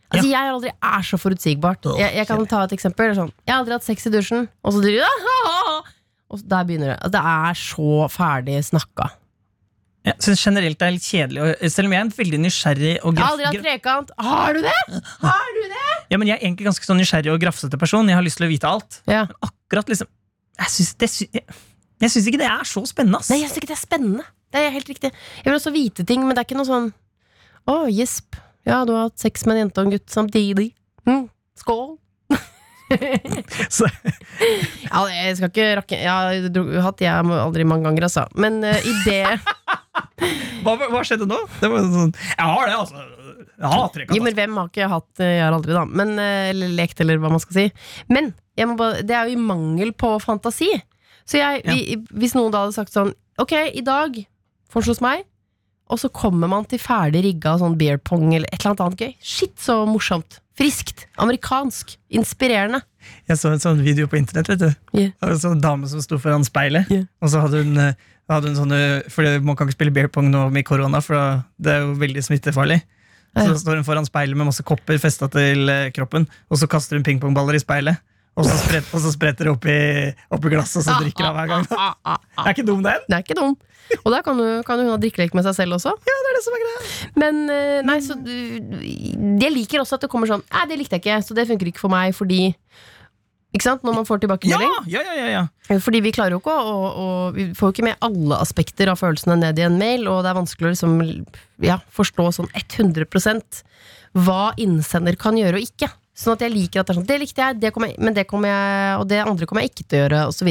Altså, 0.10 0.25
Jeg 0.25 0.38
har 0.41 0.51
aldri 0.56 0.72
er 0.74 1.03
så 1.06 1.18
forutsigbart. 1.22 1.86
Jeg, 2.01 2.13
jeg 2.18 2.25
kan 2.29 2.46
ta 2.50 2.63
et 2.65 2.74
eksempel. 2.74 3.12
Sånn, 3.18 3.29
jeg 3.46 3.53
har 3.53 3.62
aldri 3.62 3.75
hatt 3.77 3.86
sex 3.86 4.08
i 4.10 4.13
dusjen, 4.13 4.48
og 4.65 4.74
så 4.74 4.82
driver 4.82 5.06
du 5.06 5.89
Og 6.34 6.41
der 6.46 6.65
begynner 6.65 6.91
det. 6.94 6.98
Altså, 7.00 7.13
Det 7.13 7.22
er 7.34 7.60
så 7.62 7.91
ferdig 8.13 8.58
snakka. 8.65 9.10
Jeg 10.08 10.15
synes 10.24 10.41
generelt 10.48 10.79
det 10.79 10.86
er 10.88 10.94
litt 10.96 11.06
kjedelig, 11.06 11.41
og, 11.44 11.63
selv 11.74 11.89
om 11.89 11.94
jeg 11.94 12.00
er 12.00 12.06
en 12.08 12.13
veldig 12.15 12.39
nysgjerrig 12.39 12.91
og 13.03 13.18
graf, 13.18 13.34
aldri 13.34 13.48
hatt 13.50 13.65
trekant. 13.65 14.13
Har 14.29 14.56
du 14.56 14.62
det? 14.63 14.77
Har 15.25 15.50
du 15.58 15.62
det? 15.74 15.98
ja, 16.13 16.18
men 16.18 16.29
Jeg 16.29 16.38
er 16.38 16.46
egentlig 16.46 16.70
ganske 16.70 16.88
sånn 16.88 17.01
nysgjerrig 17.01 17.34
og 17.34 17.41
grafsete 17.44 17.79
person. 17.82 18.08
Jeg 18.08 18.15
har 18.15 18.25
lyst 18.25 18.39
til 18.39 18.48
å 18.48 18.51
vite 18.51 18.70
alt. 18.70 19.01
Ja. 19.12 19.25
Men 19.27 19.50
akkurat 19.50 19.91
liksom 19.91 20.08
Jeg 20.60 20.72
syns, 22.12 22.27
ikke 22.32 22.39
det 22.39 22.48
er 22.48 22.63
så 22.68 22.86
spennende. 22.88 23.20
ass. 23.20 23.29
Nei, 23.32 23.41
jeg 23.44 23.51
syns 23.51 23.60
ikke 23.60 23.72
det 23.74 23.77
er 23.77 23.84
spennende. 23.84 24.25
Det 24.50 24.62
er 24.63 24.72
helt 24.74 24.89
riktig. 24.89 25.12
Jeg 25.12 25.46
vil 25.51 25.60
også 25.60 25.72
vite 25.75 26.06
ting, 26.08 26.24
men 26.24 26.32
det 26.36 26.41
er 26.41 26.48
ikke 26.48 26.60
noe 26.60 26.70
sånn 26.70 26.94
Å, 27.70 27.75
gisp. 27.91 28.39
Ja, 28.65 28.86
du 28.88 28.96
har 28.96 29.10
hatt 29.10 29.20
sex 29.20 29.44
med 29.46 29.58
en 29.58 29.65
jente 29.68 29.82
og 29.82 29.89
en 29.89 29.94
gutt 29.94 30.10
samtidig. 30.10 30.72
Mm, 31.06 31.27
skål. 31.60 31.98
Ja, 34.89 35.01
jeg 35.12 35.36
skal 35.38 35.50
ikke 35.51 35.67
rakke 35.81 35.98
Jeg 36.00 36.10
har 36.10 36.84
hatt 36.86 37.01
jeg 37.03 37.12
aldri 37.39 37.65
mange 37.67 37.86
ganger, 37.89 38.08
altså. 38.08 38.24
Men 38.39 38.62
uh, 38.65 38.75
i 38.79 38.93
det 39.05 39.24
hva, 40.65 40.74
hva 40.79 41.01
skjedde 41.08 41.27
nå? 41.29 41.38
Det 41.60 41.69
var 41.72 41.86
sånn 41.93 42.13
Jeg 42.15 42.50
har 42.50 42.69
det, 42.69 42.75
altså. 42.79 43.05
Jeg 43.60 43.72
hater 43.75 44.05
ikke 44.05 44.17
Jo, 44.17 44.24
men 44.25 44.38
hvem 44.39 44.60
har 44.62 44.69
ikke 44.72 44.89
hatt 44.93 45.24
eh, 45.24 45.34
Jeg 45.38 45.46
har 45.46 45.55
aldri, 45.58 45.75
da. 45.75 45.84
Men, 46.01 46.13
eh, 46.24 46.50
eller 46.53 46.72
lekt, 46.79 47.01
eller 47.03 47.19
hva 47.22 47.31
man 47.34 47.43
skal 47.43 47.58
si. 47.58 47.65
Men 48.12 48.31
jeg 48.60 48.69
må 48.72 48.75
bare, 48.79 49.03
det 49.08 49.15
er 49.15 49.29
jo 49.29 49.38
i 49.38 49.43
mangel 49.50 49.91
på 49.96 50.13
fantasi. 50.24 50.69
Så 51.29 51.39
jeg, 51.39 51.62
Ja. 51.67 51.75
hvis 52.19 52.36
noen 52.38 52.51
da 52.55 52.65
hadde 52.65 52.75
sagt 52.75 52.96
sånn 52.96 53.13
Ok, 53.39 53.53
i 53.55 53.84
dag 53.86 54.17
foreslås 54.74 55.00
meg, 55.03 55.24
og 55.89 56.00
så 56.01 56.10
kommer 56.13 56.50
man 56.51 56.65
til 56.69 56.79
ferdig 56.79 57.24
rigga 57.25 57.55
sånn 57.62 57.77
beer 57.79 57.98
pong 57.98 58.27
eller 58.36 58.48
et 58.51 58.60
eller 58.62 58.72
annet 58.75 58.84
annet 58.86 59.01
gøy. 59.03 59.13
Shit, 59.22 59.55
så 59.60 59.79
morsomt. 59.89 60.39
Friskt. 60.60 61.08
Amerikansk. 61.17 61.96
Inspirerende. 62.12 62.81
Jeg 63.29 63.39
så 63.39 63.50
en 63.53 63.62
sånn 63.63 63.81
video 63.81 64.08
på 64.12 64.17
internett. 64.19 64.50
vet 64.51 64.60
du 64.60 64.69
Yeah. 64.93 65.12
Det 65.15 65.22
var 65.22 65.31
en 65.31 65.39
sånn 65.39 65.62
dame 65.63 65.88
som 65.88 66.01
sto 66.01 66.17
foran 66.19 66.43
speilet, 66.46 66.89
Yeah. 66.91 67.05
og 67.22 67.29
så 67.29 67.41
hadde 67.41 67.63
hun, 67.63 67.77
eh, 67.77 67.93
hadde 68.29 68.48
hun 68.51 68.55
sånne 68.55 69.10
For 69.10 69.24
man 69.39 69.55
kan 69.55 69.67
ikke 69.67 69.77
spille 69.79 69.93
beer 69.93 70.08
pong 70.08 70.29
nå 70.31 70.51
med 70.51 70.65
korona, 70.65 71.01
for 71.01 71.43
det 71.60 71.72
er 71.74 71.79
jo 71.81 71.96
veldig 71.96 72.24
smittefarlig. 72.24 72.81
Så 73.38 73.55
står 73.62 73.75
hun 73.79 73.84
foran 73.86 74.05
speilet 74.05 74.36
med 74.36 74.48
masse 74.50 74.63
kopper 74.65 74.98
festa 75.00 75.29
til 75.31 75.69
eh, 75.69 75.89
kroppen, 75.91 76.27
og 76.51 76.58
så 76.58 76.67
kaster 76.67 76.98
hun 76.98 77.03
pingpongballer 77.03 77.55
i 77.55 77.60
speilet. 77.63 77.98
Og 78.39 78.48
så, 78.48 78.55
spret, 78.62 78.86
og 78.96 79.01
så 79.03 79.12
spretter 79.12 79.50
det 79.50 79.51
opp 79.51 79.65
i, 79.67 79.79
opp 80.31 80.46
i 80.48 80.51
glasset, 80.53 80.79
og 80.81 80.86
så 80.88 80.96
drikker 81.01 81.27
hun 81.27 81.36
hver 81.36 81.50
gang. 81.51 81.65
Ah, 81.75 81.89
ah, 81.89 82.13
ah, 82.15 82.22
ah. 82.38 82.46
Er 82.48 82.55
ikke 82.55 82.65
dum, 82.69 82.79
den? 82.86 83.01
Det 83.10 83.17
er 83.17 83.25
ikke 83.25 83.36
dum. 83.39 83.58
Og 84.03 84.13
der 84.13 84.22
kan, 84.25 84.38
du, 84.38 84.46
kan 84.67 84.79
hun 84.79 84.91
ha 84.93 84.98
drikkelek 85.01 85.34
med 85.36 85.46
seg 85.48 85.55
selv 85.58 85.75
også. 85.79 85.91
Ja, 86.08 86.15
det 86.24 86.29
er 86.31 86.38
det 86.38 86.43
som 86.46 86.55
er 86.55 86.63
greia. 86.63 86.79
Men 87.24 87.39
eh, 87.50 87.79
nei, 87.88 87.98
så 88.05 88.15
du- 88.22 88.79
Jeg 89.41 89.51
liker 89.55 89.81
også 89.81 89.98
at 89.98 90.05
det 90.05 90.12
kommer 90.13 90.29
sånn 90.29 90.43
Nei, 90.46 90.65
det 90.69 90.77
likte 90.77 91.00
jeg 91.00 91.03
ikke, 91.03 91.19
så 91.25 91.36
det 91.38 91.48
funker 91.50 91.72
ikke 91.72 91.81
for 91.81 91.91
meg 91.91 92.13
fordi 92.15 92.53
Ikke 93.50 93.65
sant? 93.65 93.81
Når 93.84 93.96
man 93.98 94.05
får 94.05 94.22
tilbakemelding. 94.22 94.75
ja, 94.93 95.01
ja, 95.01 95.15
ja, 95.17 95.29
ja. 95.34 95.79
Fordi 95.81 96.03
vi 96.05 96.13
klarer 96.13 96.36
jo 96.38 96.39
ikke 96.43 96.53
å, 96.53 96.69
å, 96.69 96.89
å 97.01 97.08
Vi 97.34 97.48
får 97.58 97.72
jo 97.72 97.75
ikke 97.79 97.88
med 97.89 97.98
alle 98.05 98.38
aspekter 98.46 98.91
av 98.93 99.01
følelsene 99.01 99.39
ned 99.41 99.58
i 99.58 99.65
en 99.65 99.79
mail, 99.81 100.05
og 100.08 100.22
det 100.24 100.31
er 100.31 100.38
vanskelig 100.38 100.69
å 100.69 100.74
liksom, 100.75 100.96
ja, 101.65 101.79
forstå 101.89 102.29
sånn 102.38 102.51
100 102.53 103.65
hva 104.17 104.53
innsender 104.58 105.17
kan 105.22 105.38
gjøre 105.38 105.60
og 105.60 105.65
ikke. 105.65 105.89
Sånn 106.19 106.35
at 106.35 106.43
jeg 106.43 106.51
liker 106.51 106.81
at 106.81 106.89
det 106.89 106.93
er 106.93 106.99
sånn 106.99 107.07
Det 107.07 107.17
likte 107.21 107.43
jeg, 107.45 107.57
det 107.61 107.71
jeg, 107.71 107.95
men 108.03 108.15
det 108.15 108.27
kommer 108.27 108.51
jeg 108.51 108.99
og 108.99 109.09
det 109.09 109.23
andre 109.23 109.47
kommer 109.47 109.63
jeg 109.63 109.71
ikke 109.71 109.85
til 109.88 109.99
å 109.99 110.01
gjøre, 110.03 110.23
osv. 110.33 110.49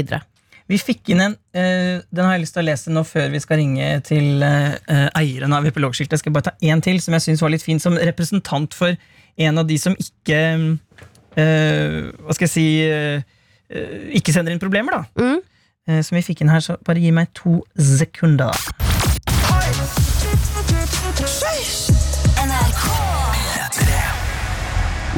Vi 0.68 0.76
fikk 0.80 1.12
inn 1.14 1.22
en 1.24 1.36
uh, 1.36 2.00
Den 2.04 2.24
har 2.24 2.36
jeg 2.36 2.44
lyst 2.44 2.56
til 2.56 2.64
å 2.64 2.68
lese 2.68 2.92
nå 2.92 3.04
før 3.08 3.30
vi 3.32 3.42
skal 3.44 3.60
ringe 3.60 3.90
til 4.08 4.44
uh, 4.44 4.76
eieren 5.18 5.56
av 5.56 5.68
epilogskiltet. 5.68 6.18
Jeg 6.18 6.24
skal 6.24 6.36
bare 6.36 6.50
ta 6.50 6.56
én 6.64 6.84
til 6.84 7.00
som 7.04 7.16
jeg 7.16 7.26
syns 7.26 7.44
var 7.44 7.52
litt 7.54 7.64
fin, 7.64 7.80
som 7.80 7.96
representant 7.96 8.76
for 8.76 8.96
en 9.38 9.62
av 9.62 9.68
de 9.68 9.78
som 9.80 9.96
ikke 9.96 10.42
uh, 10.56 12.02
Hva 12.24 12.36
skal 12.36 12.48
jeg 12.48 12.54
si 12.56 12.68
Ikke 14.18 14.32
sender 14.34 14.54
inn 14.54 14.62
problemer, 14.62 14.96
da. 14.96 15.04
Mm. 15.20 16.02
Som 16.04 16.16
vi 16.18 16.24
fikk 16.24 16.42
inn 16.44 16.52
her, 16.52 16.64
så 16.64 16.76
bare 16.84 17.00
gi 17.00 17.12
meg 17.16 17.30
to 17.36 17.60
sekunder. 17.76 18.56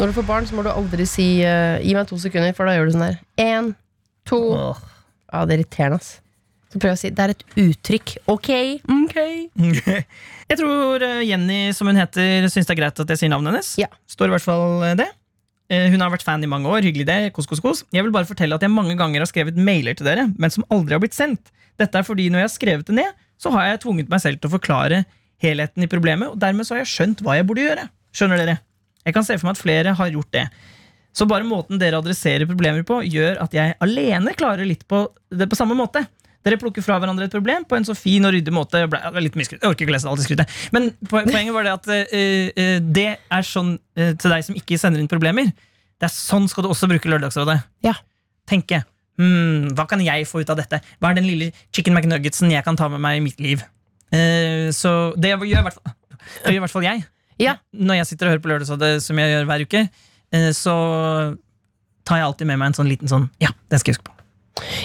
Når 0.00 0.08
du 0.08 0.16
får 0.16 0.24
barn, 0.24 0.46
så 0.48 0.56
må 0.56 0.62
du 0.64 0.70
aldri 0.72 1.04
si 1.04 1.24
eh, 1.44 1.76
'gi 1.84 1.92
meg 1.92 2.06
to 2.08 2.16
sekunder', 2.16 2.54
for 2.56 2.64
da 2.64 2.72
gjør 2.72 2.88
du 2.88 2.94
sånn 2.94 3.04
her. 3.04 3.18
Én, 3.36 3.66
to 4.24 4.38
Åh. 4.56 4.78
Ja, 5.28 5.44
det 5.44 5.52
er 5.52 5.60
irriterende, 5.60 5.98
ass. 6.00 6.14
Så 6.72 6.80
prøv 6.80 6.94
å 6.94 6.98
si 6.98 7.10
det 7.12 7.20
er 7.24 7.32
et 7.34 7.44
uttrykk. 7.60 8.14
Ok, 8.32 8.48
ok. 8.88 9.16
Jeg 10.50 10.58
tror 10.58 11.04
eh, 11.04 11.20
Jenny, 11.28 11.58
som 11.76 11.90
hun 11.90 12.00
heter, 12.00 12.48
syns 12.48 12.64
det 12.70 12.72
er 12.74 12.80
greit 12.80 13.02
at 13.04 13.12
jeg 13.12 13.20
sier 13.20 13.30
navnet 13.30 13.52
hennes. 13.52 13.68
Ja. 13.78 13.90
Står 14.10 14.30
i 14.30 14.34
hvert 14.34 14.46
fall 14.46 14.86
eh, 14.88 14.96
det. 14.98 15.06
Eh, 15.70 15.86
Hun 15.92 16.02
har 16.02 16.10
vært 16.14 16.24
fan 16.26 16.42
i 16.42 16.50
mange 16.50 16.70
år. 16.70 16.82
Hyggelig 16.88 17.06
det. 17.06 17.18
Kos, 17.36 17.46
kos, 17.50 17.60
kos. 17.62 17.84
Jeg 17.94 18.02
vil 18.06 18.14
bare 18.14 18.26
fortelle 18.26 18.56
at 18.56 18.64
jeg 18.64 18.72
mange 18.72 18.96
ganger 18.98 19.22
har 19.22 19.30
skrevet 19.30 19.58
mailer 19.60 19.94
til 19.98 20.08
dere, 20.08 20.24
men 20.40 20.50
som 20.50 20.64
aldri 20.74 20.96
har 20.96 21.02
blitt 21.04 21.14
sendt. 21.14 21.52
Dette 21.78 22.00
er 22.00 22.06
fordi 22.08 22.30
når 22.32 22.42
jeg 22.44 22.48
har 22.48 22.56
skrevet 22.56 22.88
det 22.90 22.96
ned, 22.98 23.20
så 23.38 23.52
har 23.54 23.68
jeg 23.68 23.82
tvunget 23.84 24.10
meg 24.10 24.24
selv 24.24 24.40
til 24.40 24.50
å 24.50 24.56
forklare 24.56 25.04
helheten 25.44 25.86
i 25.86 25.90
problemet, 25.90 26.32
og 26.32 26.40
dermed 26.42 26.66
så 26.66 26.74
har 26.76 26.82
jeg 26.82 26.90
skjønt 26.96 27.22
hva 27.26 27.38
jeg 27.38 27.46
burde 27.46 27.62
gjøre. 27.68 27.86
Skjønner 28.16 28.42
dere? 28.42 28.58
Jeg 29.06 29.16
kan 29.16 29.26
se 29.26 29.36
for 29.38 29.48
meg 29.48 29.56
at 29.56 29.62
flere 29.62 29.96
har 29.96 30.12
gjort 30.12 30.32
det. 30.36 30.46
Så 31.16 31.26
bare 31.26 31.46
måten 31.46 31.80
dere 31.80 31.98
adresserer 31.98 32.46
problemer 32.46 32.84
på, 32.86 33.00
gjør 33.02 33.40
at 33.42 33.54
jeg 33.54 33.74
alene 33.82 34.34
klarer 34.38 34.68
litt 34.68 34.86
på 34.88 35.04
det 35.34 35.48
på 35.50 35.58
samme 35.58 35.74
måte. 35.78 36.04
Dere 36.46 36.56
plukker 36.60 36.84
fra 36.84 36.96
hverandre 37.00 37.26
et 37.28 37.34
problem 37.34 37.66
på 37.68 37.76
en 37.76 37.84
så 37.84 37.94
fin 37.98 38.24
og 38.24 38.32
ryddig 38.32 38.52
måte. 38.54 38.80
Jeg, 38.80 38.88
ble, 38.92 39.00
litt 39.20 39.34
mye 39.36 39.48
skryt. 39.48 39.58
jeg 39.60 39.74
orker 39.74 39.84
ikke 39.84 39.96
lese 39.96 40.08
alt 40.08 40.22
det 40.22 40.28
skrytet. 40.28 40.54
Men 40.76 40.88
poenget 41.10 41.52
var 41.56 41.66
det 41.66 41.74
at 41.74 41.90
uh, 41.90 42.78
det 42.96 43.10
er 43.18 43.46
sånn 43.46 43.74
uh, 43.76 44.12
til 44.14 44.32
deg 44.32 44.46
som 44.46 44.56
ikke 44.56 44.78
sender 44.80 45.02
inn 45.02 45.10
problemer. 45.10 45.50
Det 46.00 46.08
er 46.08 46.14
sånn 46.14 46.48
skal 46.48 46.64
du 46.64 46.70
også 46.70 46.88
bruke 46.88 47.10
Lørdagsrådet. 47.12 47.58
Ja. 47.84 47.98
Tenke 48.48 48.80
hmm, 49.20 49.74
hva 49.76 49.84
kan 49.90 50.00
jeg 50.02 50.24
få 50.30 50.40
ut 50.40 50.50
av 50.50 50.56
dette? 50.58 50.80
Hva 50.98 51.10
er 51.10 51.20
den 51.20 51.28
lille 51.28 51.50
chicken 51.76 51.92
McNuggetsen 51.92 52.54
jeg 52.54 52.64
kan 52.64 52.78
ta 52.78 52.88
med 52.88 53.02
meg 53.04 53.18
i 53.18 53.24
mitt 53.26 53.42
liv? 53.42 53.66
Uh, 54.14 54.72
så 54.74 55.12
det 55.20 55.34
gjør 55.34 55.44
i 55.44 55.66
hvert 55.66 55.76
fall, 55.76 55.92
det 56.16 56.54
gjør 56.54 56.62
i 56.62 56.64
hvert 56.64 56.72
fall 56.78 56.88
jeg. 56.88 57.04
Ja. 57.40 57.56
Når 57.72 58.02
jeg 58.02 58.10
sitter 58.12 58.28
og 58.28 58.34
hører 58.34 58.44
på 58.44 58.52
Lørdagsrådet, 58.52 58.94
som 59.04 59.20
jeg 59.20 59.34
gjør 59.34 59.50
hver 59.50 59.66
uke, 59.66 59.84
eh, 60.36 60.50
så 60.56 60.76
tar 62.06 62.20
jeg 62.20 62.28
alltid 62.28 62.50
med 62.50 62.60
meg 62.60 62.70
en 62.70 62.80
sånn 62.80 62.90
liten 62.90 63.10
sånn 63.10 63.28
Ja, 63.42 63.52
det 63.70 63.80
skal 63.80 63.92
jeg 63.92 63.98
huske 63.98 64.10
på. 64.10 64.16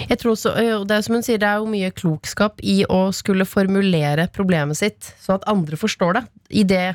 Jeg 0.08 0.20
tror 0.20 0.32
også, 0.32 0.52
det 0.88 0.94
er 0.94 1.02
som 1.04 1.16
hun 1.18 1.24
sier, 1.26 1.40
det 1.42 1.48
er 1.48 1.60
jo 1.60 1.68
mye 1.68 1.90
klokskap 1.92 2.62
i 2.64 2.78
å 2.88 3.08
skulle 3.12 3.44
formulere 3.48 4.28
problemet 4.32 4.78
sitt, 4.78 5.10
sånn 5.20 5.40
at 5.40 5.48
andre 5.50 5.76
forstår 5.76 6.16
det. 6.16 6.22
I 6.62 6.64
det 6.68 6.86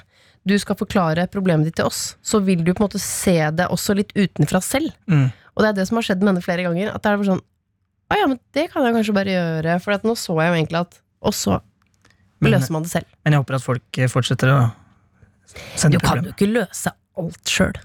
du 0.48 0.56
skal 0.58 0.78
forklare 0.80 1.28
problemet 1.30 1.70
ditt 1.70 1.78
til 1.78 1.90
oss, 1.92 2.16
så 2.26 2.42
vil 2.42 2.64
du 2.66 2.72
på 2.72 2.82
en 2.82 2.88
måte 2.88 3.02
se 3.04 3.38
det 3.54 3.68
også 3.70 3.94
litt 4.00 4.14
utenfra 4.18 4.62
selv. 4.66 4.90
Mm. 5.06 5.30
Og 5.54 5.64
det 5.64 5.70
er 5.70 5.78
det 5.78 5.88
som 5.90 6.00
har 6.00 6.08
skjedd 6.08 6.24
med 6.24 6.34
henne 6.34 6.46
flere 6.46 6.66
ganger. 6.66 6.94
At 6.96 7.04
det 7.04 7.12
er 7.12 7.26
sånn 7.28 7.44
Å 8.12 8.18
ja, 8.18 8.28
men 8.28 8.40
det 8.56 8.66
kan 8.72 8.84
jeg 8.84 8.96
kanskje 8.98 9.16
bare 9.16 9.36
gjøre, 9.36 9.76
for 9.84 9.96
at 9.96 10.08
nå 10.08 10.16
så 10.20 10.34
jeg 10.42 10.50
jo 10.50 10.56
egentlig 10.58 10.82
at 10.82 10.98
Og 11.22 11.36
så 11.38 11.60
løser 12.42 12.74
man 12.74 12.88
det 12.88 12.92
selv. 12.92 13.12
Men 13.22 13.36
jeg 13.36 13.44
håper 13.44 13.60
at 13.60 13.64
folk 13.64 14.00
eh, 14.02 14.10
fortsetter 14.10 14.50
å 14.50 14.60
Du 15.92 16.00
kan 16.02 16.24
jo 16.24 16.34
ikke 16.34 16.50
løse 16.50 16.94
alt 17.20 17.52
sjøl. 17.52 17.76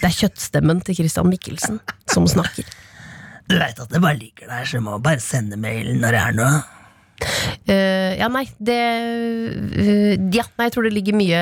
Det 0.00 0.08
er 0.08 0.16
kjøttstemmen 0.22 0.82
til 0.86 1.00
Christian 1.00 1.28
Mikkelsen 1.30 1.80
som 2.10 2.28
snakker. 2.30 2.66
Du 3.48 3.56
veit 3.56 3.78
at 3.80 3.90
det 3.90 4.00
bare 4.04 4.18
ligger 4.18 4.50
der, 4.50 4.66
så 4.68 4.78
du 4.78 4.84
må 4.84 4.98
bare 5.02 5.22
sende 5.24 5.56
mail 5.60 5.94
når 5.96 6.14
det 6.14 6.24
er 6.24 6.36
noe. 6.36 6.58
Uh, 7.66 8.14
ja, 8.14 8.28
nei, 8.30 8.44
det 8.62 8.78
uh, 8.78 10.12
Ja, 10.30 10.44
nei, 10.54 10.68
jeg 10.68 10.74
tror 10.74 10.86
det 10.86 10.92
ligger 10.94 11.16
mye 11.18 11.40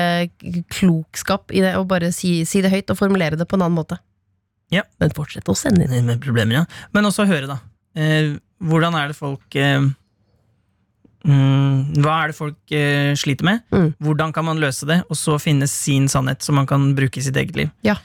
klokskap 0.73 1.53
i 1.53 1.61
det 1.61 1.75
å 1.77 1.83
bare 1.85 2.09
si, 2.15 2.39
si 2.49 2.63
det 2.65 2.71
høyt 2.73 2.89
og 2.89 2.97
formulere 2.97 3.37
det 3.37 3.45
på 3.45 3.59
en 3.59 3.67
annen 3.67 3.77
måte. 3.77 3.99
Ja. 4.73 4.83
Men 4.99 5.13
fortsett 5.15 5.47
å 5.47 5.55
sende 5.55 5.85
inn. 5.85 6.09
Med 6.09 6.23
problemer, 6.23 6.63
ja. 6.63 6.63
Men 6.95 7.07
også 7.11 7.27
høre, 7.29 7.47
da. 7.51 7.59
Uh, 7.97 8.39
hvordan 8.63 8.97
er 8.97 9.11
det 9.11 9.17
folk 9.17 9.55
eh, 9.59 9.83
mm, 11.27 12.01
Hva 12.01 12.15
er 12.23 12.31
det 12.31 12.37
folk 12.37 12.75
eh, 12.75 13.11
sliter 13.19 13.47
med? 13.47 13.65
Mm. 13.75 13.89
Hvordan 14.03 14.33
kan 14.35 14.47
man 14.47 14.61
løse 14.63 14.87
det? 14.89 15.01
Og 15.11 15.19
så 15.19 15.37
finne 15.41 15.67
sin 15.71 16.07
sannhet 16.11 16.45
som 16.45 16.57
man 16.59 16.69
kan 16.69 16.89
bruke 16.97 17.21
i 17.21 17.25
sitt 17.25 17.37
eget 17.37 17.59
liv. 17.59 17.73
Ja. 17.85 17.99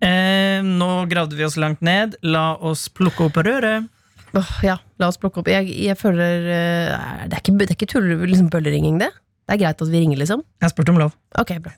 Eh, 0.00 0.62
nå 0.64 0.90
gravde 1.10 1.36
vi 1.36 1.44
oss 1.46 1.58
langt 1.60 1.84
ned. 1.84 2.16
La 2.24 2.54
oss 2.56 2.86
plukke 2.92 3.28
opp 3.28 3.38
røret. 3.42 3.90
Oh, 4.36 4.50
ja, 4.64 4.76
la 5.00 5.08
oss 5.08 5.16
plukke 5.20 5.40
opp. 5.40 5.48
Jeg, 5.48 5.70
jeg 5.80 5.96
føler 5.96 6.48
uh, 6.50 7.22
Det 7.24 7.38
er 7.38 7.40
ikke, 7.40 7.54
det 7.56 7.70
er 7.70 7.76
ikke 7.78 7.88
tull, 7.94 8.10
liksom 8.26 8.50
bølleringing, 8.52 8.98
det? 9.00 9.08
Det 9.46 9.54
er 9.54 9.60
greit 9.62 9.82
at 9.82 9.90
vi 9.92 10.02
ringer, 10.02 10.18
liksom? 10.18 10.42
Jeg 10.60 10.72
spurt 10.72 10.88
om 10.90 10.98
lov. 10.98 11.12
Ok, 11.38 11.54
bra. 11.62 11.72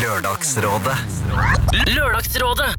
Lørdagsrådet. 0.00 0.96
Lørdagsrådet. 1.92 2.70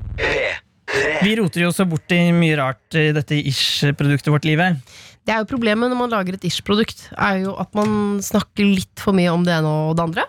Vi 1.24 1.36
roter 1.38 1.64
jo 1.64 1.70
så 1.74 1.86
bort 1.90 2.12
i 2.14 2.20
mye 2.36 2.58
rart 2.58 2.98
i 2.98 3.12
dette 3.16 3.38
ish-produktet 3.38 4.34
vårt, 4.34 4.48
livet. 4.50 4.82
Det 5.24 5.32
er 5.32 5.44
jo 5.44 5.48
Problemet 5.54 5.92
når 5.92 6.00
man 6.00 6.12
lager 6.12 6.36
et 6.36 6.46
ish-produkt, 6.50 7.08
er 7.16 7.46
jo 7.46 7.56
at 7.62 7.72
man 7.78 8.20
snakker 8.24 8.68
litt 8.68 9.00
for 9.00 9.16
mye 9.16 9.32
om 9.32 9.46
det 9.48 9.56
ene 9.56 9.70
og 9.70 9.96
det 9.98 10.04
andre. 10.08 10.26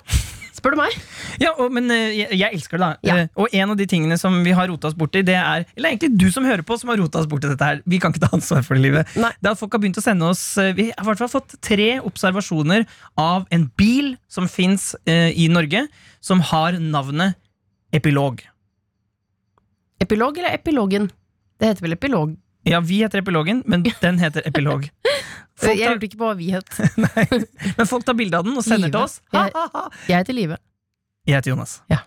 Spør 0.55 0.77
du 0.77 0.79
meg? 0.79 0.95
Ja, 1.43 1.51
og, 1.59 1.73
men 1.75 1.91
eh, 1.91 2.15
jeg, 2.15 2.37
jeg 2.39 2.57
elsker 2.57 2.79
det, 2.79 2.87
da. 2.87 3.09
Ja. 3.09 3.17
Eh, 3.25 3.41
og 3.43 3.53
en 3.59 3.73
av 3.75 3.77
de 3.81 3.87
tingene 3.91 4.17
som 4.21 4.37
vi 4.47 4.55
har 4.55 4.71
rota 4.71 4.89
oss 4.89 4.95
borti, 4.97 5.25
det 5.27 5.35
er 5.37 5.67
Eller 5.75 5.91
egentlig 5.91 6.15
du 6.21 6.29
som 6.33 6.47
hører 6.47 6.63
på, 6.65 6.79
som 6.81 6.93
har 6.93 7.01
rota 7.03 7.21
oss 7.21 7.29
borti 7.29 7.51
dette 7.51 7.69
her. 7.69 7.83
Vi 7.91 7.99
kan 8.01 8.15
ikke 8.15 8.23
ta 8.23 8.31
ansvar 8.37 8.63
for 8.65 8.79
det, 8.79 8.85
livet. 8.87 9.11
Nei. 9.19 9.33
Det 9.41 9.51
er 9.51 9.57
at 9.57 9.61
folk 9.61 9.75
har 9.75 9.83
begynt 9.83 9.99
å 9.99 10.05
sende 10.05 10.31
oss 10.31 10.45
eh, 10.63 10.71
Vi 10.79 10.87
har 10.93 11.03
i 11.03 11.09
hvert 11.11 11.25
fall 11.25 11.33
fått 11.35 11.57
tre 11.65 11.91
observasjoner 12.07 12.87
av 13.21 13.49
en 13.55 13.67
bil 13.77 14.15
som 14.31 14.47
fins 14.51 14.93
i 15.05 15.47
Norge, 15.51 15.85
som 16.25 16.41
har 16.53 16.79
navnet 16.81 17.37
Epilog. 17.95 18.41
Epilog 20.03 20.39
eller 20.41 20.57
epilogen? 20.57 21.11
Det 21.61 21.71
heter 21.71 21.87
vel 21.87 21.95
epilog? 21.97 22.35
Ja, 22.65 22.81
vi 22.81 23.03
heter 23.03 23.21
Epilogen, 23.21 23.63
men 23.67 23.85
den 24.01 24.19
heter 24.19 24.45
Epilog. 24.49 24.89
Folk 25.61 25.79
Jeg 25.79 25.87
hørte 25.89 26.07
ikke 26.09 26.19
på 26.19 26.27
hva 26.27 26.35
vi 26.39 26.49
het. 26.51 26.67
men 27.79 27.87
folk 27.87 28.03
tar 28.07 28.17
bilde 28.19 28.35
av 28.41 28.47
den 28.47 28.57
og 28.59 28.65
sender 28.67 28.91
til 28.91 29.05
oss. 29.05 29.21
Ha, 29.33 29.45
ha, 29.55 29.67
ha. 29.71 29.83
Jeg 30.09 30.25
heter 30.25 30.35
Live. 30.35 30.57
Jeg 31.29 31.37
heter 31.39 31.53
Jonas. 31.53 31.77
Ja. 31.89 32.01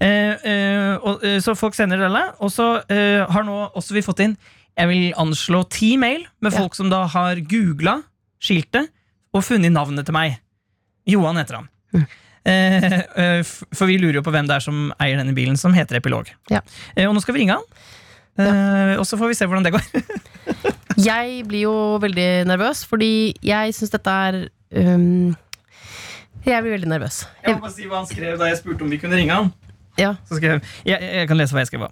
Eh, 0.00 0.32
eh, 0.48 0.94
og, 0.96 1.20
eh, 1.22 1.36
så 1.44 1.52
folk 1.54 1.76
sender 1.76 2.00
det. 2.00 2.22
Og 2.40 2.50
så 2.54 2.70
eh, 2.88 3.20
har 3.30 3.44
nå 3.46 3.58
også 3.76 3.94
vi 3.98 4.02
fått 4.06 4.22
inn 4.24 4.32
Jeg 4.76 4.88
vil 4.90 5.04
anslå 5.20 5.60
ti 5.72 5.92
mail 6.00 6.24
med 6.40 6.52
Ja. 6.52 6.62
folk 6.62 6.74
som 6.78 6.88
da 6.92 7.02
har 7.12 7.36
googla 7.48 7.98
skiltet 8.42 8.88
og 9.36 9.44
funnet 9.44 9.72
navnet 9.76 10.08
til 10.08 10.16
meg. 10.16 10.40
Johan 11.08 11.36
heter 11.36 11.60
han. 11.60 11.68
Mm. 11.94 12.06
Eh, 12.46 12.98
eh, 13.22 13.42
for 13.76 13.86
vi 13.92 13.98
lurer 14.00 14.20
jo 14.20 14.24
på 14.26 14.32
hvem 14.34 14.48
det 14.48 14.56
er 14.56 14.64
som 14.64 14.88
eier 15.00 15.20
denne 15.20 15.36
bilen, 15.36 15.56
som 15.60 15.76
heter 15.76 16.00
Epilog. 16.00 16.32
Ja. 16.52 16.60
Og 17.06 17.12
nå 17.16 17.22
skal 17.24 17.36
vi 17.36 17.44
ringe 17.44 17.56
han. 17.60 17.64
Eh, 18.36 18.94
og 19.00 19.06
så 19.08 19.16
får 19.16 19.32
vi 19.32 19.38
se 19.38 19.48
hvordan 19.48 19.64
det 19.66 19.72
går. 19.76 19.86
Jeg 21.08 21.42
blir 21.48 21.66
jo 21.66 21.74
veldig 22.00 22.46
nervøs, 22.48 22.84
fordi 22.88 23.36
jeg 23.44 23.74
syns 23.76 23.92
dette 23.92 24.12
er 24.28 24.38
um, 24.80 25.34
Jeg 26.46 26.62
blir 26.64 26.72
veldig 26.72 26.88
nervøs. 26.88 27.18
Jeg 27.44 27.58
må 27.58 27.66
bare 27.66 27.74
si 27.74 27.88
hva 27.90 27.98
han 28.00 28.08
skrev 28.08 28.38
da 28.40 28.48
jeg 28.48 28.62
spurte 28.62 28.86
om 28.86 28.92
vi 28.92 28.96
kunne 29.02 29.18
ringe 29.18 29.36
han. 29.36 29.50
Ja. 29.96 30.10
Så 30.28 30.36
skrev, 30.36 30.60
jeg, 30.84 31.00
jeg 31.00 31.28
kan 31.28 31.38
lese 31.38 31.56
hva 31.56 31.62
jeg 31.62 31.70
skrev. 31.70 31.86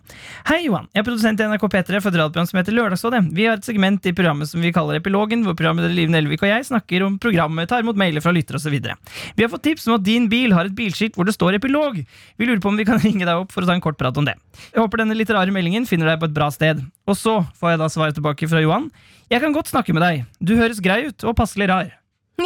Hei, 0.48 0.58
Johan. 0.66 0.86
Jeg 0.92 1.00
er 1.00 1.06
produsent 1.06 1.40
i 1.40 1.46
NRK 1.48 1.62
P3 1.72 2.00
for 2.04 2.10
et 2.12 2.18
radioprogram 2.20 2.48
som 2.50 2.58
heter 2.60 2.76
Lørdagsrådet. 2.76 3.22
Vi 3.36 3.46
har 3.48 3.56
et 3.56 3.64
segment 3.66 4.04
i 4.04 4.12
programmet 4.16 4.50
som 4.50 4.60
vi 4.60 4.72
kaller 4.76 4.98
Epilogen, 5.00 5.40
hvor 5.46 5.56
programmet 5.56 5.88
Liv 5.96 6.12
Nelvik 6.12 6.44
og 6.44 6.50
jeg 6.50 6.66
snakker 6.68 7.06
om 7.06 7.16
programmet, 7.22 7.68
tar 7.70 7.80
imot 7.84 7.96
mailer 8.00 8.20
fra 8.24 8.34
lyttere 8.36 8.60
osv. 8.60 8.76
Vi 8.76 9.44
har 9.46 9.52
fått 9.52 9.64
tips 9.64 9.88
om 9.88 9.96
at 9.96 10.04
din 10.04 10.28
bil 10.32 10.52
har 10.56 10.68
et 10.68 10.76
bilskilt 10.76 11.16
hvor 11.16 11.24
det 11.28 11.36
står 11.36 11.56
Epilog. 11.60 11.96
Vi 12.04 12.48
lurer 12.48 12.60
på 12.60 12.68
om 12.72 12.80
vi 12.80 12.84
kan 12.88 13.00
ringe 13.06 13.24
deg 13.24 13.34
opp 13.46 13.52
for 13.54 13.64
å 13.64 13.70
ta 13.70 13.74
en 13.78 13.84
kort 13.84 13.98
prat 14.00 14.16
om 14.20 14.28
det. 14.28 14.36
Jeg 14.74 14.82
håper 14.82 15.00
denne 15.00 15.16
litterære 15.16 15.54
meldingen 15.54 15.88
finner 15.88 16.12
deg 16.12 16.20
på 16.20 16.28
et 16.28 16.36
bra 16.36 16.50
sted. 16.52 16.84
Og 17.08 17.16
så 17.16 17.40
får 17.56 17.74
jeg 17.74 17.80
da 17.80 17.88
svaret 17.92 18.14
tilbake 18.20 18.44
fra 18.50 18.60
Johan. 18.64 18.90
Jeg 19.32 19.40
kan 19.40 19.56
godt 19.56 19.72
snakke 19.72 19.96
med 19.96 20.04
deg. 20.04 20.28
Du 20.44 20.52
høres 20.60 20.84
grei 20.84 21.08
ut 21.08 21.24
og 21.24 21.36
passelig 21.40 21.72
rar. 21.72 21.88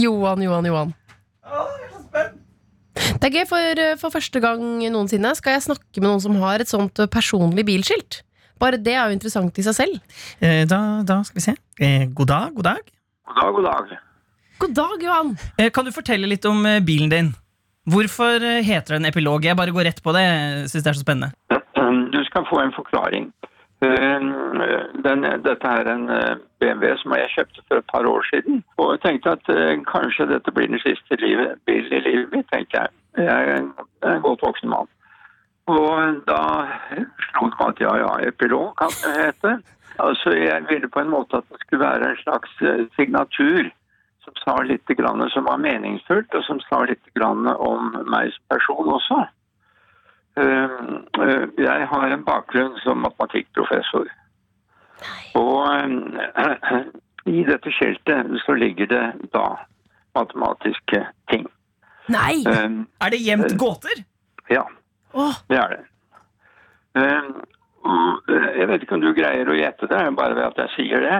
Johan, 0.00 0.42
Johan, 0.44 0.66
Johan. 0.68 0.94
Det 3.18 3.26
er 3.28 3.34
gøy, 3.40 3.46
for, 3.50 3.80
eh, 3.82 3.96
for 4.00 4.12
første 4.14 4.40
gang 4.42 4.62
noensinne 4.92 5.32
skal 5.36 5.56
jeg 5.56 5.64
snakke 5.66 6.00
med 6.00 6.08
noen 6.08 6.22
som 6.22 6.36
har 6.40 6.62
et 6.62 6.70
sånt 6.70 6.98
eh, 7.02 7.08
personlig 7.10 7.64
bilskilt. 7.68 8.22
Bare 8.60 8.76
det 8.78 8.92
er 8.94 9.08
jo 9.08 9.16
interessant 9.16 9.56
i 9.58 9.64
seg 9.64 9.76
selv. 9.76 9.98
Eh, 10.44 10.62
da, 10.68 11.02
da 11.08 11.20
skal 11.26 11.40
vi 11.40 11.44
se. 11.48 11.54
Eh, 11.80 12.06
god 12.12 12.28
dag, 12.30 12.54
god 12.56 12.68
dag. 12.68 12.90
God 13.26 13.40
dag, 13.40 13.54
god 13.56 13.68
dag. 13.70 13.98
God 14.60 14.74
dag, 14.76 15.02
Johan! 15.06 15.30
Eh, 15.58 15.70
Kan 15.72 15.86
du 15.88 15.92
fortelle 15.96 16.28
litt 16.28 16.44
om 16.48 16.60
eh, 16.68 16.80
bilen 16.84 17.08
din? 17.12 17.30
Hvorfor 17.90 18.44
heter 18.62 18.98
den 18.98 19.08
epilog? 19.08 19.44
Jeg 19.48 19.56
bare 19.56 19.72
går 19.72 19.88
rett 19.88 20.02
på 20.04 20.12
det. 20.12 20.22
Jeg 20.26 20.68
synes 20.70 20.84
det 20.84 20.90
er 20.92 20.98
så 21.00 21.06
spennende. 21.06 21.32
Du 22.14 22.20
skal 22.26 22.44
få 22.46 22.58
en 22.60 22.72
forklaring. 22.76 23.30
Den, 23.80 25.22
dette 25.46 25.70
er 25.72 25.88
en 25.88 26.04
BMW 26.60 26.90
som 27.00 27.14
jeg 27.16 27.30
kjøpte 27.32 27.62
for 27.66 27.80
et 27.80 27.86
par 27.90 28.04
år 28.06 28.26
siden. 28.28 28.60
Og 28.78 28.92
jeg 28.92 29.00
tenkte 29.06 29.32
at 29.38 29.48
kanskje 29.88 30.26
dette 30.28 30.52
blir 30.54 30.68
den 30.68 30.82
siste 30.84 31.16
livet, 31.22 31.56
bil 31.66 31.88
i 31.88 32.02
livet 32.04 32.34
mitt, 32.34 32.46
tenkte 32.52 32.82
jeg. 32.82 32.92
Jeg 33.16 33.48
er 33.48 33.56
en, 33.56 33.74
godt 34.22 34.42
voksen 34.42 34.70
mann. 34.70 34.88
Og 35.70 36.22
da 36.26 36.40
slo 37.30 37.48
det 37.50 37.58
meg 37.58 37.66
at 37.68 37.82
ja, 37.84 37.92
ja, 38.02 38.14
epilog 38.28 38.72
kan 38.78 38.94
det 39.02 39.12
hete. 39.18 39.58
Altså, 40.00 40.32
jeg 40.34 40.64
ville 40.68 40.88
på 40.88 41.02
en 41.02 41.10
måte 41.12 41.36
at 41.36 41.48
det 41.50 41.60
skulle 41.60 41.84
være 41.84 42.10
en 42.10 42.22
slags 42.22 42.62
eh, 42.62 42.86
signatur 42.96 43.68
som 44.24 44.36
sa 44.44 44.62
litt 44.62 44.86
grann 44.98 45.22
som 45.32 45.44
var 45.48 45.60
meningsfullt, 45.60 46.34
og 46.34 46.44
som 46.44 46.60
sa 46.68 46.82
litt 46.88 47.12
grann 47.16 47.48
om 47.50 47.92
meg 48.06 48.32
som 48.34 48.44
person 48.54 48.94
også. 48.96 49.20
Eh, 50.40 50.70
eh, 51.26 51.46
Jeg 51.58 51.86
har 51.92 52.08
en 52.08 52.24
bakgrunn 52.24 52.78
som 52.84 53.02
matematikkprofessor. 53.04 54.08
Og 55.34 55.60
eh, 55.74 56.84
i 57.36 57.44
dette 57.44 57.72
skiltet 57.74 58.36
så 58.44 58.54
ligger 58.54 58.86
det 58.86 59.06
da 59.34 59.46
matematiske 60.14 61.06
ting. 61.30 61.48
Nei! 62.10 62.42
Um, 62.46 62.82
Er 63.00 63.10
det 63.14 63.22
gjemt 63.24 63.56
gåter? 63.60 64.04
Ja, 64.50 64.66
Oh. 65.14 65.34
det 65.50 65.58
er 65.58 65.72
det. 65.74 65.80
Um, 66.94 67.40
eh, 68.28 68.50
Jeg 68.60 68.68
vet 68.70 68.84
ikke 68.84 68.94
om 68.98 69.02
du 69.02 69.10
greier 69.16 69.48
å 69.50 69.56
gjette 69.58 69.88
det, 69.90 70.02
bare 70.18 70.36
ved 70.36 70.44
at 70.50 70.60
jeg 70.64 70.70
sier 70.76 71.00
det. 71.02 71.16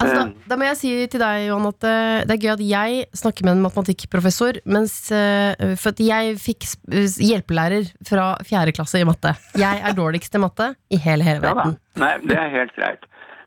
altså, 0.00 0.14
da, 0.14 0.22
Eh. 0.26 0.32
da 0.48 0.56
må 0.60 0.64
jeg 0.66 0.76
si 0.76 0.90
til 1.06 1.20
deg, 1.20 1.46
Johan, 1.48 1.66
at 1.70 1.84
eh, 1.88 2.24
det 2.28 2.34
er 2.36 2.42
gøy 2.44 2.52
at 2.52 2.64
jeg 2.66 3.06
snakker 3.16 3.44
med 3.46 3.56
en 3.56 3.62
matematikkprofessor, 3.64 4.60
mens 4.66 5.10
eh, 5.12 5.54
For 5.80 5.94
at 5.94 6.00
jeg 6.04 6.36
fikk 6.42 6.66
eh, 6.92 7.08
hjelpelærer 7.24 7.88
fra 8.04 8.36
fjerde 8.44 8.74
klasse 8.76 9.00
i 9.00 9.04
matte. 9.08 9.32
Jeg 9.56 9.80
er 9.80 9.96
dårligst 9.96 10.34
i 10.36 10.38
matte 10.42 10.74
i 10.92 10.96
hele, 11.00 11.24
hele 11.24 11.40
Ja 11.40 11.54
da. 11.54 11.54
verden. 11.54 11.78
Nei, 11.96 12.12
det 12.28 12.36
er 12.36 12.50
helt 12.50 12.74
greit. 12.76 13.04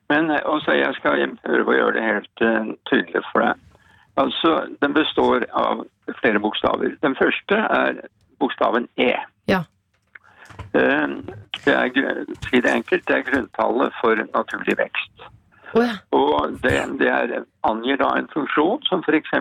Men 0.09 0.31
eh, 0.31 0.41
også 0.49 0.73
jeg 0.79 0.95
skal 0.97 1.35
prøve 1.45 1.69
å 1.69 1.77
gjøre 1.77 1.93
det 1.99 2.05
helt 2.07 2.41
uh, 2.41 2.73
tydelig 2.89 3.21
for 3.31 3.45
deg. 3.45 3.59
Altså, 4.17 4.55
Den 4.81 4.93
består 4.97 5.45
av 5.53 5.85
flere 6.21 6.39
bokstaver. 6.39 6.95
Den 7.03 7.15
første 7.19 7.55
er 7.55 7.99
bokstaven 8.39 8.87
E. 8.97 9.11
Ja. 9.47 9.63
Eh, 10.73 11.07
Det 11.65 11.73
er, 11.75 12.23
si 12.49 12.61
det 12.61 12.71
enkelt, 12.71 13.07
det 13.07 13.15
er 13.15 13.25
grunntallet 13.31 13.93
for 14.01 14.15
naturlig 14.15 14.77
vekst. 14.79 15.25
Oh, 15.75 15.83
ja. 15.83 15.95
Og 16.15 16.53
det, 16.63 16.71
det 16.99 17.09
er, 17.11 17.43
angir 17.67 17.97
da 17.99 18.07
en 18.17 18.29
funksjon 18.33 18.79
som 18.87 19.03
f.eks. 19.05 19.33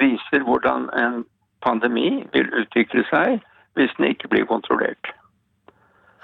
viser 0.00 0.42
hvordan 0.44 0.88
en 0.98 1.22
pandemi 1.64 2.24
vil 2.34 2.50
utvikle 2.60 3.04
seg 3.08 3.38
hvis 3.78 3.94
den 3.96 4.10
ikke 4.10 4.28
blir 4.28 4.44
kontrollert. 4.50 5.12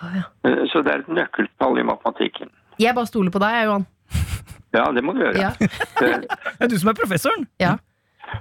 Oh, 0.03 0.11
ja. 0.19 0.27
Eh, 0.45 0.67
Så 0.73 0.83
det 0.83 0.93
er 0.93 1.05
et 1.05 1.09
nøkkeltall 1.09 1.79
i 1.79 1.87
matematikken. 1.87 2.51
Jeg 2.79 2.95
bare 2.95 3.07
stoler 3.07 3.31
på 3.31 3.39
deg, 3.39 3.65
Johan. 3.65 3.87
Ja, 4.75 4.89
det 4.93 5.05
må 5.07 5.13
du 5.15 5.21
gjøre. 5.23 5.39
Ja. 5.39 5.53
Det 6.01 6.27
er 6.61 6.69
du 6.69 6.77
som 6.79 6.91
er 6.91 6.99
professoren. 6.99 7.47
Ja. 7.63 7.77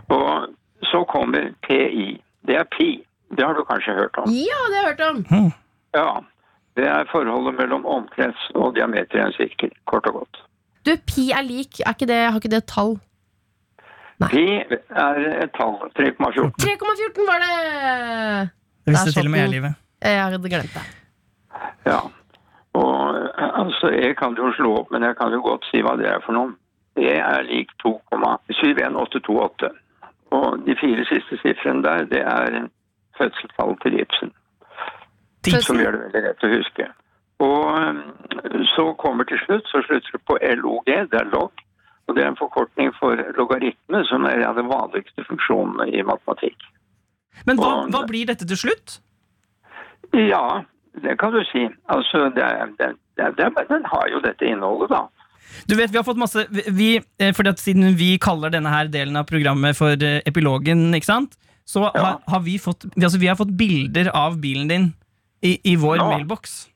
Og 0.09 0.49
så 0.91 1.03
kommer 1.09 1.51
PI. 1.67 2.21
Det 2.47 2.55
er 2.59 2.67
pi. 2.77 2.89
Det 3.37 3.45
har 3.45 3.53
du 3.57 3.63
kanskje 3.65 3.95
hørt 3.97 4.17
om. 4.17 4.29
ja, 4.29 4.59
det 4.69 4.77
har 4.77 4.83
jeg 4.83 4.91
hørt 4.91 5.03
om! 5.09 5.51
Ja. 5.95 6.09
Det 6.77 6.87
er 6.89 7.05
forholdet 7.11 7.53
mellom 7.59 7.85
omkrets 7.85 8.47
og 8.57 8.75
diameter 8.75 9.19
i 9.19 9.21
en 9.27 9.33
sirkel, 9.35 9.69
kort 9.85 10.07
og 10.09 10.13
godt. 10.13 10.39
Du, 10.85 10.91
pi 11.09 11.29
er 11.31 11.43
lik. 11.45 11.79
Er 11.85 11.93
ikke 11.93 12.07
det, 12.09 12.17
har 12.25 12.39
ikke 12.41 12.49
det 12.49 12.63
et 12.63 12.71
tall? 12.71 12.97
Pi 14.31 14.45
er 14.63 15.19
et 15.43 15.53
tall. 15.57 15.77
3,14. 15.99 16.49
3,14 16.65 17.29
var 17.29 17.37
det! 17.45 18.49
Det 18.85 18.95
visste 18.95 19.13
til 19.13 19.29
og 19.29 19.31
med 19.31 19.39
jeg. 19.39 19.49
Livet. 19.49 19.73
Jeg 20.01 20.23
hadde 20.23 20.49
glemt 20.49 20.73
det. 20.73 20.83
Ja. 21.85 21.99
Og 22.73 22.97
altså, 23.61 23.93
jeg 23.93 24.17
kan 24.17 24.35
jo 24.37 24.49
slå 24.57 24.73
opp, 24.81 24.91
men 24.91 25.03
jeg 25.05 25.15
kan 25.21 25.31
jo 25.31 25.41
godt 25.45 25.65
si 25.69 25.81
hva 25.85 25.93
det 25.99 26.09
er 26.09 26.19
for 26.25 26.33
noe. 26.35 26.55
Det 26.97 27.15
er 27.19 27.45
lik 27.47 27.69
2,71828. 27.85 29.69
Og 30.33 30.63
de 30.65 30.75
fire 30.79 31.05
siste 31.09 31.37
sifrene 31.43 31.83
der, 31.85 32.05
det 32.09 32.21
er 32.25 32.67
fødselstallet 33.19 33.81
til 33.83 33.99
Ibsen. 34.01 34.31
Som 35.61 35.77
gjør 35.81 35.91
det 35.97 36.01
veldig 36.07 36.21
lett 36.27 36.45
å 36.47 36.51
huske. 36.53 36.85
Og 37.43 37.67
eh, 37.77 38.63
så 38.75 38.85
kommer 39.01 39.27
til 39.29 39.37
slutt, 39.45 39.67
så 39.69 39.81
slutter 39.85 40.15
det 40.17 40.21
på 40.29 40.37
LOG, 40.61 40.85
det 41.11 41.19
er 41.19 41.29
log. 41.33 41.51
Og 42.07 42.15
det 42.17 42.23
er 42.23 42.31
en 42.33 42.39
forkortning 42.39 42.89
for 42.99 43.19
logaritme, 43.37 44.01
som 44.09 44.25
er 44.27 44.39
en 44.41 44.49
av 44.49 44.57
de 44.59 44.63
vanligste 44.67 45.23
funksjonene 45.27 45.85
i 45.93 46.01
matematikk. 46.03 46.65
Men 47.47 47.57
hva, 47.59 47.69
Og- 47.83 47.91
hva 47.93 48.01
blir 48.07 48.25
dette 48.27 48.47
til 48.47 48.57
slutt? 48.59 48.97
Ja, 50.13 50.63
det 51.01 51.17
kan 51.19 51.31
du 51.33 51.43
si. 51.51 51.63
Altså, 51.89 52.29
det, 52.35 52.43
er- 52.43 52.73
det, 52.79 52.89
det, 53.17 53.29
det, 53.37 53.67
den 53.69 53.85
har 53.85 54.07
jo 54.11 54.19
dette 54.21 54.45
innholdet, 54.45 54.89
da. 54.89 55.03
Du 55.67 55.75
vet, 55.75 55.91
vi 55.91 55.97
har 55.97 56.03
fått 56.07 56.19
masse 56.19 56.45
vi, 56.49 56.97
eh, 57.19 57.33
fordi 57.33 57.49
at 57.49 57.59
Siden 57.63 57.95
vi 57.95 58.17
kaller 58.17 58.49
denne 58.53 58.69
her 58.69 58.87
delen 58.91 59.15
av 59.19 59.25
programmet 59.29 59.77
for 59.77 59.93
eh, 60.03 60.21
epilogen, 60.25 60.91
ikke 60.97 61.11
sant? 61.11 61.37
så 61.65 61.85
har, 61.95 62.19
har 62.27 62.41
vi, 62.43 62.57
fått, 62.59 62.83
altså, 62.97 63.19
vi 63.21 63.29
har 63.31 63.37
fått 63.39 63.53
bilder 63.55 64.09
av 64.11 64.35
bilen 64.43 64.67
din 64.67 64.93
i, 65.43 65.55
i 65.63 65.75
vår 65.79 65.97
Ja. 65.97 66.09
mailboks. 66.11 66.67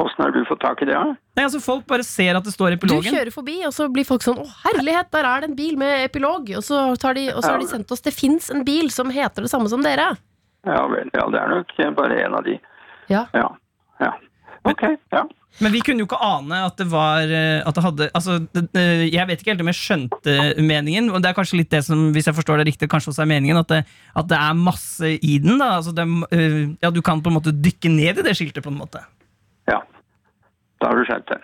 Åssen 0.00 0.24
har 0.24 0.30
du 0.32 0.44
fått 0.48 0.62
tak 0.62 0.80
i 0.80 0.86
det? 0.88 0.94
da? 0.96 1.12
Nei, 1.36 1.44
altså 1.44 1.60
Folk 1.60 1.84
bare 1.86 2.04
ser 2.06 2.38
at 2.38 2.44
det 2.46 2.54
står 2.54 2.78
epilogen. 2.78 3.12
Du 3.12 3.18
kjører 3.18 3.32
forbi, 3.34 3.58
og 3.68 3.74
så 3.76 3.88
blir 3.92 4.06
folk 4.08 4.24
sånn 4.24 4.38
'Å, 4.40 4.46
herlighet, 4.64 5.10
der 5.12 5.28
er 5.28 5.40
det 5.40 5.50
en 5.50 5.56
bil 5.58 5.76
med 5.76 6.08
epilog'. 6.08 6.56
Og 6.56 6.64
så, 6.64 6.96
tar 6.96 7.14
de, 7.14 7.28
og 7.34 7.42
så 7.44 7.52
har 7.52 7.60
de 7.60 7.68
sendt 7.68 7.92
oss 7.92 8.00
'Det 8.00 8.14
fins 8.16 8.48
en 8.50 8.64
bil 8.64 8.88
som 8.90 9.10
heter 9.10 9.44
det 9.44 9.50
samme 9.52 9.68
som 9.68 9.82
dere'. 9.84 10.16
Ja 10.64 10.86
vel. 10.88 11.10
Ja, 11.12 11.28
det 11.28 11.40
er 11.40 11.48
nok 11.48 11.96
bare 11.96 12.24
en 12.24 12.34
av 12.34 12.44
de. 12.44 12.58
Ja. 13.08 13.26
Ja. 13.34 13.48
Ja. 14.64 14.70
Ok, 14.72 14.82
ja. 15.12 15.22
Men 15.60 15.72
vi 15.74 15.80
kunne 15.82 15.98
jo 15.98 16.06
ikke 16.06 16.18
ane 16.22 16.58
at 16.68 16.76
det 16.78 16.84
var 16.92 17.26
eh, 17.26 17.58
At 17.66 17.74
det 17.74 17.82
hadde 17.82 18.06
Altså, 18.14 18.36
det, 18.54 18.84
Jeg 19.10 19.26
vet 19.26 19.40
ikke 19.42 19.50
helt 19.50 19.62
om 19.64 19.70
jeg 19.72 19.78
skjønte 19.80 20.34
meningen. 20.62 21.08
Og 21.10 21.18
det 21.24 21.30
er 21.32 21.34
kanskje 21.36 21.58
litt 21.58 21.70
det 21.74 21.80
som, 21.84 22.04
hvis 22.14 22.28
jeg 22.30 22.36
forstår 22.36 22.60
det 22.62 22.66
riktig, 22.70 22.88
kanskje 22.92 23.10
også 23.10 23.24
er 23.24 23.30
meningen. 23.32 23.58
At 23.58 23.68
det, 23.72 23.80
at 24.16 24.28
det 24.30 24.38
er 24.38 24.54
masse 24.54 25.10
i 25.18 25.38
den. 25.42 25.58
da 25.58 25.72
altså 25.80 25.92
det, 25.96 26.06
eh, 26.36 26.60
Ja, 26.84 26.90
Du 26.94 27.00
kan 27.02 27.20
på 27.24 27.32
en 27.32 27.38
måte 27.40 27.50
dykke 27.56 27.90
ned 27.90 28.20
i 28.22 28.26
det 28.28 28.36
skiltet. 28.38 28.62
på 28.62 28.70
en 28.70 28.78
måte 28.78 29.02
ja. 29.68 29.80
Da 30.80 30.86
har 30.92 30.96
du 30.96 31.04
skjønt 31.08 31.26
det. 31.32 31.40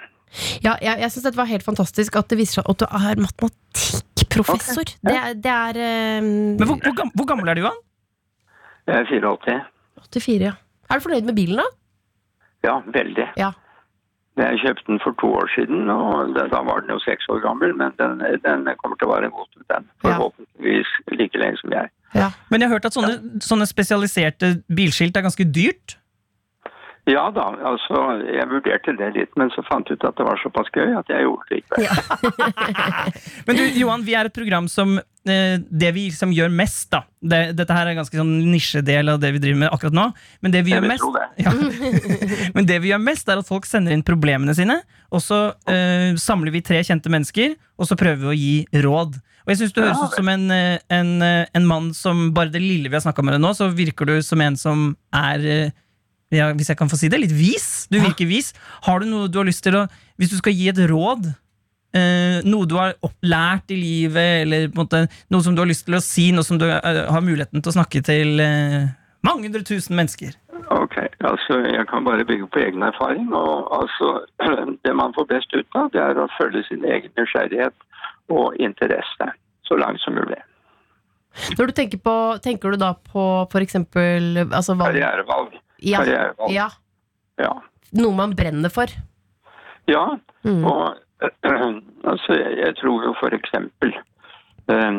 Ja, 0.65 0.77
jeg, 0.83 1.01
jeg 1.03 1.11
syns 1.13 1.25
dette 1.27 1.37
var 1.39 1.47
helt 1.51 1.65
fantastisk 1.67 2.17
at 2.17 2.29
det 2.31 2.39
viser 2.39 2.61
seg 2.63 2.71
at 2.71 2.79
du 2.79 2.87
er 2.87 3.21
matematikkprofessor. 3.27 4.85
Det, 5.03 5.15
er- 5.17 5.35
det 5.35 5.53
er 5.53 6.21
um... 6.21 6.31
Men 6.61 6.67
hvor, 6.69 6.79
hvor, 6.83 6.95
gammel, 6.99 7.13
hvor 7.17 7.27
gammel 7.31 7.49
er 7.49 7.55
du, 7.59 7.61
Johan? 7.67 7.83
Jeg 8.87 9.03
er 9.03 9.11
84. 9.11 9.59
84, 10.15 10.41
ja. 10.47 10.53
Er 10.91 10.99
du 11.01 11.05
fornøyd 11.09 11.27
med 11.27 11.35
bilen, 11.39 11.59
da? 11.63 11.67
Ja, 12.65 12.81
veldig. 12.87 13.29
Ja. 13.37 13.53
Jeg 14.37 14.59
kjøpte 14.61 14.85
den 14.91 14.99
for 15.01 15.17
to 15.21 15.31
år 15.33 15.49
siden, 15.55 15.89
og 15.89 16.35
da 16.37 16.61
var 16.61 16.83
den 16.85 16.93
jo 16.93 16.99
seks 17.01 17.25
år 17.33 17.41
gammel, 17.41 17.73
men 17.77 17.95
den, 17.97 18.21
den 18.45 18.67
kommer 18.83 18.99
til 19.01 19.09
å 19.09 19.15
være 19.15 19.31
god 19.33 19.63
den. 19.73 19.87
Forhåpentligvis 20.05 20.91
like 21.17 21.41
lenge 21.41 21.61
som 21.63 21.73
jeg. 21.73 21.89
Men 22.51 22.61
jeg 22.61 22.69
har 22.69 22.77
hørt 22.77 22.89
at 22.89 22.97
sånne, 22.97 23.41
sånne 23.45 23.69
spesialiserte 23.69 24.59
bilskilt 24.69 25.17
er 25.17 25.25
ganske 25.25 25.47
dyrt. 25.49 25.97
Ja 27.07 27.29
da, 27.31 27.45
altså 27.71 28.01
jeg 28.27 28.49
vurderte 28.51 28.93
det 28.99 29.13
litt, 29.15 29.31
men 29.39 29.51
så 29.55 29.63
fant 29.69 29.87
jeg 29.87 30.01
ut 30.01 30.07
at 30.09 30.17
det 30.19 30.25
var 30.27 30.41
såpass 30.43 30.73
gøy 30.75 30.91
at 30.99 31.11
jeg 31.13 31.23
gjorde 31.23 31.45
det 31.47 31.61
likevel. 31.61 32.57
Men 33.47 33.61
du, 33.61 33.63
Johan, 33.79 34.03
vi 34.03 34.17
er 34.19 34.27
et 34.27 34.35
program 34.35 34.67
som 34.71 34.97
eh, 34.99 35.55
Det 35.71 35.93
vi 35.95 36.09
liksom 36.09 36.33
gjør 36.35 36.51
mest, 36.51 36.89
da 36.91 37.05
det, 37.23 37.41
Dette 37.61 37.77
her 37.77 37.87
er 37.87 37.93
en 37.95 38.01
ganske 38.01 38.19
sånn 38.19 38.33
nisjedel 38.51 39.13
av 39.15 39.21
det 39.23 39.31
vi 39.37 39.43
driver 39.45 39.61
med 39.61 39.71
akkurat 39.77 39.95
nå. 39.95 40.09
Men 40.43 40.57
det 40.57 40.65
vi 40.67 40.75
Jeg 40.75 40.83
gjør 40.83 40.91
mest 40.91 41.07
det. 41.15 41.47
ja. 41.47 41.55
Men 42.59 42.67
det 42.73 42.81
vi 42.83 42.91
gjør 42.91 43.03
mest, 43.07 43.31
er 43.31 43.45
at 43.45 43.53
folk 43.55 43.71
sender 43.71 43.95
inn 43.95 44.03
problemene 44.07 44.57
sine, 44.59 44.81
og 45.15 45.23
så 45.23 45.41
eh, 45.71 46.19
samler 46.19 46.59
vi 46.59 46.67
tre 46.67 46.83
kjente 46.87 47.13
mennesker, 47.13 47.55
og 47.79 47.87
så 47.87 47.99
prøver 47.99 48.25
vi 48.25 48.33
å 48.35 48.37
gi 48.43 48.83
råd. 48.83 49.19
Og 49.47 49.55
jeg 49.55 49.63
synes 49.63 49.79
du 49.79 49.83
høres 49.85 50.03
ut 50.03 50.19
som 50.19 50.35
en, 50.35 50.51
eh, 50.51 50.79
en, 50.91 51.17
eh, 51.23 51.47
en 51.55 51.71
mann 51.71 51.93
som 51.95 52.33
bare 52.35 52.51
det 52.51 52.67
lille 52.67 52.91
vi 52.91 52.99
har 52.99 53.07
snakka 53.07 53.23
med 53.23 53.39
deg 53.39 53.47
nå, 53.47 53.55
så 53.55 53.71
virker 53.71 54.11
du 54.11 54.17
som 54.27 54.43
en 54.43 54.59
som 54.59 54.89
er 55.15 55.71
ja, 56.37 56.51
Hvis 56.57 56.71
jeg 56.73 56.79
kan 56.79 56.91
få 56.93 56.99
si 57.01 57.09
det, 57.13 57.21
litt 57.23 57.35
vis. 57.35 57.87
Du 57.91 57.99
virker 58.03 58.29
vis. 58.29 58.53
Har 58.87 59.01
du 59.03 59.09
noe 59.11 59.31
du 59.33 59.41
har 59.41 59.49
lyst 59.49 59.65
til 59.67 59.77
å 59.79 59.87
Hvis 60.21 60.33
du 60.33 60.39
skal 60.41 60.55
gi 60.57 60.69
et 60.73 60.79
råd, 60.91 61.27
eh, 61.97 62.39
noe 62.47 62.69
du 62.69 62.77
har 62.79 62.95
opplært 63.05 63.73
i 63.75 63.79
livet, 63.81 64.45
eller 64.47 64.69
på 64.71 64.81
en 64.81 64.85
måte, 64.87 65.03
noe 65.33 65.45
som 65.45 65.57
du 65.57 65.61
har 65.65 65.69
lyst 65.69 65.87
til 65.89 65.99
å 65.99 66.03
si, 66.05 66.31
noe 66.33 66.47
som 66.47 66.61
du 66.61 66.65
eh, 66.69 67.03
har 67.11 67.25
muligheten 67.25 67.61
til 67.61 67.73
å 67.73 67.77
snakke 67.77 68.03
til 68.07 68.41
eh, 68.41 68.89
mange 69.27 69.49
hundre 69.49 69.65
tusen 69.67 69.97
mennesker. 69.99 70.37
Ok, 70.73 70.97
altså 71.27 71.61
jeg 71.67 71.85
kan 71.91 72.07
bare 72.07 72.25
bygge 72.27 72.49
på 72.51 72.63
egen 72.65 72.83
erfaring, 72.87 73.29
og 73.37 73.69
altså 73.77 74.13
det 74.87 74.95
man 74.97 75.15
får 75.17 75.29
best 75.35 75.53
ut 75.55 75.79
av, 75.79 75.91
det 75.95 76.03
er 76.03 76.19
å 76.19 76.29
følge 76.39 76.65
sin 76.71 76.85
egen 76.85 77.13
nysgjerrighet 77.19 77.77
og 78.33 78.57
interesse, 78.63 79.31
så 79.69 79.79
langt 79.79 80.01
som 80.03 80.17
mulig. 80.17 80.41
Når 81.59 81.69
du 81.69 81.73
tenker 81.77 82.01
på 82.01 82.13
Tenker 82.41 82.73
du 82.73 82.81
da 82.81 82.95
på 82.97 83.25
eksempel 83.61 84.39
altså, 84.47 84.73
valg- 84.73 84.97
Karrierevalg. 84.97 85.59
Ja, 85.79 85.99
Karrierevalg. 86.05 86.53
ja. 86.55 86.69
Ja. 87.39 87.53
Noe 87.93 88.15
man 88.17 88.35
brenner 88.37 88.73
for. 88.73 88.87
Ja, 89.87 90.19
Mm. 90.47 90.63
og 90.65 90.95
altså, 92.11 92.33
jeg, 92.39 92.59
jeg 92.61 92.75
tror 92.79 93.03
jo 93.05 93.13
for 93.19 93.35
eksempel 93.35 93.91
eh, 94.71 94.99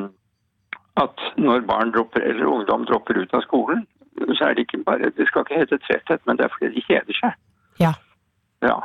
at 1.00 1.22
når 1.38 1.62
barn 1.70 1.92
dropper, 1.96 2.20
eller 2.26 2.46
ungdom 2.52 2.84
dropper 2.90 3.20
ut 3.22 3.34
av 3.38 3.42
skolen, 3.46 3.86
så 4.36 4.50
er 4.50 4.56
det 4.58 4.66
ikke 4.66 4.82
bare, 4.84 5.12
det 5.16 5.28
skal 5.30 5.46
ikke 5.46 5.60
hete 5.62 5.78
tretthet, 5.86 6.20
men 6.28 6.36
det 6.40 6.48
er 6.48 6.54
fordi 6.56 6.72
de 6.76 6.84
kjeder 6.88 7.20
seg. 7.22 7.36
Ja. 7.80 7.94
Ja, 8.66 8.76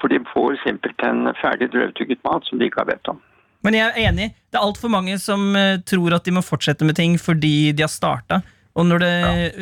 for 0.00 0.08
de 0.08 0.18
får 0.32 0.56
simpelthen 0.64 1.28
ferdig 1.42 1.68
drøvtygget 1.74 2.24
mat 2.24 2.48
som 2.48 2.58
de 2.58 2.66
ikke 2.70 2.80
har 2.82 2.88
bedt 2.90 3.10
om. 3.12 3.20
Men 3.62 3.76
jeg 3.76 3.86
er 3.92 4.08
enig. 4.08 4.30
Det 4.50 4.56
er 4.58 4.64
altfor 4.64 4.88
mange 4.90 5.18
som 5.20 5.50
eh, 5.54 5.76
tror 5.84 6.16
at 6.16 6.24
de 6.24 6.32
må 6.32 6.40
fortsette 6.42 6.86
med 6.88 6.96
ting 6.96 7.18
fordi 7.20 7.72
de 7.76 7.84
har 7.84 7.92
starta. 7.92 8.40
Og 8.80 8.86
når 8.88 9.02
det, 9.04 9.14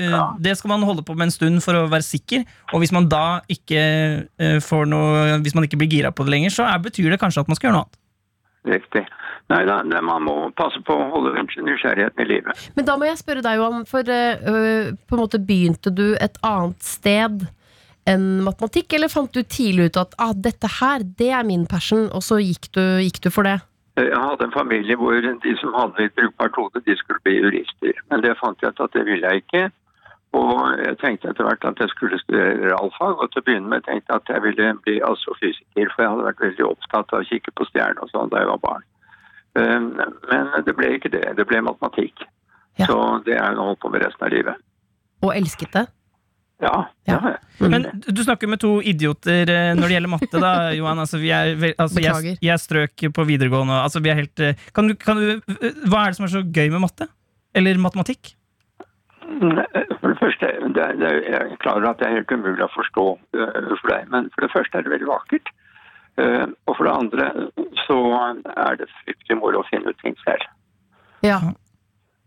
ja. 0.08 0.24
det 0.38 0.54
skal 0.60 0.72
man 0.76 0.86
holde 0.86 1.02
på 1.06 1.16
med 1.18 1.28
en 1.28 1.34
stund 1.34 1.62
for 1.64 1.74
å 1.74 1.86
være 1.90 2.06
sikker. 2.06 2.44
Og 2.72 2.84
hvis 2.84 2.94
man 2.94 3.08
da 3.10 3.40
ikke 3.50 3.80
eh, 4.22 4.58
får 4.62 4.86
noe 4.90 5.38
Hvis 5.42 5.56
man 5.56 5.66
ikke 5.66 5.80
blir 5.80 5.90
gira 5.90 6.12
på 6.14 6.26
det 6.26 6.36
lenger, 6.36 6.54
så 6.54 6.68
er, 6.68 6.82
betyr 6.84 7.10
det 7.12 7.20
kanskje 7.22 7.42
at 7.42 7.50
man 7.50 7.58
skal 7.58 7.68
gjøre 7.68 7.80
noe 7.80 7.88
annet. 7.88 8.04
Riktig. 8.68 9.04
Nei 9.48 9.62
da, 9.64 9.78
man 10.04 10.26
må 10.26 10.34
passe 10.58 10.80
på 10.84 10.92
å 10.92 11.06
holde 11.14 11.32
nysgjerrigheten 11.64 12.20
i 12.20 12.28
livet. 12.28 12.66
Men 12.76 12.88
da 12.88 12.98
må 13.00 13.08
jeg 13.08 13.20
spørre 13.22 13.44
deg, 13.44 13.56
Johan, 13.56 13.86
for 13.88 14.10
øh, 14.12 14.50
øh, 14.52 14.90
på 15.08 15.16
en 15.16 15.22
måte 15.22 15.40
begynte 15.40 15.92
du 15.94 16.10
et 16.20 16.36
annet 16.44 16.84
sted 16.84 17.46
enn 18.08 18.26
matematikk, 18.44 18.92
eller 18.96 19.12
fant 19.12 19.32
du 19.32 19.40
tidlig 19.44 19.88
ut 19.88 20.00
at 20.00 20.14
ah, 20.20 20.34
dette 20.36 20.68
her, 20.78 21.04
det 21.18 21.30
er 21.32 21.48
min 21.48 21.64
passion, 21.68 22.06
og 22.12 22.24
så 22.24 22.40
gikk 22.40 22.70
du, 22.76 22.82
gikk 23.04 23.22
du 23.24 23.30
for 23.32 23.48
det? 23.48 23.58
Jeg 23.98 24.20
hadde 24.22 24.44
en 24.44 24.54
familie 24.54 24.96
hvor 24.96 25.16
de 25.18 25.52
som 25.58 25.74
hadde 25.74 26.04
litt 26.04 26.14
brukbart 26.14 26.56
hode, 26.56 26.82
de 26.86 26.96
skulle 26.96 27.22
bli 27.24 27.38
jurister. 27.40 27.98
Men 28.10 28.22
det 28.22 28.36
fant 28.38 28.62
jeg 28.62 28.74
ut 28.74 28.84
at 28.84 28.94
det 28.94 29.04
ville 29.08 29.30
jeg 29.32 29.42
ikke. 29.44 29.64
Og 30.38 30.58
jeg 30.84 30.98
tenkte 31.00 31.30
etter 31.30 31.46
hvert 31.46 31.64
at 31.64 31.80
jeg 31.80 31.88
skulle 31.94 32.18
studere 32.20 32.68
realfag, 32.68 33.16
og 33.16 33.32
til 33.32 33.40
å 33.40 33.46
begynne 33.46 33.72
med 33.72 33.86
tenkte 33.86 34.12
jeg 34.12 34.20
at 34.20 34.32
jeg 34.34 34.44
ville 34.44 34.70
bli 34.84 34.96
astrofysiker, 35.10 35.92
for 35.94 36.04
jeg 36.04 36.12
hadde 36.12 36.26
vært 36.28 36.44
veldig 36.44 36.66
opptatt 36.68 37.14
av 37.14 37.22
å 37.24 37.28
kikke 37.30 37.54
på 37.56 37.68
stjerner 37.70 38.04
og 38.04 38.12
sånn 38.12 38.32
da 38.32 38.42
jeg 38.42 38.50
var 38.52 38.64
barn. 38.66 38.84
Um, 39.58 39.86
Men 40.30 40.52
det 40.66 40.76
ble 40.76 40.92
ikke 40.98 41.10
det. 41.14 41.24
Det 41.38 41.46
ble 41.48 41.62
matematikk. 41.64 42.26
Så 42.78 42.98
det 43.26 43.34
er 43.34 43.42
jeg 43.42 43.56
nå 43.56 43.70
holdt 43.70 43.80
på 43.82 43.90
med 43.90 44.04
resten 44.04 44.28
av 44.28 44.34
livet. 44.34 44.60
Og 45.24 45.32
elsket 45.34 45.72
det? 45.74 45.88
Ja. 46.58 46.88
ja. 47.06 47.18
Men 47.62 47.86
du 48.02 48.22
snakker 48.24 48.50
med 48.50 48.60
to 48.62 48.78
idioter 48.82 49.50
eh, 49.52 49.74
når 49.78 49.84
det 49.84 49.94
gjelder 49.94 50.10
matte, 50.10 50.40
da, 50.42 50.52
Johan. 50.78 51.02
Altså, 51.04 51.20
vi 51.22 51.30
er, 51.34 51.54
altså, 51.78 52.02
jeg, 52.02 52.38
jeg 52.42 52.62
strøk 52.62 53.06
på 53.14 53.26
videregående. 53.28 53.78
Altså, 53.82 54.02
vi 54.02 54.10
er 54.10 54.18
helt, 54.22 54.42
eh, 54.42 54.66
kan 54.74 54.90
du, 54.90 54.96
kan 54.98 55.20
du, 55.20 55.36
eh, 55.38 55.84
hva 55.86 56.02
er 56.02 56.12
det 56.12 56.18
som 56.18 56.26
er 56.26 56.34
så 56.34 56.42
gøy 56.42 56.72
med 56.74 56.82
matte? 56.86 57.06
Eller 57.56 57.78
matematikk? 57.80 58.34
For 59.28 60.08
det 60.08 60.18
første, 60.18 60.50
det 60.74 60.82
er, 60.82 60.98
det 60.98 61.06
er, 61.06 61.16
jeg 61.28 61.38
er 61.38 61.62
klar 61.62 61.78
over 61.78 61.92
at 61.92 62.00
det 62.00 62.08
er 62.08 62.18
helt 62.18 62.32
umulig 62.32 62.64
å 62.64 62.70
forstå 62.72 63.06
for 63.36 63.90
deg, 63.92 64.06
men 64.10 64.30
for 64.32 64.46
det 64.46 64.54
første 64.54 64.78
er 64.78 64.86
det 64.86 64.94
veldig 64.94 65.10
vakkert. 65.10 65.50
Eh, 66.18 66.46
og 66.66 66.76
for 66.76 66.88
det 66.88 66.94
andre 66.94 67.26
så 67.84 67.98
er 68.56 68.78
det 68.80 68.88
fryktelig 69.04 69.38
moro 69.38 69.62
å 69.62 69.68
finne 69.68 69.92
ut 69.92 70.00
ting 70.02 70.16
selv. 70.24 70.46
Ja. 71.22 71.38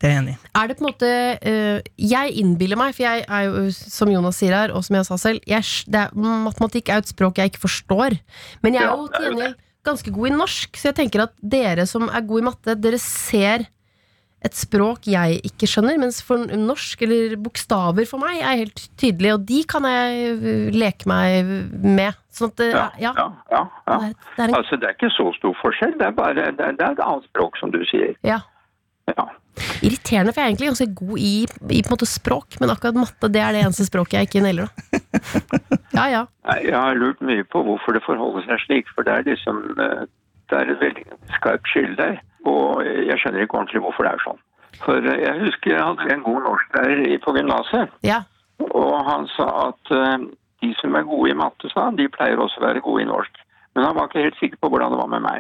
Det 0.02 0.10
er 0.10 0.14
jeg 0.16 0.22
enig 0.24 0.34
i. 0.34 0.38
Er 0.58 0.68
det 0.72 0.78
på 0.80 0.82
en 0.84 0.90
måte 0.90 1.10
øh, 1.46 1.82
Jeg 2.02 2.32
innbiller 2.42 2.80
meg, 2.80 2.96
for 2.98 3.04
jeg 3.06 3.26
er 3.28 3.44
jo, 3.46 3.66
som 3.72 4.10
Jonas 4.10 4.40
sier 4.42 4.56
her, 4.58 4.72
og 4.74 4.84
som 4.88 4.96
jeg 4.98 5.06
sa 5.06 5.18
selv, 5.22 5.40
jeg, 5.48 5.62
det 5.94 6.00
er, 6.08 6.16
matematikk 6.18 6.90
er 6.90 6.98
jo 7.02 7.06
et 7.06 7.12
språk 7.14 7.38
jeg 7.38 7.52
ikke 7.54 7.62
forstår. 7.68 8.18
Men 8.66 8.74
jeg 8.80 8.84
er 8.88 8.96
jo 8.96 9.06
til 9.14 9.28
gjengjeld 9.30 9.60
ganske 9.86 10.12
god 10.14 10.28
i 10.28 10.34
norsk, 10.38 10.76
så 10.78 10.90
jeg 10.92 10.96
tenker 11.04 11.24
at 11.28 11.32
dere 11.42 11.86
som 11.90 12.10
er 12.10 12.26
gode 12.26 12.42
i 12.44 12.46
matte, 12.50 12.76
dere 12.82 12.98
ser 13.02 13.68
et 14.42 14.56
språk 14.58 15.06
jeg 15.06 15.38
ikke 15.46 15.68
skjønner, 15.70 16.00
mens 16.02 16.18
for 16.26 16.48
norsk, 16.50 17.02
eller 17.06 17.36
bokstaver 17.38 18.08
for 18.10 18.18
meg, 18.24 18.40
er 18.42 18.58
helt 18.64 18.88
tydelige, 18.98 19.36
og 19.38 19.44
de 19.46 19.60
kan 19.70 19.86
jeg 19.86 20.32
øh, 20.42 20.72
leke 20.74 21.06
meg 21.10 21.46
med. 21.78 22.18
Sånn 22.34 22.50
at, 22.50 22.64
øh, 22.66 22.72
Ja, 22.74 22.88
ja. 22.98 23.12
ja, 23.18 23.28
ja, 23.54 23.62
ja. 23.86 23.98
Det 24.00 24.08
er- 24.10 24.16
det 24.18 24.42
er 24.42 24.48
en- 24.50 24.56
Altså, 24.58 24.80
det 24.82 24.90
er 24.90 24.96
ikke 24.98 25.12
så 25.14 25.28
stor 25.38 25.54
forskjell. 25.62 25.94
Det 26.00 26.08
er 26.08 26.12
bare 26.18 26.34
det 26.34 26.48
er, 26.48 26.52
det 26.58 26.82
er 26.82 26.92
et 26.98 27.04
annet 27.06 27.26
språk, 27.30 27.58
som 27.62 27.70
du 27.72 27.84
sier. 27.86 28.16
Ja. 28.26 28.40
Ja. 29.14 29.26
Irriterende, 29.82 30.32
for 30.34 30.40
jeg 30.42 30.46
er 30.46 30.52
egentlig 30.52 30.70
ganske 30.72 30.94
god 30.96 31.18
i, 31.20 31.34
i 31.76 31.82
på 31.84 31.90
en 31.92 31.96
måte 31.96 32.08
språk, 32.10 32.56
men 32.62 32.70
akkurat 32.72 32.96
matte 32.98 33.30
det 33.34 33.42
er 33.44 33.52
det 33.56 33.62
eneste 33.66 33.86
språket 33.88 34.14
jeg 34.20 34.30
ikke 34.30 34.44
nailer. 34.46 34.70
Ja, 35.94 36.06
ja. 36.08 36.22
Jeg 36.64 36.76
har 36.78 36.96
lurt 36.98 37.20
mye 37.22 37.44
på 37.52 37.62
hvorfor 37.68 37.94
det 37.98 38.04
forholder 38.06 38.46
seg 38.48 38.62
slik, 38.66 38.88
for 38.96 39.04
det 39.08 39.14
er 39.14 39.28
liksom 39.28 39.60
eh, 39.78 40.04
Det 40.52 40.58
er 40.60 40.72
et 40.74 40.82
veldig 40.82 41.04
skarpt 41.38 41.68
skille 41.72 41.96
der. 42.00 42.16
Og 42.48 42.82
jeg 42.86 43.18
skjønner 43.22 43.44
ikke 43.46 43.58
ordentlig 43.60 43.82
hvorfor 43.84 44.04
det 44.08 44.14
er 44.16 44.24
sånn. 44.26 44.40
For 44.86 44.98
eh, 45.12 45.20
jeg 45.28 45.36
husker 45.46 45.76
jeg 45.76 45.84
hadde 45.84 46.14
en 46.16 46.24
god 46.26 46.42
norsklærer 46.48 47.04
i- 47.12 47.20
på 47.24 47.36
gymnaset. 47.38 47.92
Ja. 48.08 48.22
Og 48.72 48.96
han 49.08 49.28
sa 49.36 49.48
at 49.68 49.94
eh, 49.98 50.18
de 50.64 50.74
som 50.82 50.96
er 50.96 51.04
gode 51.10 51.32
i 51.32 51.38
matte, 51.38 51.70
sa 51.74 51.88
han, 51.90 51.98
de 52.00 52.08
pleier 52.14 52.40
også 52.42 52.62
å 52.62 52.66
være 52.70 52.84
gode 52.86 53.02
i 53.04 53.10
norsk. 53.10 53.34
Men 53.76 53.86
han 53.88 53.96
var 54.00 54.10
ikke 54.10 54.26
helt 54.26 54.40
sikker 54.42 54.58
på 54.62 54.70
hvordan 54.74 54.92
det 54.92 55.02
var 55.02 55.12
med 55.12 55.22
meg. 55.28 55.40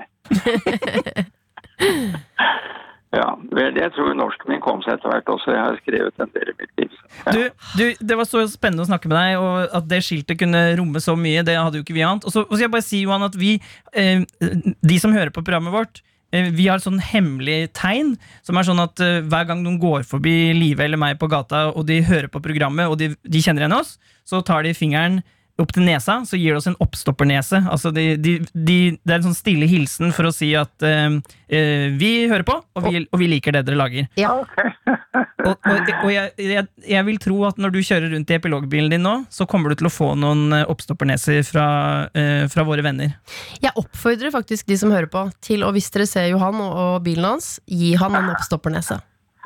ja, 3.12 3.26
vel, 3.52 3.76
jeg 3.76 3.92
tror 3.92 4.14
norsken 4.16 4.54
min 4.54 4.62
kom 4.64 4.80
seg 4.86 4.96
etter 4.96 5.12
hvert 5.12 5.32
også. 5.34 5.52
Jeg 5.52 5.60
har 5.60 5.80
skrevet 5.82 6.22
en 6.24 6.30
del 6.32 6.52
i 6.54 6.54
mitt 6.62 6.72
liv. 6.80 6.94
Du, 7.36 7.42
du, 7.76 7.84
det 8.00 8.18
var 8.18 8.28
så 8.30 8.46
spennende 8.48 8.86
å 8.86 8.88
snakke 8.88 9.12
med 9.12 9.18
deg, 9.18 9.40
og 9.42 9.74
at 9.82 9.90
det 9.92 10.00
skiltet 10.08 10.40
kunne 10.40 10.62
romme 10.80 11.02
så 11.04 11.18
mye. 11.20 11.44
Det 11.44 11.58
hadde 11.58 11.82
jo 11.82 11.84
ikke 11.84 11.98
vi 11.98 12.06
annet. 12.08 12.24
Og 12.24 12.32
så 12.32 12.46
skal 12.48 12.64
jeg 12.64 12.74
bare 12.78 12.88
si, 12.88 13.02
Johan, 13.04 13.28
at 13.28 13.36
vi, 13.36 13.58
eh, 13.92 14.24
de 14.40 15.02
som 15.04 15.12
hører 15.12 15.34
på 15.36 15.44
programmet 15.44 15.76
vårt, 15.76 16.00
eh, 16.32 16.48
vi 16.56 16.70
har 16.70 16.80
et 16.80 16.88
sånn 16.88 17.04
hemmelig 17.04 17.74
tegn, 17.76 18.16
som 18.48 18.56
er 18.56 18.70
sånn 18.70 18.80
at 18.86 19.04
eh, 19.04 19.20
hver 19.28 19.50
gang 19.50 19.66
noen 19.66 19.82
går 19.82 20.08
forbi 20.08 20.54
Live 20.56 20.88
eller 20.88 21.02
meg 21.02 21.20
på 21.20 21.28
gata, 21.32 21.68
og 21.76 21.90
de 21.92 22.00
hører 22.08 22.32
på 22.32 22.44
programmet, 22.48 22.88
og 22.88 22.96
de, 23.02 23.12
de 23.28 23.44
kjenner 23.44 23.68
igjen 23.68 23.80
oss, 23.82 23.98
så 24.24 24.40
tar 24.40 24.64
de 24.64 24.72
fingeren 24.78 25.20
opp 25.64 25.74
til 25.76 25.86
nesa, 25.86 26.20
så 26.28 26.40
gir 26.40 26.54
det 26.54 26.62
oss 26.62 26.70
en 26.72 26.80
oppstoppernese. 26.84 27.64
Altså 27.72 27.92
de, 27.96 28.16
de, 28.22 28.38
de, 28.54 28.78
det 29.02 29.14
er 29.14 29.20
en 29.20 29.30
sånn 29.30 29.38
stille 29.38 29.70
hilsen 29.70 30.14
for 30.16 30.30
å 30.30 30.34
si 30.36 30.52
at 30.58 30.86
uh, 30.86 31.18
uh, 31.18 31.88
vi 32.00 32.12
hører 32.32 32.46
på, 32.48 32.58
og 32.62 32.88
vi, 32.88 33.04
og 33.08 33.22
vi 33.22 33.30
liker 33.32 33.56
det 33.58 33.66
dere 33.68 33.80
lager. 33.80 34.10
Ja. 34.20 34.34
Og, 35.42 35.56
og, 35.58 35.88
og 36.06 36.10
jeg, 36.14 36.34
jeg, 36.38 36.66
jeg 36.86 37.06
vil 37.08 37.18
tro 37.22 37.40
at 37.48 37.58
når 37.62 37.74
du 37.74 37.80
kjører 37.82 38.12
rundt 38.14 38.30
i 38.30 38.38
epilogbilen 38.38 38.92
din 38.94 39.02
nå, 39.06 39.16
så 39.34 39.48
kommer 39.50 39.72
du 39.72 39.80
til 39.80 39.90
å 39.90 39.94
få 39.94 40.12
noen 40.20 40.54
eh, 40.54 40.68
oppstopperneser 40.70 41.42
fra, 41.48 41.68
uh, 42.14 42.44
fra 42.52 42.66
våre 42.68 42.86
venner. 42.86 43.16
Jeg 43.64 43.74
oppfordrer 43.82 44.34
faktisk 44.34 44.70
de 44.70 44.78
som 44.78 44.94
hører 44.94 45.10
på, 45.12 45.26
til 45.44 45.66
å 45.66 45.72
hvis 45.74 45.90
dere 45.94 46.10
ser 46.10 46.30
Johan 46.32 46.62
og, 46.62 46.76
og 46.86 47.00
bilen 47.08 47.34
hans, 47.34 47.56
gi 47.66 47.96
han 48.00 48.18
en 48.20 48.34
oppstoppernese. 48.36 49.02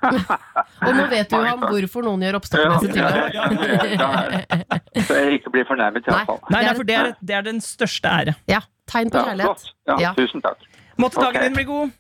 Og 0.06 0.92
nå 0.96 1.06
vet 1.12 1.30
du, 1.32 1.36
Johan, 1.36 1.66
hvorfor 1.66 2.06
noen 2.06 2.24
gjør 2.26 2.38
oppstoppernese 2.40 2.88
til 2.92 3.02
deg. 3.02 3.14
Så 5.08 5.20
jeg 5.20 5.40
ikke 5.40 5.54
blir 5.58 5.68
fornærmet, 5.70 6.08
iallfall. 6.10 6.42
Nei, 6.54 6.64
nei, 6.68 6.74
for 6.78 6.88
det 6.88 6.98
er, 7.00 7.12
det 7.20 7.38
er 7.40 7.46
den 7.48 7.62
største 7.64 8.12
ære. 8.12 8.36
Ja, 8.52 8.62
tegn 8.92 9.14
på 9.14 9.22
kjærlighet. 9.22 9.70
Ja, 9.90 10.00
Ja. 10.08 10.12
Tusen 10.18 10.44
takk. 10.46 10.66
Måtte 11.02 11.20
dagen 11.20 11.36
okay. 11.36 11.48
din 11.50 11.58
bli 11.58 11.66
god. 11.70 11.96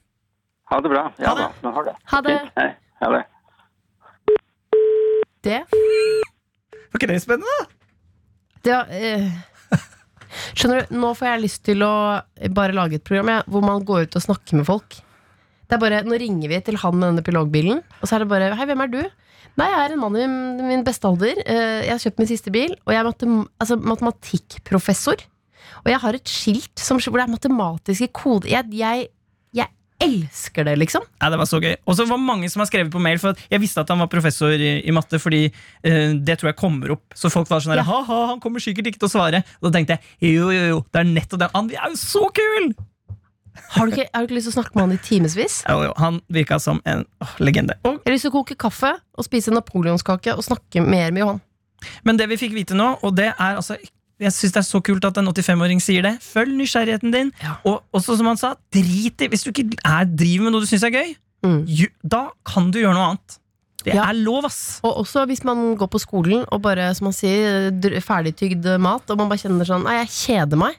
Ha 0.71 0.81
det 0.81 0.89
bra. 0.89 1.07
Ja 1.21 1.33
da. 1.37 1.49
nå 1.61 1.71
har 1.75 1.89
det. 1.89 1.95
Ha 2.11 2.21
det. 2.25 2.37
Hei. 2.57 2.69
Ha 3.01 3.09
det. 3.13 3.23
Det 5.45 5.59
Var 5.69 6.97
ikke 6.97 7.11
det 7.11 7.19
spennende? 7.21 7.67
Det 8.65 8.73
var, 8.73 8.87
uh... 8.89 9.75
Skjønner 10.57 10.85
du, 10.87 10.95
Nå 10.99 11.11
får 11.17 11.29
jeg 11.29 11.43
lyst 11.43 11.61
til 11.67 11.83
å 11.85 11.93
bare 12.55 12.75
lage 12.75 12.97
et 12.97 13.05
program 13.05 13.29
jeg, 13.31 13.45
hvor 13.51 13.65
man 13.65 13.85
går 13.85 14.07
ut 14.07 14.17
og 14.17 14.25
snakker 14.25 14.59
med 14.59 14.67
folk. 14.67 14.97
Det 15.75 15.81
er 15.81 15.83
bare, 15.89 16.03
Nå 16.07 16.15
ringer 16.15 16.47
vi 16.47 16.57
til 16.63 16.77
han 16.79 16.95
med 16.95 17.09
denne 17.09 17.23
pilogbilen, 17.25 17.81
og 17.99 18.07
så 18.07 18.15
er 18.15 18.23
det 18.23 18.29
bare 18.31 18.53
Hei, 18.55 18.67
hvem 18.69 18.83
er 18.85 18.91
du? 18.93 19.01
Nei, 19.59 19.65
jeg 19.71 19.79
er 19.81 19.93
en 19.95 19.99
mann 20.01 20.15
i 20.19 20.27
min 20.67 20.83
beste 20.87 21.07
alder. 21.07 21.35
Eh, 21.43 21.81
Jeg 21.83 21.91
har 21.91 21.99
kjøpt 22.03 22.21
min 22.21 22.29
siste 22.29 22.51
bil, 22.51 22.73
og 22.85 22.91
jeg 22.93 22.99
er 23.01 23.07
matem 23.07 23.33
altså, 23.59 23.75
matematikkprofessor. 23.79 25.19
Og 25.83 25.91
jeg 25.91 25.99
har 26.03 26.17
et 26.17 26.31
skilt 26.31 26.79
som, 26.79 26.99
hvor 27.03 27.19
det 27.19 27.25
er 27.25 27.33
matematiske 27.33 28.07
koder. 28.15 28.49
Jeg, 28.51 28.71
jeg, 28.75 29.05
jeg 29.55 29.67
elsker 30.03 30.67
det, 30.67 30.77
liksom. 30.79 31.03
Ja, 31.21 31.29
det 31.31 31.39
var 31.39 31.47
så 31.51 31.59
gøy. 31.63 31.75
Og 31.87 31.95
så 31.99 32.07
var 32.07 32.19
det 32.19 32.27
mange 32.31 32.49
som 32.51 32.63
har 32.63 32.71
skrevet 32.71 32.91
på 32.95 33.03
mail, 33.03 33.19
for 33.21 33.35
jeg 33.51 33.63
visste 33.63 33.83
at 33.83 33.91
han 33.91 33.99
var 34.03 34.11
professor 34.11 34.55
i, 34.55 34.73
i 34.83 34.95
matte, 34.95 35.19
fordi 35.23 35.45
uh, 35.51 36.15
det 36.19 36.39
tror 36.39 36.51
jeg 36.53 36.59
kommer 36.59 36.95
opp. 36.97 37.15
Så 37.15 37.31
folk 37.31 37.51
var 37.51 37.63
sånn 37.63 37.75
Ja. 37.79 37.83
ha-ha, 37.87 38.19
han 38.33 38.43
kommer 38.43 38.63
sikkert 38.63 38.91
ikke 38.91 39.03
til 39.03 39.11
å 39.11 39.15
svare. 39.17 39.43
Og 39.59 39.69
da 39.69 39.75
tenkte 39.77 39.99
jeg, 39.99 40.35
jo, 40.39 40.51
jo, 40.55 40.67
jo, 40.73 40.83
det 40.91 41.03
er 41.03 41.11
nettopp 41.15 41.43
det. 41.43 41.51
Han 41.55 41.71
er 41.75 41.95
jo 41.95 41.99
så 41.99 42.27
kul! 42.35 42.71
Har 43.75 43.85
du 43.87 43.91
ikke, 43.95 44.07
har 44.13 44.21
du 44.21 44.27
ikke 44.27 44.35
lyst 44.37 44.49
til 44.49 44.53
å 44.53 44.57
snakke 44.61 44.75
med 44.75 44.83
han 44.85 44.93
i 44.95 45.01
timevis? 45.03 45.63
Jo, 45.69 45.81
jo, 45.87 45.93
han 45.97 46.21
virka 46.29 46.59
som 46.59 46.81
en 46.85 47.05
åh, 47.23 47.35
legende. 47.39 47.75
Og, 47.83 47.99
Jeg 48.03 48.11
har 48.11 48.15
lyst 48.15 48.25
til 48.27 48.31
å 48.33 48.37
koke 48.39 48.55
kaffe 48.59 48.93
og 49.17 49.25
spise 49.27 49.51
napoleonskake 49.55 50.35
og 50.35 50.43
snakke 50.43 50.81
mer 50.85 51.11
med 51.11 51.21
Johan. 51.23 51.41
men 52.03 52.17
det 52.17 52.27
vi 52.29 52.37
fikk 52.37 52.53
vite 52.53 52.73
nå, 52.75 52.97
og 53.03 53.15
det 53.15 53.27
er 53.33 53.55
altså 53.59 53.77
jeg 54.17 54.31
synes 54.31 54.53
det 54.55 54.59
er 54.61 54.67
så 54.69 54.79
kult 54.81 55.03
at 55.03 55.17
en 55.19 55.27
85-åring 55.27 55.81
sier 55.83 56.01
det. 56.05 56.13
Følg 56.23 56.53
nysgjerrigheten 56.55 57.11
din. 57.11 57.31
Og 57.67 57.81
også 57.93 58.15
som 58.15 58.25
han 58.29 58.37
sa, 58.39 58.53
drit 58.71 59.19
i 59.21 59.27
Hvis 59.27 59.43
du 59.43 59.49
ikke 59.51 59.75
er, 59.83 60.05
driver 60.07 60.45
med 60.45 60.53
noe 60.55 60.61
du 60.63 60.67
syns 60.69 60.85
er 60.87 60.93
gøy, 60.95 61.09
ju- 61.67 61.91
da 62.01 62.29
kan 62.47 62.71
du 62.71 62.79
gjøre 62.79 62.93
noe 62.95 63.09
annet. 63.09 63.35
Det 63.83 63.93
Ja. 63.93 64.05
er 64.09 64.13
lov, 64.13 64.45
ass. 64.45 64.79
Og 64.87 65.03
også 65.03 65.25
hvis 65.27 65.43
man 65.43 65.75
går 65.75 65.87
på 65.91 65.99
skolen 65.99 66.45
og 66.49 66.61
bare, 66.61 66.95
som 66.95 67.05
man 67.05 67.13
sier, 67.13 67.69
dr- 67.71 67.99
ferdigtygd 68.01 68.79
mat, 68.79 69.03
og 69.11 69.17
man 69.17 69.27
bare 69.29 69.37
kjenner 69.43 69.65
sånn 69.67 69.83
Nei, 69.83 70.05
jeg 70.05 70.07
kjeder 70.07 70.57
meg. 70.57 70.75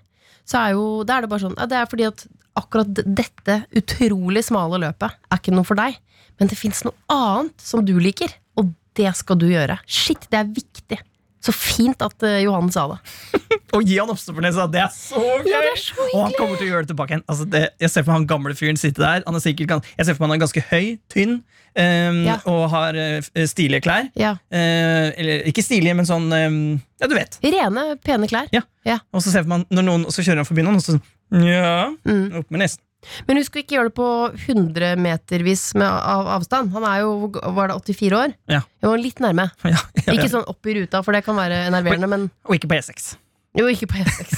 Så 0.46 0.56
er 0.58 0.72
jo, 0.72 1.04
da 1.04 1.18
er 1.18 1.20
det 1.20 1.28
bare 1.30 1.40
sånn 1.44 1.54
ja, 1.58 1.66
Det 1.66 1.76
er 1.76 1.86
fordi 1.86 2.06
at 2.06 2.26
akkurat 2.56 2.88
dette 3.04 3.60
utrolig 3.76 4.44
smale 4.46 4.80
løpet 4.82 5.12
er 5.12 5.40
ikke 5.40 5.54
noe 5.54 5.66
for 5.68 5.78
deg. 5.78 5.98
Men 6.40 6.50
det 6.50 6.58
fins 6.58 6.82
noe 6.84 6.96
annet 7.12 7.62
som 7.62 7.84
du 7.84 7.94
liker, 8.00 8.32
og 8.60 8.72
det 8.96 9.12
skal 9.16 9.38
du 9.40 9.46
gjøre. 9.50 9.78
Shit, 9.88 10.28
det 10.32 10.40
er 10.40 10.50
viktig. 10.56 10.98
Så 11.44 11.54
fint 11.54 12.00
at 12.04 12.26
eh, 12.26 12.42
Johan 12.44 12.72
sa 12.72 12.88
det. 12.94 13.00
Og 13.76 13.84
gi 13.88 13.98
han 14.00 14.10
oppstoppernesa. 14.12 14.66
Det 14.72 14.80
er 14.82 14.92
så 14.94 15.20
gøy! 15.20 15.50
Ja, 15.52 15.60
det 15.66 15.72
er 15.74 15.80
så 15.82 16.06
og 16.12 16.22
han 16.24 16.34
kommer 16.38 16.56
til 16.60 16.68
å 16.68 16.70
gjøre 16.72 16.86
det 16.86 16.92
tilbake 16.94 17.14
igjen. 17.14 17.24
Altså, 17.28 17.46
det, 17.52 17.62
jeg 17.82 17.92
ser 17.92 18.06
for 18.06 18.12
meg 18.14 18.22
han 18.22 18.30
gamle 18.30 18.56
fyren 18.58 18.80
sitte 18.80 19.02
der. 19.04 19.22
Han 19.26 19.36
er 19.38 19.44
sikkert, 19.44 19.76
jeg 19.98 20.08
ser 20.08 20.16
for 20.16 20.24
meg 20.24 20.32
han 20.32 20.38
er 20.40 20.44
ganske 20.46 20.64
høy, 20.72 20.96
tynn, 21.12 21.38
Um, 21.76 22.22
Ja. 22.24 22.38
og 22.48 22.70
har 22.72 22.96
uh, 22.96 23.42
stilige 23.44 23.82
klær. 23.84 24.06
Ja. 24.16 24.30
Uh, 24.48 25.10
eller 25.20 25.42
ikke 25.50 25.60
stilige, 25.60 25.92
men 25.92 26.06
sånn 26.08 26.24
um, 26.32 26.54
Ja, 27.02 27.04
du 27.04 27.12
vet. 27.12 27.36
Rene, 27.44 27.82
pene 28.00 28.24
klær. 28.30 28.48
Ja. 28.48 28.96
Og 29.12 29.20
så 29.20 29.28
ser 29.34 29.44
meg 29.44 29.66
når 29.68 29.84
noen, 29.84 30.06
så 30.08 30.24
kjører 30.24 30.40
han 30.40 30.48
forbi 30.48 30.64
noen, 30.64 30.78
og 30.80 30.86
så 30.86 30.96
ja, 31.44 31.90
Mm. 32.08 32.38
opp 32.40 32.48
med 32.54 32.62
nesen. 32.64 32.80
Men 33.28 33.36
husk 33.42 33.58
å 33.58 33.60
ikke 33.60 33.76
gjøre 33.76 33.90
det 33.90 33.96
på 33.98 34.08
100 34.46 34.96
metervis 35.04 35.66
med 35.76 35.84
av 35.86 36.32
avstand. 36.38 36.72
Han 36.72 36.88
er 36.88 37.02
jo 37.04 37.28
var 37.58 37.68
det 37.68 37.76
84 37.92 38.16
år. 38.22 38.32
Ja. 38.48 38.62
Jeg 38.80 38.90
var 38.94 39.04
litt 39.04 39.20
nærme. 39.20 39.50
Ja, 39.74 39.76
ja, 40.00 40.16
Ikke 40.16 40.32
sånn 40.32 40.48
opp 40.48 40.64
i 40.72 40.78
ruta, 40.80 41.04
for 41.04 41.12
det 41.12 41.26
kan 41.28 41.36
være 41.36 41.66
enerverende, 41.68 42.08
men 42.08 42.28
Og 42.48 42.56
ikke 42.56 42.72
på 42.72 42.80
E6. 42.80 43.12
Jo, 43.56 43.66
ikke 43.72 43.88
på 43.90 44.02
E6. 44.02 44.34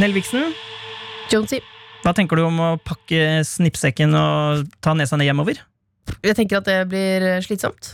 Nelviksen, 0.00 0.54
Jonesy. 1.30 1.58
hva 2.04 2.14
tenker 2.16 2.38
du 2.40 2.46
om 2.46 2.56
å 2.64 2.68
pakke 2.80 3.42
snippsekken 3.44 4.14
og 4.16 4.64
ta 4.80 4.94
nesa 4.96 5.18
ned 5.20 5.28
hjemover? 5.28 5.60
Jeg 6.24 6.36
tenker 6.38 6.58
at 6.62 6.66
det 6.70 6.78
blir 6.90 7.26
slitsomt. 7.44 7.92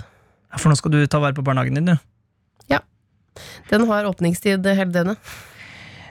Ja, 0.52 0.60
For 0.62 0.70
nå 0.70 0.76
skal 0.78 0.94
du 0.94 1.00
ta 1.10 1.18
vare 1.20 1.34
på 1.36 1.42
barnehagen 1.44 1.74
din, 1.80 1.90
du. 1.94 1.96
Den 3.68 3.82
har 3.90 4.06
åpningstid 4.08 4.64
hele 4.64 4.92
døgnet. 4.94 5.18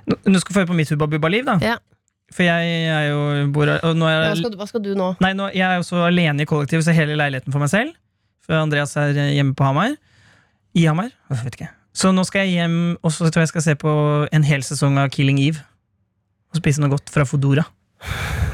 Nå- 0.05 0.17
Du 0.29 0.37
skal 0.39 0.53
få 0.53 0.59
høre 0.59 0.67
på 0.69 0.75
mitt 0.77 0.89
Hubba 0.93 1.07
Bubba-liv, 1.09 1.45
da. 1.47 1.55
Ja. 1.57 1.77
For 2.31 2.43
jeg 2.43 2.85
er 2.85 3.07
jo 3.09 3.47
bor, 3.51 3.65
og 3.81 3.95
nå 3.97 4.05
er 4.05 4.19
Hva 4.19 4.27
jeg, 4.29 4.37
skal, 4.43 4.51
du, 4.51 4.57
hva 4.59 4.67
skal 4.69 4.81
du 4.85 4.91
nå? 4.93 5.07
Nei, 5.23 5.31
nå, 5.33 5.47
jeg 5.55 5.65
er 5.65 5.79
jo 5.79 5.85
så 5.87 6.03
alene 6.05 6.43
i 6.43 6.45
kollektivet, 6.45 6.85
så 6.85 6.93
hele 6.93 7.15
leiligheten 7.17 7.49
for 7.55 7.63
meg 7.63 7.71
selv. 7.73 7.95
For 8.45 8.53
Andreas 8.59 8.93
er 9.01 9.09
hjemme 9.33 9.55
på 9.57 9.65
Hamar. 9.65 9.95
I 10.77 10.85
Hamar? 10.85 11.09
Jeg 11.31 11.45
vet 11.47 11.57
ikke. 11.57 11.69
Så 11.95 12.11
nå 12.11 12.25
skal 12.27 12.43
jeg 12.43 12.59
hjem, 12.59 12.97
og 12.99 13.13
så 13.15 13.29
tror 13.31 13.45
jeg 13.45 13.53
skal 13.53 13.63
se 13.63 13.75
på 13.79 13.91
en 14.35 14.43
hel 14.43 14.63
sesong 14.67 14.99
av 14.99 15.11
Killing 15.15 15.39
Eve. 15.39 15.63
Og 16.51 16.59
spise 16.59 16.83
noe 16.83 16.91
godt 16.91 17.11
fra 17.11 17.27
Fodora. 17.27 17.67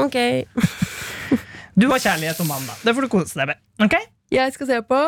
Ok. 0.00 0.16
Du 1.80 1.86
har 1.88 2.00
kjærlighet 2.02 2.40
og 2.42 2.46
mann, 2.48 2.64
da. 2.66 2.74
Det 2.84 2.92
får 2.96 3.04
du 3.06 3.08
kose 3.12 3.38
deg 3.38 3.46
med. 3.52 3.58
Ok? 3.80 3.94
Jeg 4.34 4.52
skal 4.52 4.68
se 4.68 4.78
på 4.84 4.98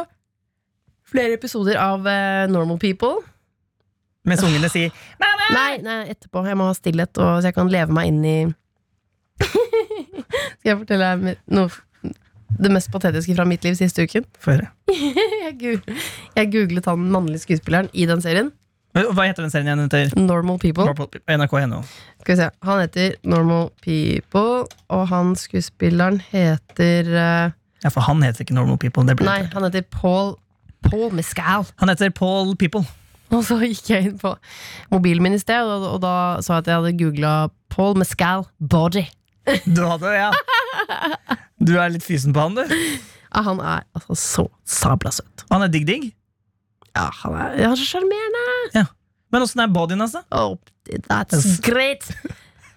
flere 1.12 1.36
episoder 1.36 1.76
av 1.80 2.06
uh, 2.06 2.48
Normal 2.48 2.78
People. 2.80 3.20
Mens 4.28 4.44
ungene 4.46 4.70
sier 4.72 4.92
Nei, 5.20 5.80
nei, 5.82 5.98
etterpå. 6.14 6.44
Jeg 6.46 6.56
må 6.56 6.68
ha 6.70 6.76
stillhet, 6.76 7.18
og, 7.18 7.40
så 7.42 7.50
jeg 7.50 7.56
kan 7.58 7.72
leve 7.72 7.92
meg 7.92 8.12
inn 8.12 8.22
i 8.24 8.36
Skal 10.62 10.70
jeg 10.70 10.78
fortelle 10.84 11.10
deg 11.10 11.42
noe 11.52 11.68
det 12.58 12.72
mest 12.72 12.90
patetiske 12.92 13.36
fra 13.36 13.46
mitt 13.48 13.64
liv 13.64 13.76
siste 13.78 14.04
uken? 14.04 14.26
Få 14.40 14.56
høre. 14.56 14.68
jeg, 16.36 16.50
googlet 16.52 16.88
han 16.90 17.06
mannlige 17.12 17.46
skuespilleren 17.46 17.90
i 17.92 18.06
den 18.10 18.22
serien. 18.24 18.52
Hva 18.92 19.24
heter 19.24 19.46
den 19.46 19.52
serien 19.52 19.70
igjen? 19.70 19.86
Heter 19.88 20.20
Normal 20.20 20.58
People. 20.60 20.84
NRK.no. 21.24 21.80
Skal 22.20 22.34
vi 22.34 22.38
se. 22.42 22.48
Han 22.68 22.82
heter 22.82 23.14
Normal 23.24 23.70
People, 23.84 24.66
og 24.92 25.04
han 25.08 25.32
skuespilleren 25.38 26.20
heter 26.28 27.08
uh... 27.08 27.54
Ja, 27.82 27.90
for 27.90 28.04
han 28.04 28.20
heter 28.22 28.44
ikke 28.44 28.54
Normal 28.54 28.78
People. 28.78 29.06
Det 29.08 29.16
blir 29.18 29.30
Nei, 29.30 29.46
han 29.54 29.64
heter 29.66 29.86
Paul 29.90 30.36
Paul 30.82 31.12
Mescal. 31.14 31.64
Han 31.80 31.88
heter 31.88 32.10
Paul 32.10 32.56
People. 32.56 32.84
Og 33.32 33.44
så 33.48 33.56
gikk 33.62 33.88
jeg 33.88 34.10
inn 34.10 34.18
på 34.20 34.34
mobilen 34.92 35.24
min 35.24 35.38
i 35.38 35.40
sted, 35.40 35.64
og, 35.64 35.86
og 35.94 36.02
da 36.02 36.14
sa 36.44 36.58
jeg 36.58 36.66
at 36.66 36.68
jeg 36.68 36.80
hadde 36.82 36.96
googla 37.00 37.30
Paul 37.72 37.96
Mescal 37.96 38.44
body. 38.60 39.06
Du 39.64 39.86
hadde, 39.88 40.10
ja. 40.12 40.28
Du 41.66 41.76
er 41.78 41.92
litt 41.94 42.02
fysen 42.02 42.34
på 42.34 42.42
han, 42.42 42.56
du. 42.58 42.62
Ja, 43.32 43.42
han 43.46 43.60
er 43.62 43.84
altså 43.94 44.16
så 44.18 44.44
sabla 44.66 45.12
søt. 45.14 45.44
Han 45.52 45.62
er 45.62 45.70
digg-digg. 45.70 46.08
Ja, 46.92 47.06
han 47.22 47.36
er, 47.38 47.54
han 47.60 47.74
er 47.76 47.78
så 47.78 47.86
sjarmerende. 47.86 48.42
Ja. 48.74 48.86
Men 49.32 49.46
åssen 49.46 49.62
er 49.64 49.70
bodyen 49.72 50.02
hans, 50.02 50.16
da? 50.16 50.24
Oh, 50.34 50.58
that's 51.06 51.60
great! 51.64 52.10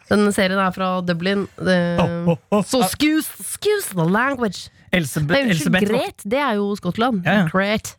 Den 0.06 0.30
serien 0.36 0.62
er 0.62 0.72
fra 0.76 1.00
Dublin. 1.02 1.48
Oh, 1.65 2.36
oh, 2.36 2.38
oh. 2.54 2.63
Så 2.63 2.84
excuse, 2.86 3.32
excuse 3.41 3.89
the 3.91 4.06
language! 4.06 4.70
Elsebeth, 4.96 5.50
Elsebeth 5.50 5.89
Great, 5.89 6.24
det 6.24 6.39
er 6.39 6.56
jo 6.62 6.70
Skottland. 6.80 7.26
Ja, 7.26 7.41
ja. 7.41 7.48
Great 7.52 7.96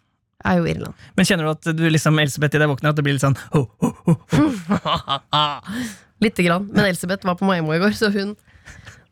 er 0.47 0.61
jo 0.61 0.67
Irland. 0.71 0.95
Men 1.19 1.29
kjenner 1.29 1.49
du 1.49 1.53
at 1.53 1.77
du 1.77 1.85
liksom 1.91 2.19
Elsebeth 2.23 2.57
i 2.57 2.63
deg 2.63 2.71
våkner, 2.71 2.95
at 2.95 2.99
det 2.99 3.05
blir 3.05 3.17
litt 3.17 3.25
sånn 3.25 3.37
ho, 3.53 3.67
ho, 3.83 3.93
ho. 4.07 4.17
Lite 6.25 6.47
grann. 6.47 6.71
Men 6.73 6.89
Elsebeth 6.89 7.27
var 7.29 7.37
på 7.41 7.49
Maimo 7.49 7.75
i 7.75 7.81
går, 7.83 7.97
så 7.99 8.09
hun 8.15 8.37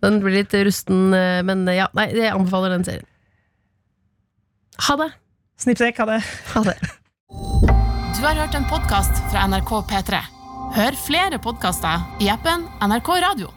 Den 0.05 0.21
blir 0.21 0.37
litt 0.43 0.53
rusten. 0.69 1.14
eh, 1.17 1.40
Men 1.49 1.64
ja, 1.73 1.88
nei, 1.97 2.11
jeg 2.12 2.33
anbefaler 2.35 2.75
den 2.77 2.85
serien. 2.85 3.09
Ha 4.88 4.97
det! 5.01 5.11
Snippsekk, 5.64 5.99
ha 6.03 6.07
det. 6.12 6.21
Ha 6.53 6.62
det. 6.67 6.77
Du 8.14 8.21
har 8.27 8.35
hørt 8.38 8.55
en 8.59 8.67
podkast 8.71 9.21
fra 9.33 9.47
NRK 9.49 9.71
P3. 9.90 10.21
Hør 10.75 10.97
flere 10.99 11.38
podkaster 11.38 12.03
i 12.25 12.29
appen 12.33 12.64
NRK 12.83 13.11
Radio. 13.23 13.51